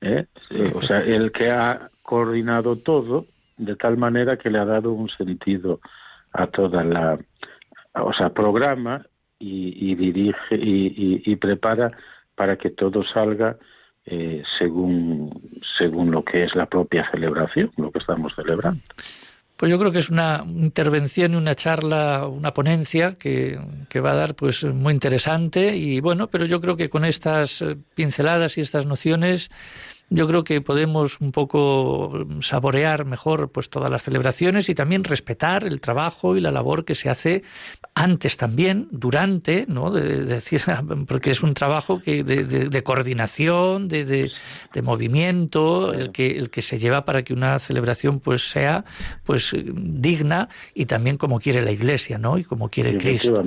¿Eh? 0.00 0.26
O 0.74 0.82
sea, 0.82 1.00
el 1.00 1.30
que 1.30 1.48
ha 1.48 1.90
coordinado 2.02 2.76
todo 2.76 3.26
de 3.58 3.76
tal 3.76 3.98
manera 3.98 4.38
que 4.38 4.50
le 4.50 4.58
ha 4.58 4.64
dado 4.64 4.92
un 4.92 5.10
sentido 5.10 5.80
a 6.32 6.46
toda 6.46 6.82
la, 6.82 7.18
o 7.94 8.12
sea, 8.12 8.30
programa 8.30 9.04
y, 9.38 9.94
dirige 9.94 10.56
y, 10.56 11.36
prepara 11.36 11.90
para 12.34 12.56
que 12.56 12.70
todo 12.70 13.04
salga 13.04 13.56
eh, 14.06 14.42
según, 14.58 15.30
según 15.78 16.10
lo 16.10 16.24
que 16.24 16.44
es 16.44 16.54
la 16.54 16.66
propia 16.66 17.10
celebración, 17.10 17.70
lo 17.76 17.90
que 17.90 17.98
estamos 17.98 18.34
celebrando. 18.34 18.80
Pues 19.60 19.68
yo 19.68 19.78
creo 19.78 19.92
que 19.92 19.98
es 19.98 20.08
una 20.08 20.42
intervención 20.46 21.34
y 21.34 21.36
una 21.36 21.54
charla, 21.54 22.26
una 22.26 22.54
ponencia 22.54 23.16
que, 23.16 23.60
que, 23.90 24.00
va 24.00 24.12
a 24.12 24.14
dar 24.14 24.34
pues 24.34 24.64
muy 24.64 24.94
interesante. 24.94 25.76
Y 25.76 26.00
bueno, 26.00 26.30
pero 26.30 26.46
yo 26.46 26.62
creo 26.62 26.78
que 26.78 26.88
con 26.88 27.04
estas 27.04 27.60
eh, 27.60 27.76
pinceladas 27.94 28.56
y 28.56 28.62
estas 28.62 28.86
nociones 28.86 29.50
yo 30.10 30.26
creo 30.26 30.42
que 30.42 30.60
podemos 30.60 31.20
un 31.20 31.30
poco 31.30 32.26
saborear 32.40 33.04
mejor 33.04 33.50
pues 33.52 33.70
todas 33.70 33.90
las 33.90 34.02
celebraciones 34.02 34.68
y 34.68 34.74
también 34.74 35.04
respetar 35.04 35.64
el 35.64 35.80
trabajo 35.80 36.36
y 36.36 36.40
la 36.40 36.50
labor 36.50 36.84
que 36.84 36.96
se 36.96 37.08
hace 37.08 37.42
antes 37.94 38.36
también, 38.36 38.88
durante, 38.90 39.66
¿no? 39.68 39.92
De, 39.92 40.24
decir, 40.24 40.60
porque 41.08 41.30
es 41.30 41.42
un 41.44 41.54
trabajo 41.54 42.00
que 42.00 42.24
de, 42.24 42.82
coordinación, 42.82 43.88
de, 43.88 44.32
movimiento, 44.82 45.92
el 45.92 46.10
que 46.10 46.38
el 46.38 46.50
que 46.50 46.62
se 46.62 46.78
lleva 46.78 47.04
para 47.04 47.22
que 47.22 47.32
una 47.32 47.58
celebración 47.60 48.18
pues 48.18 48.42
sea 48.50 48.84
pues 49.24 49.54
digna 49.64 50.48
y 50.74 50.86
también 50.86 51.18
como 51.18 51.38
quiere 51.38 51.62
la 51.62 51.70
Iglesia, 51.70 52.18
¿no? 52.18 52.36
Y 52.36 52.42
como 52.42 52.68
quiere 52.68 52.98
Cristo. 52.98 53.42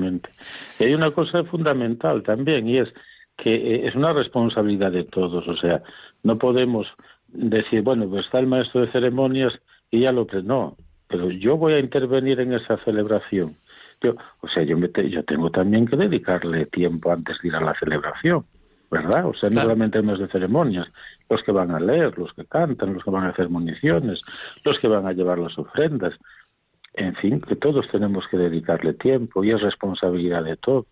Y 0.79 0.83
hay 0.83 0.93
una 0.93 1.11
cosa 1.11 1.43
fundamental 1.43 2.23
también 2.23 2.67
y 2.69 2.79
es 2.79 2.89
que 3.37 3.53
eh, 3.53 3.87
es 3.87 3.95
una 3.95 4.13
responsabilidad 4.13 4.91
de 4.91 5.03
todos, 5.03 5.47
o 5.47 5.55
sea, 5.57 5.81
no 6.23 6.37
podemos 6.37 6.87
decir, 7.27 7.81
bueno, 7.81 8.07
pues 8.09 8.25
está 8.25 8.39
el 8.39 8.47
maestro 8.47 8.81
de 8.81 8.91
ceremonias 8.91 9.53
y 9.91 10.01
ya 10.01 10.11
lo 10.11 10.25
que 10.25 10.41
no, 10.41 10.77
pero 11.07 11.29
yo 11.29 11.57
voy 11.57 11.73
a 11.73 11.79
intervenir 11.79 12.39
en 12.39 12.53
esa 12.53 12.77
celebración. 12.77 13.55
Yo, 14.01 14.15
o 14.41 14.47
sea, 14.47 14.63
yo, 14.63 14.77
me 14.77 14.89
yo 15.09 15.23
tengo 15.23 15.49
también 15.49 15.85
que 15.85 15.95
dedicarle 15.95 16.65
tiempo 16.65 17.11
antes 17.11 17.37
de 17.41 17.49
ir 17.49 17.55
a 17.55 17.61
la 17.61 17.73
celebración, 17.79 18.45
¿verdad? 18.91 19.27
O 19.27 19.33
sea, 19.33 19.49
no 19.49 19.61
solamente 19.61 19.97
el 19.97 20.03
maestro 20.03 20.27
de 20.27 20.31
ceremonias, 20.31 20.87
los 21.29 21.41
que 21.43 21.51
van 21.51 21.71
a 21.71 21.79
leer, 21.79 22.17
los 22.17 22.33
que 22.33 22.45
cantan, 22.45 22.93
los 22.93 23.03
que 23.03 23.11
van 23.11 23.25
a 23.25 23.29
hacer 23.29 23.49
municiones, 23.49 24.21
los 24.63 24.79
que 24.79 24.87
van 24.87 25.07
a 25.07 25.13
llevar 25.13 25.39
las 25.39 25.57
ofrendas. 25.57 26.13
En 26.95 27.15
fin, 27.15 27.41
que 27.41 27.55
todos 27.55 27.87
tenemos 27.91 28.25
que 28.29 28.37
dedicarle 28.37 28.93
tiempo 28.93 29.43
y 29.43 29.51
es 29.51 29.61
responsabilidad 29.61 30.43
de 30.43 30.57
todos. 30.57 30.85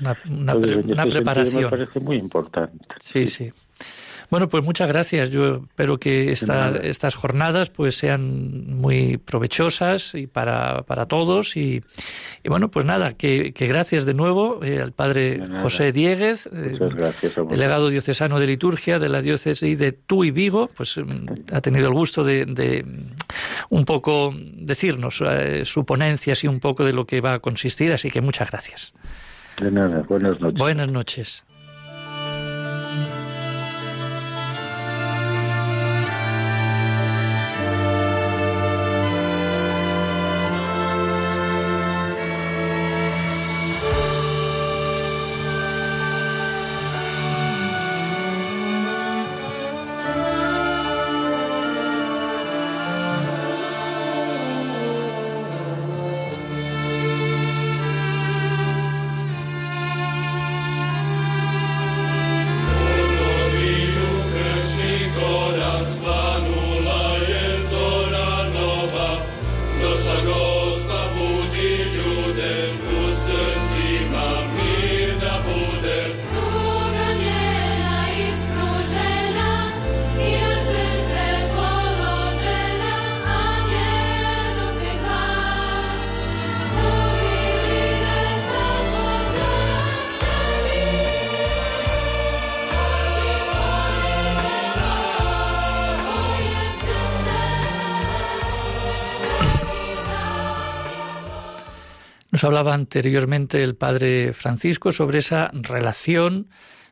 Una, 0.00 0.16
una, 0.30 1.04
preparación. 1.04 1.64
Me 1.64 1.70
parece 1.70 2.00
muy 2.00 2.16
importante. 2.16 2.86
Sí, 2.98 3.26
sí. 3.26 3.52
Bueno, 4.32 4.48
pues 4.48 4.64
muchas 4.64 4.88
gracias. 4.88 5.28
Yo 5.28 5.56
espero 5.56 6.00
que 6.00 6.32
estas 6.32 7.14
jornadas 7.14 7.68
pues 7.68 7.98
sean 7.98 8.76
muy 8.78 9.18
provechosas 9.18 10.14
y 10.14 10.26
para, 10.26 10.84
para 10.84 11.04
todos. 11.04 11.54
Y, 11.54 11.82
bueno, 12.42 12.70
pues 12.70 12.86
nada, 12.86 13.12
que, 13.12 13.52
gracias 13.54 14.06
de 14.06 14.14
nuevo 14.14 14.64
eh, 14.64 14.80
al 14.80 14.92
padre 14.92 15.38
José 15.60 15.92
Dieguez, 15.92 16.48
eh, 16.50 16.78
delegado 17.46 17.90
diocesano 17.90 18.40
de 18.40 18.46
liturgia 18.46 18.98
de 18.98 19.10
la 19.10 19.20
diócesis 19.20 19.78
de 19.78 19.92
Tú 19.92 20.24
y 20.24 20.30
Vigo, 20.30 20.70
pues 20.74 20.96
mm, 20.96 21.52
ha 21.52 21.60
tenido 21.60 21.88
el 21.88 21.92
gusto 21.92 22.24
de, 22.24 22.86
un 23.68 23.84
poco 23.84 24.32
decirnos 24.34 25.22
eh, 25.26 25.66
su 25.66 25.84
ponencia, 25.84 26.32
y 26.42 26.46
un 26.46 26.58
poco 26.58 26.86
de 26.86 26.94
lo 26.94 27.04
que 27.04 27.20
va 27.20 27.34
a 27.34 27.38
consistir. 27.40 27.92
Así 27.92 28.10
que 28.10 28.22
muchas 28.22 28.50
gracias. 28.50 28.94
De 29.60 29.70
nada, 29.70 30.06
buenas 30.08 30.40
noches. 30.40 30.58
Buenas 30.58 30.88
noches. 30.88 31.44
Hablaba 102.44 102.74
anteriormente 102.74 103.62
el 103.62 103.76
padre 103.76 104.32
Francisco 104.32 104.92
sobre 104.92 105.18
esa 105.18 105.50
relación 105.52 106.48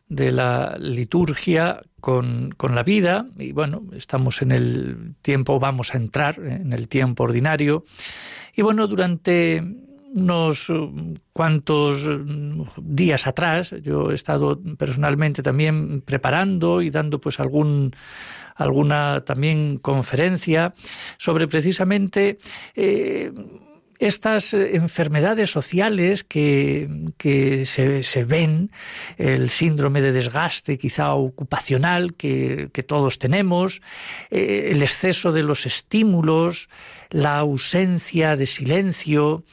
de 0.08 0.32
la 0.32 0.76
liturgia 0.78 1.82
con, 2.00 2.52
con, 2.56 2.74
la 2.74 2.82
vida. 2.82 3.26
Y 3.38 3.52
bueno, 3.52 3.84
estamos 3.96 4.42
en 4.42 4.52
el 4.52 5.14
tiempo, 5.22 5.60
vamos 5.60 5.94
a 5.94 5.98
entrar 5.98 6.38
en 6.40 6.72
el 6.72 6.88
tiempo 6.88 7.24
ordinario. 7.24 7.84
Y 8.56 8.62
bueno, 8.62 8.86
durante 8.86 9.62
unos 10.12 10.72
cuantos 11.32 12.08
días 12.82 13.26
atrás 13.26 13.74
yo 13.82 14.10
he 14.10 14.14
estado 14.14 14.60
personalmente 14.76 15.42
también 15.42 16.00
preparando 16.02 16.82
y 16.82 16.90
dando 16.90 17.20
pues 17.20 17.38
algún 17.38 17.94
alguna 18.56 19.24
también 19.24 19.78
conferencia 19.78 20.74
sobre 21.16 21.48
precisamente 21.48 22.38
eh, 22.74 23.32
estas 24.00 24.54
eh, 24.54 24.74
enfermedades 24.76 25.50
sociales 25.50 26.24
que, 26.24 26.88
se, 27.66 28.24
ven, 28.24 28.70
el 29.18 29.50
síndrome 29.50 30.00
de 30.00 30.12
desgaste 30.12 30.78
quizá 30.78 31.12
ocupacional 31.14 32.14
que, 32.14 32.70
todos 32.88 33.18
tenemos, 33.18 33.82
eh, 34.30 34.70
el 34.72 34.82
exceso 34.82 35.32
de 35.32 35.42
los 35.42 35.66
estímulos, 35.66 36.68
la 37.10 37.38
ausencia 37.38 38.36
de 38.36 38.46
silencio, 38.46 39.44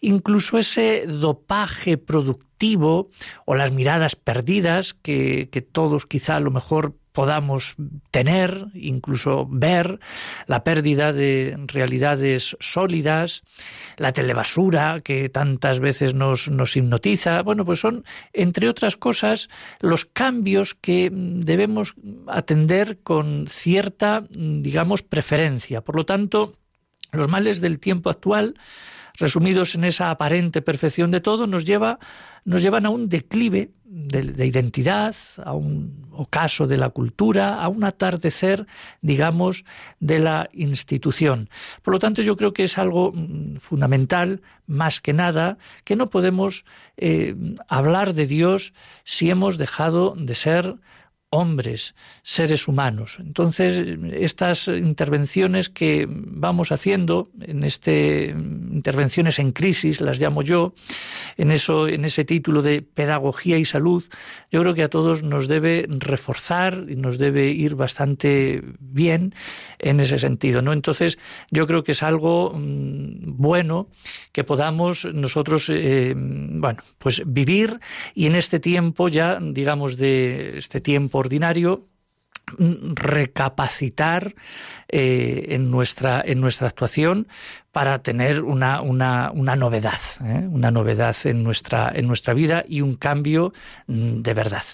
incluso 0.00 0.58
ese 0.58 1.04
dopaje 1.06 1.98
productivo 1.98 3.10
o 3.44 3.54
las 3.54 3.70
miradas 3.70 4.16
perdidas 4.16 4.94
que, 4.94 5.50
que 5.52 5.60
todos 5.60 6.06
quizá 6.06 6.36
a 6.36 6.40
lo 6.40 6.50
mejor 6.50 6.94
podamos 7.12 7.74
tener, 8.10 8.66
incluso 8.74 9.46
ver, 9.50 10.00
la 10.46 10.64
pérdida 10.64 11.12
de 11.12 11.58
realidades 11.66 12.56
sólidas, 12.60 13.42
la 13.96 14.12
telebasura 14.12 15.00
que 15.00 15.28
tantas 15.28 15.80
veces 15.80 16.14
nos, 16.14 16.48
nos 16.50 16.76
hipnotiza. 16.76 17.42
Bueno, 17.42 17.64
pues 17.64 17.80
son, 17.80 18.04
entre 18.32 18.68
otras 18.68 18.96
cosas, 18.96 19.48
los 19.80 20.04
cambios 20.04 20.74
que 20.74 21.10
debemos 21.12 21.94
atender 22.26 22.98
con 23.02 23.46
cierta, 23.48 24.24
digamos, 24.30 25.02
preferencia. 25.02 25.80
Por 25.80 25.96
lo 25.96 26.04
tanto, 26.04 26.54
Los 27.12 27.28
males 27.28 27.60
del 27.60 27.80
tiempo 27.80 28.08
actual, 28.08 28.54
resumidos 29.14 29.74
en 29.74 29.84
esa 29.84 30.10
aparente 30.10 30.62
perfección 30.62 31.10
de 31.10 31.20
todo, 31.20 31.46
nos, 31.46 31.64
lleva, 31.64 31.98
nos 32.44 32.62
llevan 32.62 32.86
a 32.86 32.90
un 32.90 33.08
declive 33.08 33.70
de, 33.92 34.46
identidad, 34.46 35.16
a 35.44 35.52
un 35.52 36.06
ocaso 36.12 36.68
de 36.68 36.76
la 36.76 36.90
cultura, 36.90 37.60
a 37.60 37.68
un 37.68 37.82
atardecer, 37.82 38.66
digamos, 39.00 39.64
de 39.98 40.20
la 40.20 40.48
institución. 40.52 41.50
Por 41.82 41.94
lo 41.94 41.98
tanto, 41.98 42.22
yo 42.22 42.36
creo 42.36 42.52
que 42.52 42.62
es 42.62 42.78
algo 42.78 43.12
mm, 43.12 43.56
fundamental, 43.56 44.42
más 44.68 45.00
que 45.00 45.12
nada, 45.12 45.58
que 45.82 45.96
no 45.96 46.08
podemos 46.08 46.64
eh, 46.98 47.34
hablar 47.66 48.14
de 48.14 48.26
Dios 48.26 48.72
si 49.02 49.28
hemos 49.28 49.58
dejado 49.58 50.14
de 50.16 50.36
ser 50.36 50.76
hombres, 51.30 51.94
seres 52.22 52.66
humanos. 52.66 53.18
Entonces, 53.20 53.86
estas 54.12 54.66
intervenciones 54.66 55.68
que 55.68 56.06
vamos 56.08 56.72
haciendo, 56.72 57.28
en 57.40 57.62
este 57.62 58.30
intervenciones 58.30 59.38
en 59.38 59.52
crisis, 59.52 60.00
las 60.00 60.18
llamo 60.18 60.42
yo, 60.42 60.74
en 61.36 61.52
eso, 61.52 61.86
en 61.86 62.04
ese 62.04 62.24
título 62.24 62.62
de 62.62 62.82
pedagogía 62.82 63.58
y 63.58 63.64
salud, 63.64 64.04
yo 64.50 64.60
creo 64.62 64.74
que 64.74 64.82
a 64.82 64.88
todos 64.88 65.22
nos 65.22 65.46
debe 65.46 65.86
reforzar 65.88 66.86
y 66.88 66.96
nos 66.96 67.18
debe 67.18 67.48
ir 67.48 67.76
bastante 67.76 68.62
bien 68.80 69.32
en 69.78 70.00
ese 70.00 70.18
sentido, 70.18 70.62
¿no? 70.62 70.72
Entonces, 70.72 71.18
yo 71.50 71.66
creo 71.68 71.84
que 71.84 71.92
es 71.92 72.02
algo 72.02 72.52
mm, 72.54 73.36
bueno 73.36 73.88
que 74.32 74.42
podamos 74.42 75.04
nosotros, 75.04 75.70
eh, 75.70 76.14
bueno, 76.16 76.82
pues 76.98 77.22
vivir 77.24 77.78
y 78.14 78.26
en 78.26 78.34
este 78.34 78.58
tiempo 78.58 79.08
ya, 79.08 79.38
digamos, 79.40 79.96
de 79.96 80.58
este 80.58 80.80
tiempo 80.80 81.19
ordinario 81.20 81.86
recapacitar 82.58 84.34
eh, 84.88 85.46
en, 85.50 85.70
nuestra, 85.70 86.22
en 86.24 86.40
nuestra 86.40 86.68
actuación 86.68 87.28
para 87.72 88.02
tener 88.02 88.42
una, 88.42 88.80
una, 88.80 89.30
una 89.32 89.56
novedad, 89.56 90.00
¿eh? 90.24 90.48
una 90.50 90.70
novedad 90.70 91.16
en 91.24 91.44
nuestra, 91.44 91.92
en 91.94 92.06
nuestra 92.06 92.34
vida 92.34 92.64
y 92.66 92.80
un 92.80 92.96
cambio 92.96 93.52
mm, 93.86 94.22
de 94.22 94.34
verdad. 94.34 94.64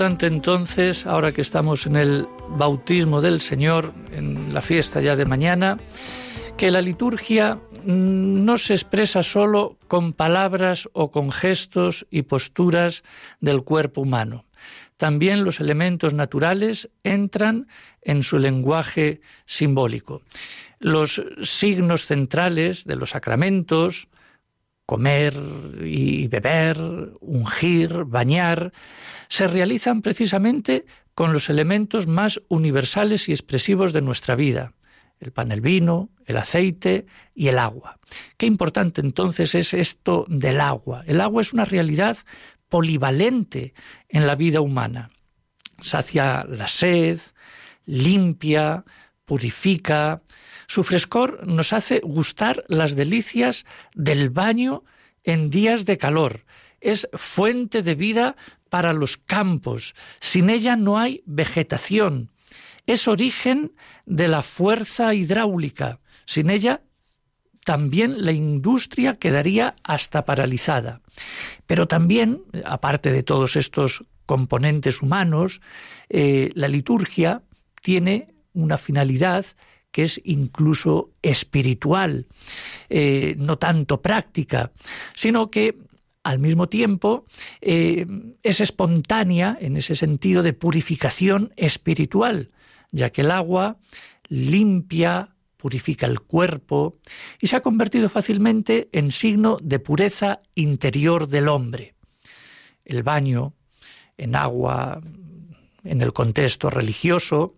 Importante 0.00 0.34
entonces, 0.34 1.04
ahora 1.04 1.32
que 1.32 1.42
estamos 1.42 1.84
en 1.84 1.94
el 1.94 2.26
bautismo 2.56 3.20
del 3.20 3.42
Señor, 3.42 3.92
en 4.12 4.54
la 4.54 4.62
fiesta 4.62 5.02
ya 5.02 5.14
de 5.14 5.26
mañana, 5.26 5.76
que 6.56 6.70
la 6.70 6.80
liturgia 6.80 7.56
mm, 7.84 8.42
no 8.42 8.56
se 8.56 8.72
expresa 8.72 9.22
solo 9.22 9.76
con 9.88 10.14
palabras 10.14 10.88
o 10.94 11.10
con 11.10 11.30
gestos 11.30 12.06
y 12.10 12.22
posturas 12.22 13.04
del 13.40 13.62
cuerpo 13.62 14.00
humano. 14.00 14.46
También 14.96 15.44
los 15.44 15.60
elementos 15.60 16.14
naturales 16.14 16.88
entran 17.04 17.68
en 18.00 18.22
su 18.22 18.38
lenguaje 18.38 19.20
simbólico. 19.44 20.22
Los 20.78 21.20
signos 21.42 22.06
centrales 22.06 22.86
de 22.86 22.96
los 22.96 23.10
sacramentos, 23.10 24.08
comer 24.90 25.34
y 25.84 26.26
beber, 26.26 26.76
ungir, 27.20 28.06
bañar, 28.06 28.72
se 29.28 29.46
realizan 29.46 30.02
precisamente 30.02 30.84
con 31.14 31.32
los 31.32 31.48
elementos 31.48 32.08
más 32.08 32.42
universales 32.48 33.28
y 33.28 33.30
expresivos 33.30 33.92
de 33.92 34.02
nuestra 34.02 34.34
vida, 34.34 34.72
el 35.20 35.30
pan, 35.30 35.52
el 35.52 35.60
vino, 35.60 36.10
el 36.26 36.36
aceite 36.38 37.06
y 37.36 37.46
el 37.46 37.60
agua. 37.60 38.00
Qué 38.36 38.46
importante 38.46 39.00
entonces 39.00 39.54
es 39.54 39.74
esto 39.74 40.24
del 40.26 40.60
agua. 40.60 41.04
El 41.06 41.20
agua 41.20 41.42
es 41.42 41.52
una 41.52 41.64
realidad 41.64 42.16
polivalente 42.68 43.74
en 44.08 44.26
la 44.26 44.34
vida 44.34 44.60
humana. 44.60 45.10
Sacia 45.80 46.44
la 46.48 46.66
sed, 46.66 47.20
limpia, 47.86 48.84
purifica. 49.24 50.20
Su 50.70 50.84
frescor 50.84 51.48
nos 51.48 51.72
hace 51.72 51.98
gustar 51.98 52.62
las 52.68 52.94
delicias 52.94 53.66
del 53.92 54.30
baño 54.30 54.84
en 55.24 55.50
días 55.50 55.84
de 55.84 55.98
calor. 55.98 56.44
Es 56.80 57.08
fuente 57.12 57.82
de 57.82 57.96
vida 57.96 58.36
para 58.68 58.92
los 58.92 59.16
campos. 59.16 59.96
Sin 60.20 60.48
ella 60.48 60.76
no 60.76 60.96
hay 60.96 61.24
vegetación. 61.26 62.30
Es 62.86 63.08
origen 63.08 63.72
de 64.06 64.28
la 64.28 64.44
fuerza 64.44 65.12
hidráulica. 65.12 65.98
Sin 66.24 66.50
ella 66.50 66.82
también 67.64 68.24
la 68.24 68.30
industria 68.30 69.16
quedaría 69.16 69.74
hasta 69.82 70.24
paralizada. 70.24 71.00
Pero 71.66 71.88
también, 71.88 72.44
aparte 72.64 73.10
de 73.10 73.24
todos 73.24 73.56
estos 73.56 74.04
componentes 74.24 75.02
humanos, 75.02 75.62
eh, 76.10 76.50
la 76.54 76.68
liturgia 76.68 77.42
tiene 77.82 78.28
una 78.52 78.78
finalidad 78.78 79.44
que 79.90 80.04
es 80.04 80.20
incluso 80.24 81.10
espiritual, 81.22 82.26
eh, 82.88 83.34
no 83.38 83.58
tanto 83.58 84.00
práctica, 84.00 84.72
sino 85.14 85.50
que 85.50 85.78
al 86.22 86.38
mismo 86.38 86.68
tiempo 86.68 87.24
eh, 87.60 88.06
es 88.42 88.60
espontánea 88.60 89.56
en 89.60 89.76
ese 89.76 89.96
sentido 89.96 90.42
de 90.42 90.52
purificación 90.52 91.52
espiritual, 91.56 92.50
ya 92.92 93.10
que 93.10 93.22
el 93.22 93.30
agua 93.30 93.78
limpia, 94.28 95.34
purifica 95.56 96.06
el 96.06 96.20
cuerpo 96.20 96.96
y 97.40 97.48
se 97.48 97.56
ha 97.56 97.60
convertido 97.60 98.08
fácilmente 98.08 98.88
en 98.92 99.12
signo 99.12 99.58
de 99.62 99.78
pureza 99.78 100.40
interior 100.54 101.28
del 101.28 101.48
hombre. 101.48 101.94
El 102.84 103.02
baño 103.02 103.54
en 104.16 104.36
agua, 104.36 105.00
en 105.84 106.00
el 106.00 106.12
contexto 106.12 106.70
religioso, 106.70 107.56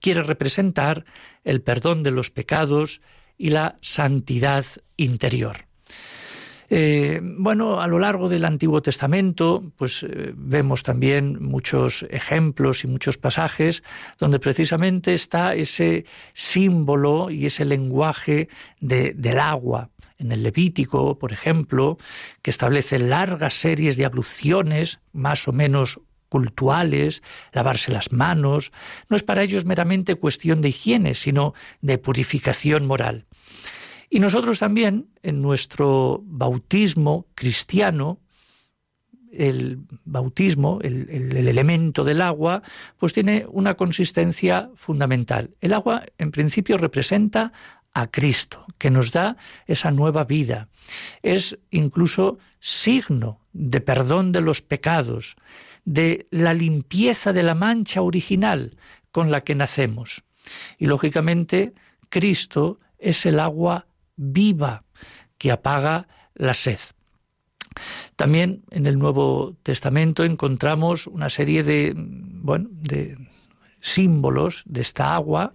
quiere 0.00 0.22
representar 0.22 1.04
el 1.44 1.62
perdón 1.62 2.02
de 2.02 2.10
los 2.10 2.30
pecados 2.30 3.00
y 3.38 3.50
la 3.50 3.78
santidad 3.80 4.64
interior. 4.96 5.70
Eh, 6.72 7.20
bueno, 7.20 7.80
a 7.80 7.88
lo 7.88 7.98
largo 7.98 8.28
del 8.28 8.44
Antiguo 8.44 8.80
Testamento, 8.80 9.72
pues 9.76 10.04
eh, 10.04 10.32
vemos 10.36 10.84
también 10.84 11.42
muchos 11.42 12.06
ejemplos 12.10 12.84
y 12.84 12.86
muchos 12.86 13.18
pasajes 13.18 13.82
donde 14.20 14.38
precisamente 14.38 15.12
está 15.14 15.56
ese 15.56 16.04
símbolo 16.32 17.28
y 17.28 17.46
ese 17.46 17.64
lenguaje 17.64 18.48
del 18.78 19.40
agua. 19.40 19.90
En 20.16 20.30
el 20.30 20.44
Levítico, 20.44 21.18
por 21.18 21.32
ejemplo, 21.32 21.98
que 22.40 22.52
establece 22.52 23.00
largas 23.00 23.54
series 23.54 23.96
de 23.96 24.04
abluciones 24.04 25.00
más 25.12 25.48
o 25.48 25.52
menos 25.52 25.98
cultuales, 26.30 27.22
lavarse 27.52 27.92
las 27.92 28.12
manos, 28.12 28.72
no 29.10 29.16
es 29.16 29.22
para 29.22 29.42
ellos 29.42 29.66
meramente 29.66 30.14
cuestión 30.14 30.62
de 30.62 30.70
higiene, 30.70 31.14
sino 31.14 31.52
de 31.82 31.98
purificación 31.98 32.86
moral. 32.86 33.26
Y 34.08 34.20
nosotros 34.20 34.58
también, 34.58 35.10
en 35.22 35.42
nuestro 35.42 36.22
bautismo 36.24 37.26
cristiano, 37.34 38.18
el 39.32 39.78
bautismo, 40.04 40.80
el, 40.82 41.08
el, 41.10 41.46
elemento 41.46 42.02
del 42.02 42.20
agua, 42.20 42.62
pues 42.98 43.12
tiene 43.12 43.46
una 43.48 43.74
consistencia 43.74 44.70
fundamental. 44.74 45.50
El 45.60 45.72
agua, 45.72 46.04
en 46.18 46.32
principio, 46.32 46.76
representa 46.78 47.52
a 47.92 48.08
Cristo, 48.08 48.66
que 48.78 48.90
nos 48.90 49.12
da 49.12 49.36
esa 49.66 49.90
nueva 49.90 50.24
vida. 50.24 50.68
Es 51.22 51.58
incluso 51.70 52.38
signo 52.60 53.39
de 53.52 53.80
perdón 53.80 54.32
de 54.32 54.40
los 54.40 54.62
pecados, 54.62 55.36
de 55.84 56.26
la 56.30 56.54
limpieza 56.54 57.32
de 57.32 57.42
la 57.42 57.54
mancha 57.54 58.02
original 58.02 58.76
con 59.12 59.30
la 59.30 59.42
que 59.42 59.54
nacemos. 59.54 60.22
Y 60.78 60.86
lógicamente, 60.86 61.72
Cristo 62.08 62.80
es 62.98 63.26
el 63.26 63.40
agua 63.40 63.86
viva 64.16 64.84
que 65.38 65.50
apaga 65.50 66.06
la 66.34 66.54
sed. 66.54 66.78
También 68.16 68.62
en 68.70 68.86
el 68.86 68.98
Nuevo 68.98 69.56
Testamento 69.62 70.24
encontramos 70.24 71.06
una 71.06 71.30
serie 71.30 71.62
de, 71.62 71.94
bueno, 71.96 72.68
de 72.70 73.16
símbolos 73.80 74.62
de 74.66 74.82
esta 74.82 75.14
agua 75.14 75.52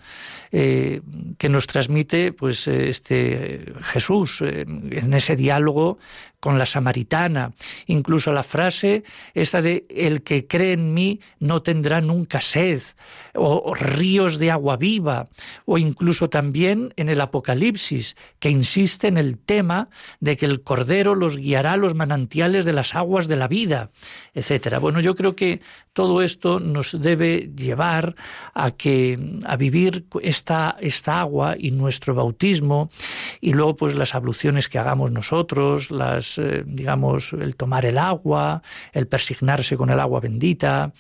eh, 0.52 1.02
que 1.38 1.50
nos 1.50 1.68
transmite 1.68 2.34
pues 2.34 2.68
este 2.68 3.74
Jesús 3.82 4.42
eh, 4.42 4.66
en 4.68 5.14
ese 5.14 5.36
diálogo 5.36 6.00
con 6.46 6.60
la 6.60 6.68
samaritana, 6.68 7.54
incluso 7.88 8.32
la 8.32 8.44
frase 8.44 9.04
esta 9.34 9.64
de 9.64 9.88
el 9.90 10.22
que 10.22 10.46
cree 10.46 10.74
en 10.74 10.94
mí 10.94 11.20
no 11.40 11.64
tendrá 11.64 12.02
nunca 12.02 12.40
sed, 12.40 12.84
o, 13.34 13.74
ríos 13.74 14.38
de 14.38 14.52
agua 14.52 14.78
viva, 14.78 15.28
o 15.66 15.80
incluso 15.80 16.30
también 16.30 16.94
en 16.98 17.10
el 17.10 17.20
Apocalipsis, 17.20 18.16
que 18.38 18.52
insiste 18.52 19.08
en 19.08 19.18
el 19.18 19.40
tema 19.40 19.90
de 20.20 20.38
que 20.38 20.46
el 20.46 20.62
Cordero 20.62 21.16
los 21.16 21.36
guiará 21.36 21.74
a 21.74 21.78
los 21.78 21.96
manantiales 21.96 22.64
de 22.64 22.74
las 22.74 22.94
aguas 22.94 23.28
de 23.28 23.38
la 23.38 23.48
vida, 23.48 23.90
etcétera. 24.36 24.78
Bueno, 24.78 25.00
yo 25.00 25.16
creo 25.16 25.36
que 25.36 25.62
todo 25.94 26.22
esto 26.22 26.60
nos 26.60 27.02
debe 27.02 27.50
llevar 27.56 28.16
a 28.54 28.72
que 28.72 29.18
a 29.46 29.56
vivir 29.56 30.06
esta, 30.22 30.76
esta 30.80 31.22
agua 31.22 31.56
y 31.58 31.72
nuestro 31.72 32.14
bautismo 32.14 32.92
y 33.42 33.54
luego 33.54 33.78
pues 33.78 33.96
las 33.96 34.14
abluciones 34.14 34.68
que 34.68 34.78
hagamos 34.78 35.12
nosotros, 35.12 35.92
las 35.92 36.35
eh, 36.38 36.64
digamos, 36.66 37.34
el 37.34 37.56
tomar 37.56 37.86
el 37.86 37.98
agua, 37.98 38.62
el 38.94 39.08
persignarse 39.08 39.78
con 39.78 39.90
el 39.90 40.00
agua 40.00 40.20
bendita, 40.20 40.94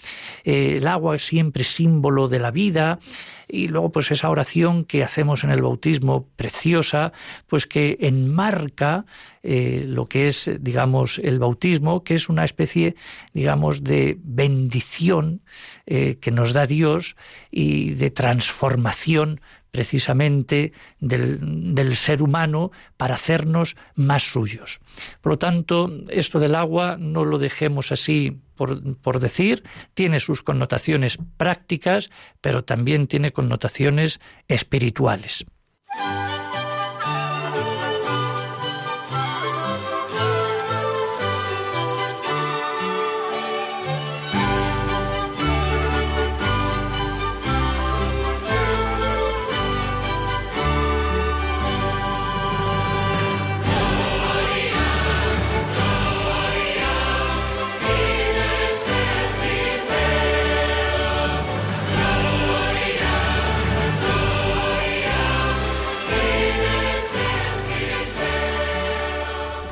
eh, 0.43 0.77
el 0.77 0.88
agua 0.88 1.15
es 1.15 1.25
siempre 1.25 1.63
símbolo 1.63 2.27
de 2.27 2.39
la 2.39 2.51
vida, 2.51 2.99
y 3.47 3.67
luego 3.67 3.91
pues 3.91 4.09
esa 4.11 4.29
oración 4.29 4.86
que 4.86 5.03
hacemos 5.03 5.43
en 5.43 5.51
el 5.51 5.61
bautismo 5.61 6.27
preciosa, 6.36 7.13
pues 7.47 7.65
que 7.65 7.97
enmarca 8.01 9.05
eh, 9.43 9.86
lo 9.88 10.07
que 10.07 10.27
es, 10.27 10.49
digamos, 10.59 11.19
el 11.19 11.39
bautismo, 11.39 12.03
que 12.03 12.15
es 12.15 12.27
una 12.27 12.43
especie, 12.43 12.95
digamos, 13.33 13.83
de 13.83 14.17
bendición 14.23 15.41
que 15.86 16.31
nos 16.31 16.53
da 16.53 16.65
Dios 16.65 17.15
y 17.51 17.91
de 17.91 18.09
transformación 18.09 19.39
precisamente 19.76 20.71
del, 21.01 21.95
ser 21.97 22.21
humano 22.21 22.71
para 22.95 23.15
hacernos 23.15 23.76
más 23.93 24.23
suyos. 24.23 24.80
Por 25.19 25.34
lo 25.34 25.38
tanto, 25.38 25.91
esto 26.07 26.39
del 26.39 26.55
agua 26.55 26.95
no 26.97 27.26
lo 27.26 27.39
dejemos 27.39 27.91
así 27.91 28.39
por, 28.55 29.19
decir, 29.19 29.63
tiene 29.93 30.21
sus 30.21 30.41
connotaciones 30.41 31.17
prácticas, 31.36 32.09
pero 32.39 32.63
también 32.63 33.07
tiene 33.07 33.34
connotaciones 33.34 34.21
espirituales. 34.47 35.45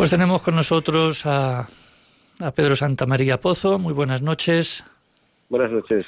Pues 0.03 0.11
tenemos 0.11 0.41
con 0.41 0.55
nosotros 0.55 1.25
a, 1.25 1.69
a 2.41 2.51
Pedro 2.51 2.75
Santa 2.75 3.05
María 3.05 3.39
Pozo. 3.39 3.79
Muy 3.79 3.93
buenas 3.93 4.21
noches. 4.21 4.83
Buenas 5.49 5.71
noches, 5.71 6.03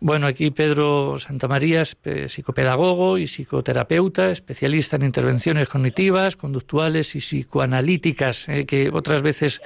Bueno, 0.00 0.26
aquí 0.26 0.50
Pedro 0.50 1.18
Santamaría 1.18 1.84
psicopedagogo 1.84 3.16
y 3.16 3.26
psicoterapeuta, 3.26 4.30
especialista 4.30 4.96
en 4.96 5.02
intervenciones 5.02 5.68
cognitivas, 5.68 6.36
conductuales 6.36 7.14
y 7.14 7.20
psicoanalíticas, 7.20 8.48
eh, 8.48 8.66
que 8.66 8.90
otras 8.92 9.22
veces 9.22 9.62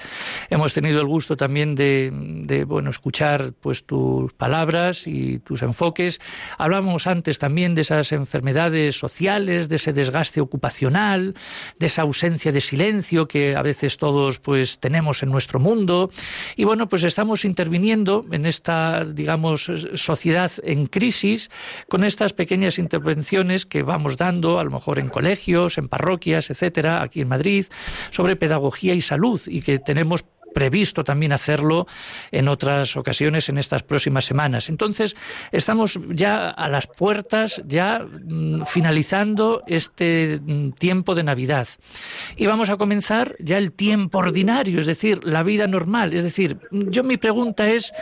hemos 0.48 0.74
tenido 0.74 1.00
el 1.00 1.06
gusto 1.06 1.36
también 1.36 1.74
de, 1.74 2.64
bueno, 2.68 2.90
escuchar 2.90 3.52
pues 3.60 3.84
tus 3.84 4.32
palabras 4.34 5.06
y 5.06 5.38
tus 5.40 5.62
enfoques. 5.62 6.20
Hablamos 6.56 7.06
antes 7.06 7.38
también 7.38 7.74
de 7.74 7.80
esas 7.80 8.12
enfermedades 8.12 8.96
sociales, 8.96 9.68
de 9.68 9.76
ese 9.76 9.92
desgaste 9.92 10.40
ocupacional, 10.40 11.34
de 11.78 11.86
esa 11.86 12.02
ausencia 12.02 12.52
de 12.52 12.60
silencio 12.60 13.26
que 13.26 13.56
a 13.56 13.62
veces 13.62 13.96
todos 13.96 14.38
pues 14.38 14.78
tenemos 14.78 15.22
en 15.22 15.30
nuestro 15.30 15.58
mundo. 15.58 16.10
Y 16.54 16.64
bueno, 16.64 16.88
pues 16.88 17.02
estamos 17.02 17.44
interviniendo 17.44 18.24
en 18.30 18.46
esta 18.58 19.04
digamos, 19.04 19.70
sociedad 19.94 20.50
en 20.64 20.86
crisis 20.86 21.50
con 21.88 22.02
estas 22.02 22.32
pequeñas 22.32 22.78
intervenciones 22.78 23.66
que 23.66 23.82
vamos 23.82 24.16
dando, 24.16 24.58
a 24.58 24.64
lo 24.64 24.70
mejor 24.70 24.98
en 24.98 25.08
colegios, 25.08 25.78
en 25.78 25.88
parroquias, 25.88 26.50
etcétera, 26.50 27.02
aquí 27.02 27.20
en 27.20 27.28
Madrid, 27.28 27.66
sobre 28.10 28.34
pedagogía 28.36 28.94
y 28.94 29.00
salud 29.00 29.40
y 29.46 29.62
que 29.62 29.78
tenemos 29.78 30.24
previsto 30.54 31.04
también 31.04 31.32
hacerlo 31.32 31.86
en 32.30 32.48
otras 32.48 32.96
ocasiones 32.96 33.48
en 33.48 33.58
estas 33.58 33.82
próximas 33.82 34.24
semanas. 34.24 34.68
Entonces, 34.68 35.16
estamos 35.52 35.98
ya 36.10 36.50
a 36.50 36.68
las 36.68 36.86
puertas, 36.86 37.62
ya 37.66 38.00
mm, 38.00 38.64
finalizando 38.66 39.62
este 39.66 40.40
mm, 40.40 40.70
tiempo 40.72 41.14
de 41.14 41.22
Navidad. 41.22 41.68
Y 42.36 42.46
vamos 42.46 42.70
a 42.70 42.76
comenzar 42.76 43.36
ya 43.38 43.58
el 43.58 43.72
tiempo 43.72 44.18
ordinario, 44.18 44.80
es 44.80 44.86
decir, 44.86 45.24
la 45.24 45.42
vida 45.42 45.66
normal. 45.66 46.14
Es 46.14 46.24
decir, 46.24 46.58
yo 46.70 47.02
mi 47.04 47.16
pregunta 47.16 47.68
es, 47.68 47.92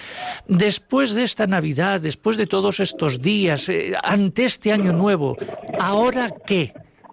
después 0.46 1.14
de 1.14 1.24
esta 1.24 1.46
Navidad, 1.46 2.00
después 2.00 2.36
de 2.36 2.46
todos 2.46 2.80
estos 2.80 3.20
días, 3.20 3.68
eh, 3.68 3.92
ante 4.02 4.44
este 4.44 4.72
año 4.72 4.92
nuevo, 4.92 5.36
¿ahora 5.78 6.32
qué? 6.46 6.72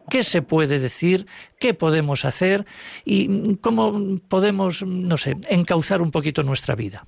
Qué 0.09 0.23
se 0.23 0.41
puede 0.41 0.79
decir, 0.79 1.25
qué 1.59 1.73
podemos 1.73 2.25
hacer 2.25 2.65
y 3.05 3.57
cómo 3.57 4.19
podemos, 4.29 4.85
no 4.85 5.17
sé, 5.17 5.35
encauzar 5.49 6.01
un 6.01 6.11
poquito 6.11 6.43
nuestra 6.43 6.75
vida. 6.75 7.05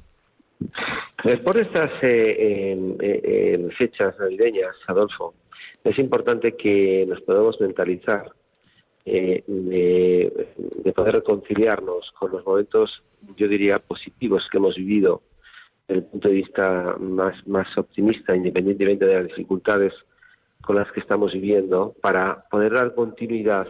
Por 1.44 1.60
estas 1.60 1.92
eh, 2.02 3.68
fechas 3.78 4.16
navideñas, 4.20 4.76
Adolfo, 4.88 5.34
es 5.84 5.98
importante 6.00 6.56
que 6.56 7.06
nos 7.08 7.22
podamos 7.22 7.60
mentalizar 7.62 8.32
eh, 9.06 9.44
de, 9.46 10.94
poder 10.96 11.16
reconciliarnos 11.16 12.12
con 12.18 12.32
los 12.32 12.46
momentos, 12.46 13.04
yo 13.38 13.48
diría, 13.48 13.78
positivos 13.80 14.48
que 14.50 14.58
hemos 14.58 14.76
vivido 14.76 15.22
desde 15.88 16.00
el 16.00 16.06
punto 16.08 16.30
de 16.30 16.34
vista 16.34 16.96
más, 17.00 17.46
más 17.48 17.78
optimista, 17.78 18.36
independientemente 18.36 19.06
de 19.06 19.16
las 19.16 19.28
dificultades 19.28 19.94
con 20.66 20.76
las 20.76 20.92
que 20.92 21.00
estamos 21.00 21.34
viviendo 21.34 21.96
para 22.02 22.42
poder 22.50 22.74
dar 22.74 22.94
continuidad 22.96 23.68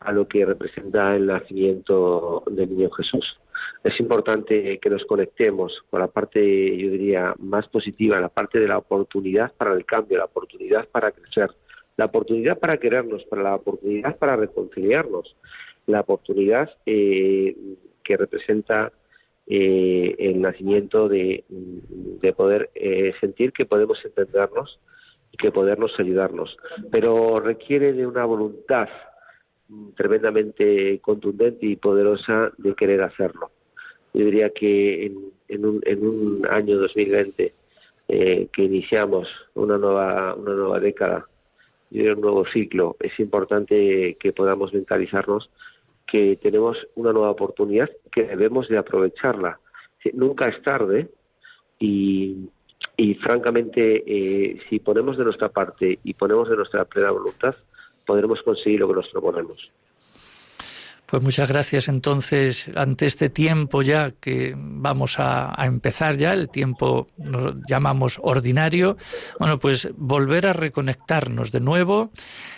a 0.00 0.12
lo 0.12 0.28
que 0.28 0.44
representa 0.44 1.16
el 1.16 1.26
nacimiento 1.26 2.42
del 2.46 2.70
niño 2.70 2.90
Jesús. 2.90 3.38
Es 3.82 3.98
importante 4.00 4.78
que 4.78 4.90
nos 4.90 5.04
conectemos 5.04 5.82
con 5.90 6.00
la 6.00 6.08
parte, 6.08 6.40
yo 6.76 6.90
diría, 6.90 7.34
más 7.38 7.66
positiva, 7.68 8.20
la 8.20 8.28
parte 8.28 8.60
de 8.60 8.68
la 8.68 8.78
oportunidad 8.78 9.52
para 9.56 9.72
el 9.72 9.84
cambio, 9.84 10.18
la 10.18 10.26
oportunidad 10.26 10.88
para 10.88 11.10
crecer, 11.10 11.50
la 11.96 12.06
oportunidad 12.06 12.58
para 12.58 12.76
querernos, 12.76 13.24
para 13.24 13.42
la 13.42 13.54
oportunidad 13.56 14.16
para 14.18 14.36
reconciliarnos, 14.36 15.36
la 15.86 16.00
oportunidad 16.00 16.70
eh, 16.86 17.56
que 18.04 18.16
representa 18.16 18.92
eh, 19.46 20.14
el 20.18 20.40
nacimiento 20.40 21.08
de, 21.08 21.44
de 21.48 22.32
poder 22.32 22.70
eh, 22.74 23.14
sentir 23.20 23.52
que 23.52 23.66
podemos 23.66 23.98
entendernos 24.04 24.78
que 25.36 25.50
podernos 25.50 25.92
ayudarnos. 25.98 26.56
Pero 26.90 27.36
requiere 27.36 27.92
de 27.92 28.06
una 28.06 28.24
voluntad 28.24 28.88
tremendamente 29.96 30.98
contundente 31.00 31.66
y 31.66 31.76
poderosa 31.76 32.52
de 32.56 32.74
querer 32.74 33.02
hacerlo. 33.02 33.50
Yo 34.14 34.24
diría 34.24 34.50
que 34.50 35.06
en, 35.06 35.64
un, 35.64 35.80
en 35.84 36.06
un, 36.06 36.46
año 36.50 36.78
2020 36.78 37.52
eh, 38.08 38.48
que 38.52 38.62
iniciamos 38.62 39.28
una 39.54 39.76
nueva, 39.76 40.34
una 40.34 40.54
nueva 40.54 40.80
década 40.80 41.26
y 41.90 42.06
un 42.06 42.20
nuevo 42.20 42.46
ciclo, 42.46 42.96
es 43.00 43.18
importante 43.20 44.16
que 44.18 44.32
podamos 44.32 44.72
mentalizarnos 44.72 45.50
que 46.06 46.36
tenemos 46.36 46.78
una 46.94 47.12
nueva 47.12 47.30
oportunidad 47.30 47.90
que 48.10 48.24
debemos 48.24 48.68
de 48.68 48.78
aprovecharla. 48.78 49.60
Nunca 50.14 50.46
es 50.46 50.62
tarde 50.62 51.08
y, 51.78 52.48
y 53.00 53.14
francamente, 53.14 54.02
eh, 54.06 54.58
si 54.68 54.80
ponemos 54.80 55.16
de 55.16 55.24
nuestra 55.24 55.48
parte 55.48 56.00
y 56.02 56.14
ponemos 56.14 56.50
de 56.50 56.56
nuestra 56.56 56.84
plena 56.84 57.12
voluntad, 57.12 57.54
podremos 58.04 58.42
conseguir 58.42 58.80
lo 58.80 58.88
que 58.88 58.94
nos 58.94 59.08
proponemos. 59.08 59.70
Pues 61.06 61.22
muchas 61.22 61.48
gracias 61.48 61.88
entonces 61.88 62.70
ante 62.74 63.06
este 63.06 63.30
tiempo 63.30 63.80
ya 63.80 64.10
que 64.10 64.54
vamos 64.54 65.14
a, 65.18 65.54
empezar 65.64 66.18
ya, 66.18 66.34
el 66.34 66.50
tiempo 66.50 67.06
nos 67.16 67.54
llamamos 67.66 68.20
ordinario, 68.22 68.98
bueno, 69.38 69.58
pues 69.58 69.88
volver 69.96 70.46
a 70.48 70.52
reconectarnos 70.52 71.50
de 71.50 71.60
nuevo, 71.60 72.10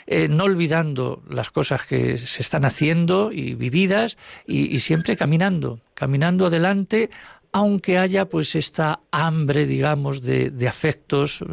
eh, 0.09 0.27
no 0.27 0.45
olvidando 0.45 1.23
las 1.29 1.51
cosas 1.51 1.87
que 1.87 2.19
se 2.19 2.43
están 2.43 2.65
haciendo 2.65 3.31
y 3.31 3.55
vividas 3.55 4.19
y, 4.49 4.81
siempre 4.81 5.17
caminando, 5.17 5.79
caminando 5.95 6.47
adelante 6.47 7.11
aunque 7.53 7.99
haya 7.99 8.27
pues 8.27 8.55
esta 8.55 9.01
hambre, 9.11 9.67
digamos, 9.67 10.23
de, 10.23 10.69
afectos 10.69 11.45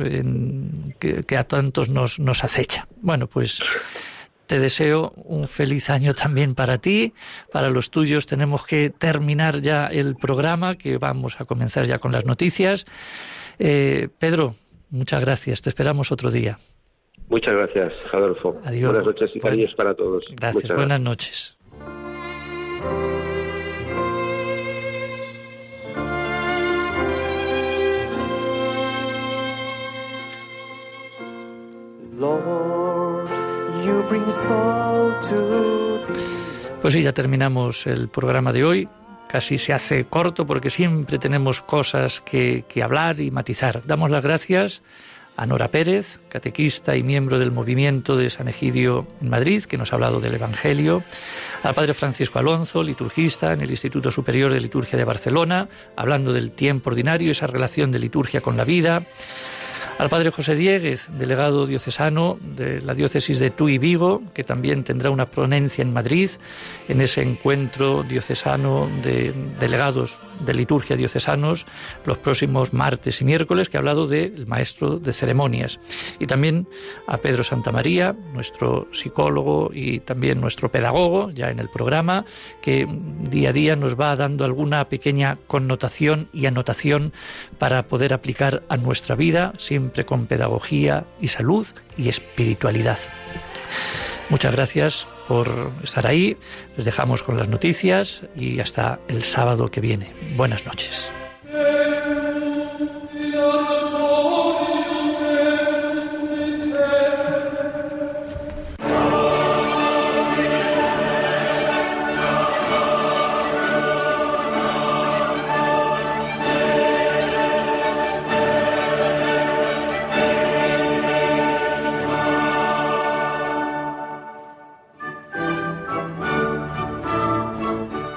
que, 1.00 1.24
que, 1.24 1.38
a 1.38 1.44
tantos 1.44 1.90
nos, 1.90 2.20
nos 2.20 2.44
acecha. 2.44 2.88
Bueno, 3.02 3.28
pues 3.28 3.60
te 4.48 4.60
deseo 4.60 5.12
un 5.16 5.48
feliz 5.48 5.90
año 5.90 6.14
también 6.14 6.56
para 6.56 6.78
ti, 6.78 7.14
para 7.52 7.70
los 7.70 7.92
tuyos. 7.92 8.26
Tenemos 8.26 8.66
que 8.66 8.90
terminar 8.90 9.62
ya 9.62 9.88
el 9.88 10.16
programa, 10.16 10.76
que 10.76 10.98
vamos 10.98 11.40
a 11.40 11.46
comenzar 11.46 11.86
ya 11.86 12.00
con 12.00 12.12
las 12.12 12.26
noticias. 12.26 12.86
Eh, 13.60 14.08
Pedro, 14.18 14.56
muchas 14.90 15.22
gracias. 15.22 15.62
Te 15.62 15.70
esperamos 15.70 16.12
otro 16.12 16.32
día. 16.32 16.58
Muchas 17.30 17.54
gracias, 17.54 17.94
Adolfo. 18.14 18.60
Adiós. 18.64 18.92
Buenas 18.92 19.06
noches 19.06 19.32
y 19.36 19.40
cariños 19.40 19.76
para 19.76 19.94
todos. 19.94 20.24
Gracias. 20.36 20.72
Buenas 20.74 21.02
noches. 21.02 21.58
Pues 36.82 36.94
sí, 36.94 37.04
ya 37.04 37.14
terminamos 37.14 37.86
el 37.86 38.10
programa 38.10 38.52
de 38.52 38.64
hoy. 38.64 38.90
Casi 39.28 39.60
se 39.60 39.72
hace 39.72 40.06
corto 40.06 40.48
porque 40.48 40.72
siempre 40.72 41.20
tenemos 41.20 41.62
cosas 41.62 42.22
que, 42.22 42.66
hablar 42.84 43.20
y 43.20 43.30
matizar. 43.30 43.86
Damos 43.86 44.10
las 44.10 44.24
gracias 44.24 44.82
a 45.36 45.46
Nora 45.46 45.68
Pérez, 45.68 46.20
catequista 46.30 46.96
y 46.96 47.04
miembro 47.04 47.38
del 47.38 47.52
movimiento 47.52 48.18
de 48.18 48.32
San 48.32 48.48
Egidio 48.48 49.06
en 49.22 49.30
Madrid, 49.30 49.66
que 49.66 49.78
nos 49.78 49.92
ha 49.92 49.98
hablado 49.98 50.20
del 50.20 50.34
Evangelio, 50.34 51.04
al 51.62 51.76
padre 51.76 51.94
Francisco 51.94 52.40
Alonso, 52.40 52.82
liturgista 52.82 53.54
en 53.54 53.62
el 53.62 53.70
Instituto 53.70 54.10
Superior 54.10 54.52
de 54.52 54.60
Liturgia 54.60 54.98
de 54.98 55.06
Barcelona, 55.06 55.70
hablando 55.96 56.34
del 56.34 56.50
tiempo 56.50 56.90
ordinario, 56.90 57.30
esa 57.30 57.46
relación 57.46 57.92
de 57.92 58.00
liturgia 58.00 58.42
con 58.42 58.58
la 58.58 58.64
vida, 58.64 59.04
al 59.98 60.10
padre 60.10 60.30
José 60.30 60.56
Dieguez, 60.56 61.08
delegado 61.18 61.66
diocesano 61.66 62.38
de 62.42 62.82
la 62.82 62.94
diócesis 62.94 63.40
de 63.40 63.50
Tuy 63.50 63.78
Vigo, 63.80 64.22
que 64.34 64.44
también 64.44 64.84
tendrá 64.84 65.10
una 65.10 65.26
ponencia 65.26 65.82
en 65.82 65.92
Madrid 65.92 66.30
en 66.88 67.02
ese 67.02 67.22
encuentro 67.22 68.04
diocesano 68.04 68.88
de 69.02 69.34
delegados 69.60 70.20
de 70.46 70.54
liturgia 70.54 70.96
diocesanos 70.96 71.66
los 72.06 72.20
próximos 72.20 72.74
martes 72.74 73.22
y 73.22 73.26
miércoles, 73.26 73.70
que 73.70 73.78
ha 73.78 73.80
hablado 73.80 74.08
del 74.08 74.46
maestro 74.46 75.00
de 75.00 75.14
ceremonias. 75.14 75.80
Y 76.20 76.28
también 76.28 76.68
a 77.08 77.18
Pedro 77.18 77.44
Santamaría, 77.44 78.16
nuestro 78.34 78.88
psicólogo 78.92 79.72
y 79.74 80.00
también 80.00 80.40
nuestro 80.40 80.70
pedagogo, 80.70 81.32
ya 81.32 81.50
en 81.50 81.60
el 81.60 81.70
programa, 81.70 82.26
que 82.62 82.88
día 83.30 83.50
a 83.50 83.54
día 83.54 83.76
nos 83.76 84.00
va 84.00 84.16
dando 84.16 84.46
alguna 84.46 84.86
pequeña 84.90 85.38
connotación 85.48 86.30
y 86.34 86.46
anotación 86.46 87.14
para 87.58 87.88
poder 87.88 88.14
aplicar 88.14 88.64
a 88.70 88.78
nuestra 88.78 89.16
vida, 89.16 89.54
con 90.06 90.26
pedagogía 90.26 91.06
y 91.20 91.28
salud 91.30 91.68
y 91.98 92.10
espiritualidad. 92.10 93.00
Muchas 94.30 94.54
gracias 94.54 95.08
por 95.28 95.72
estar 95.84 96.06
ahí. 96.06 96.38
Les 96.76 96.86
dejamos 96.86 97.24
con 97.24 97.38
las 97.38 97.48
noticias 97.48 98.22
y 98.36 98.60
hasta 98.60 99.00
el 99.08 99.24
sábado 99.24 99.70
que 99.70 99.82
viene. 99.82 100.12
Buenas 100.36 100.66
noches. 100.66 101.10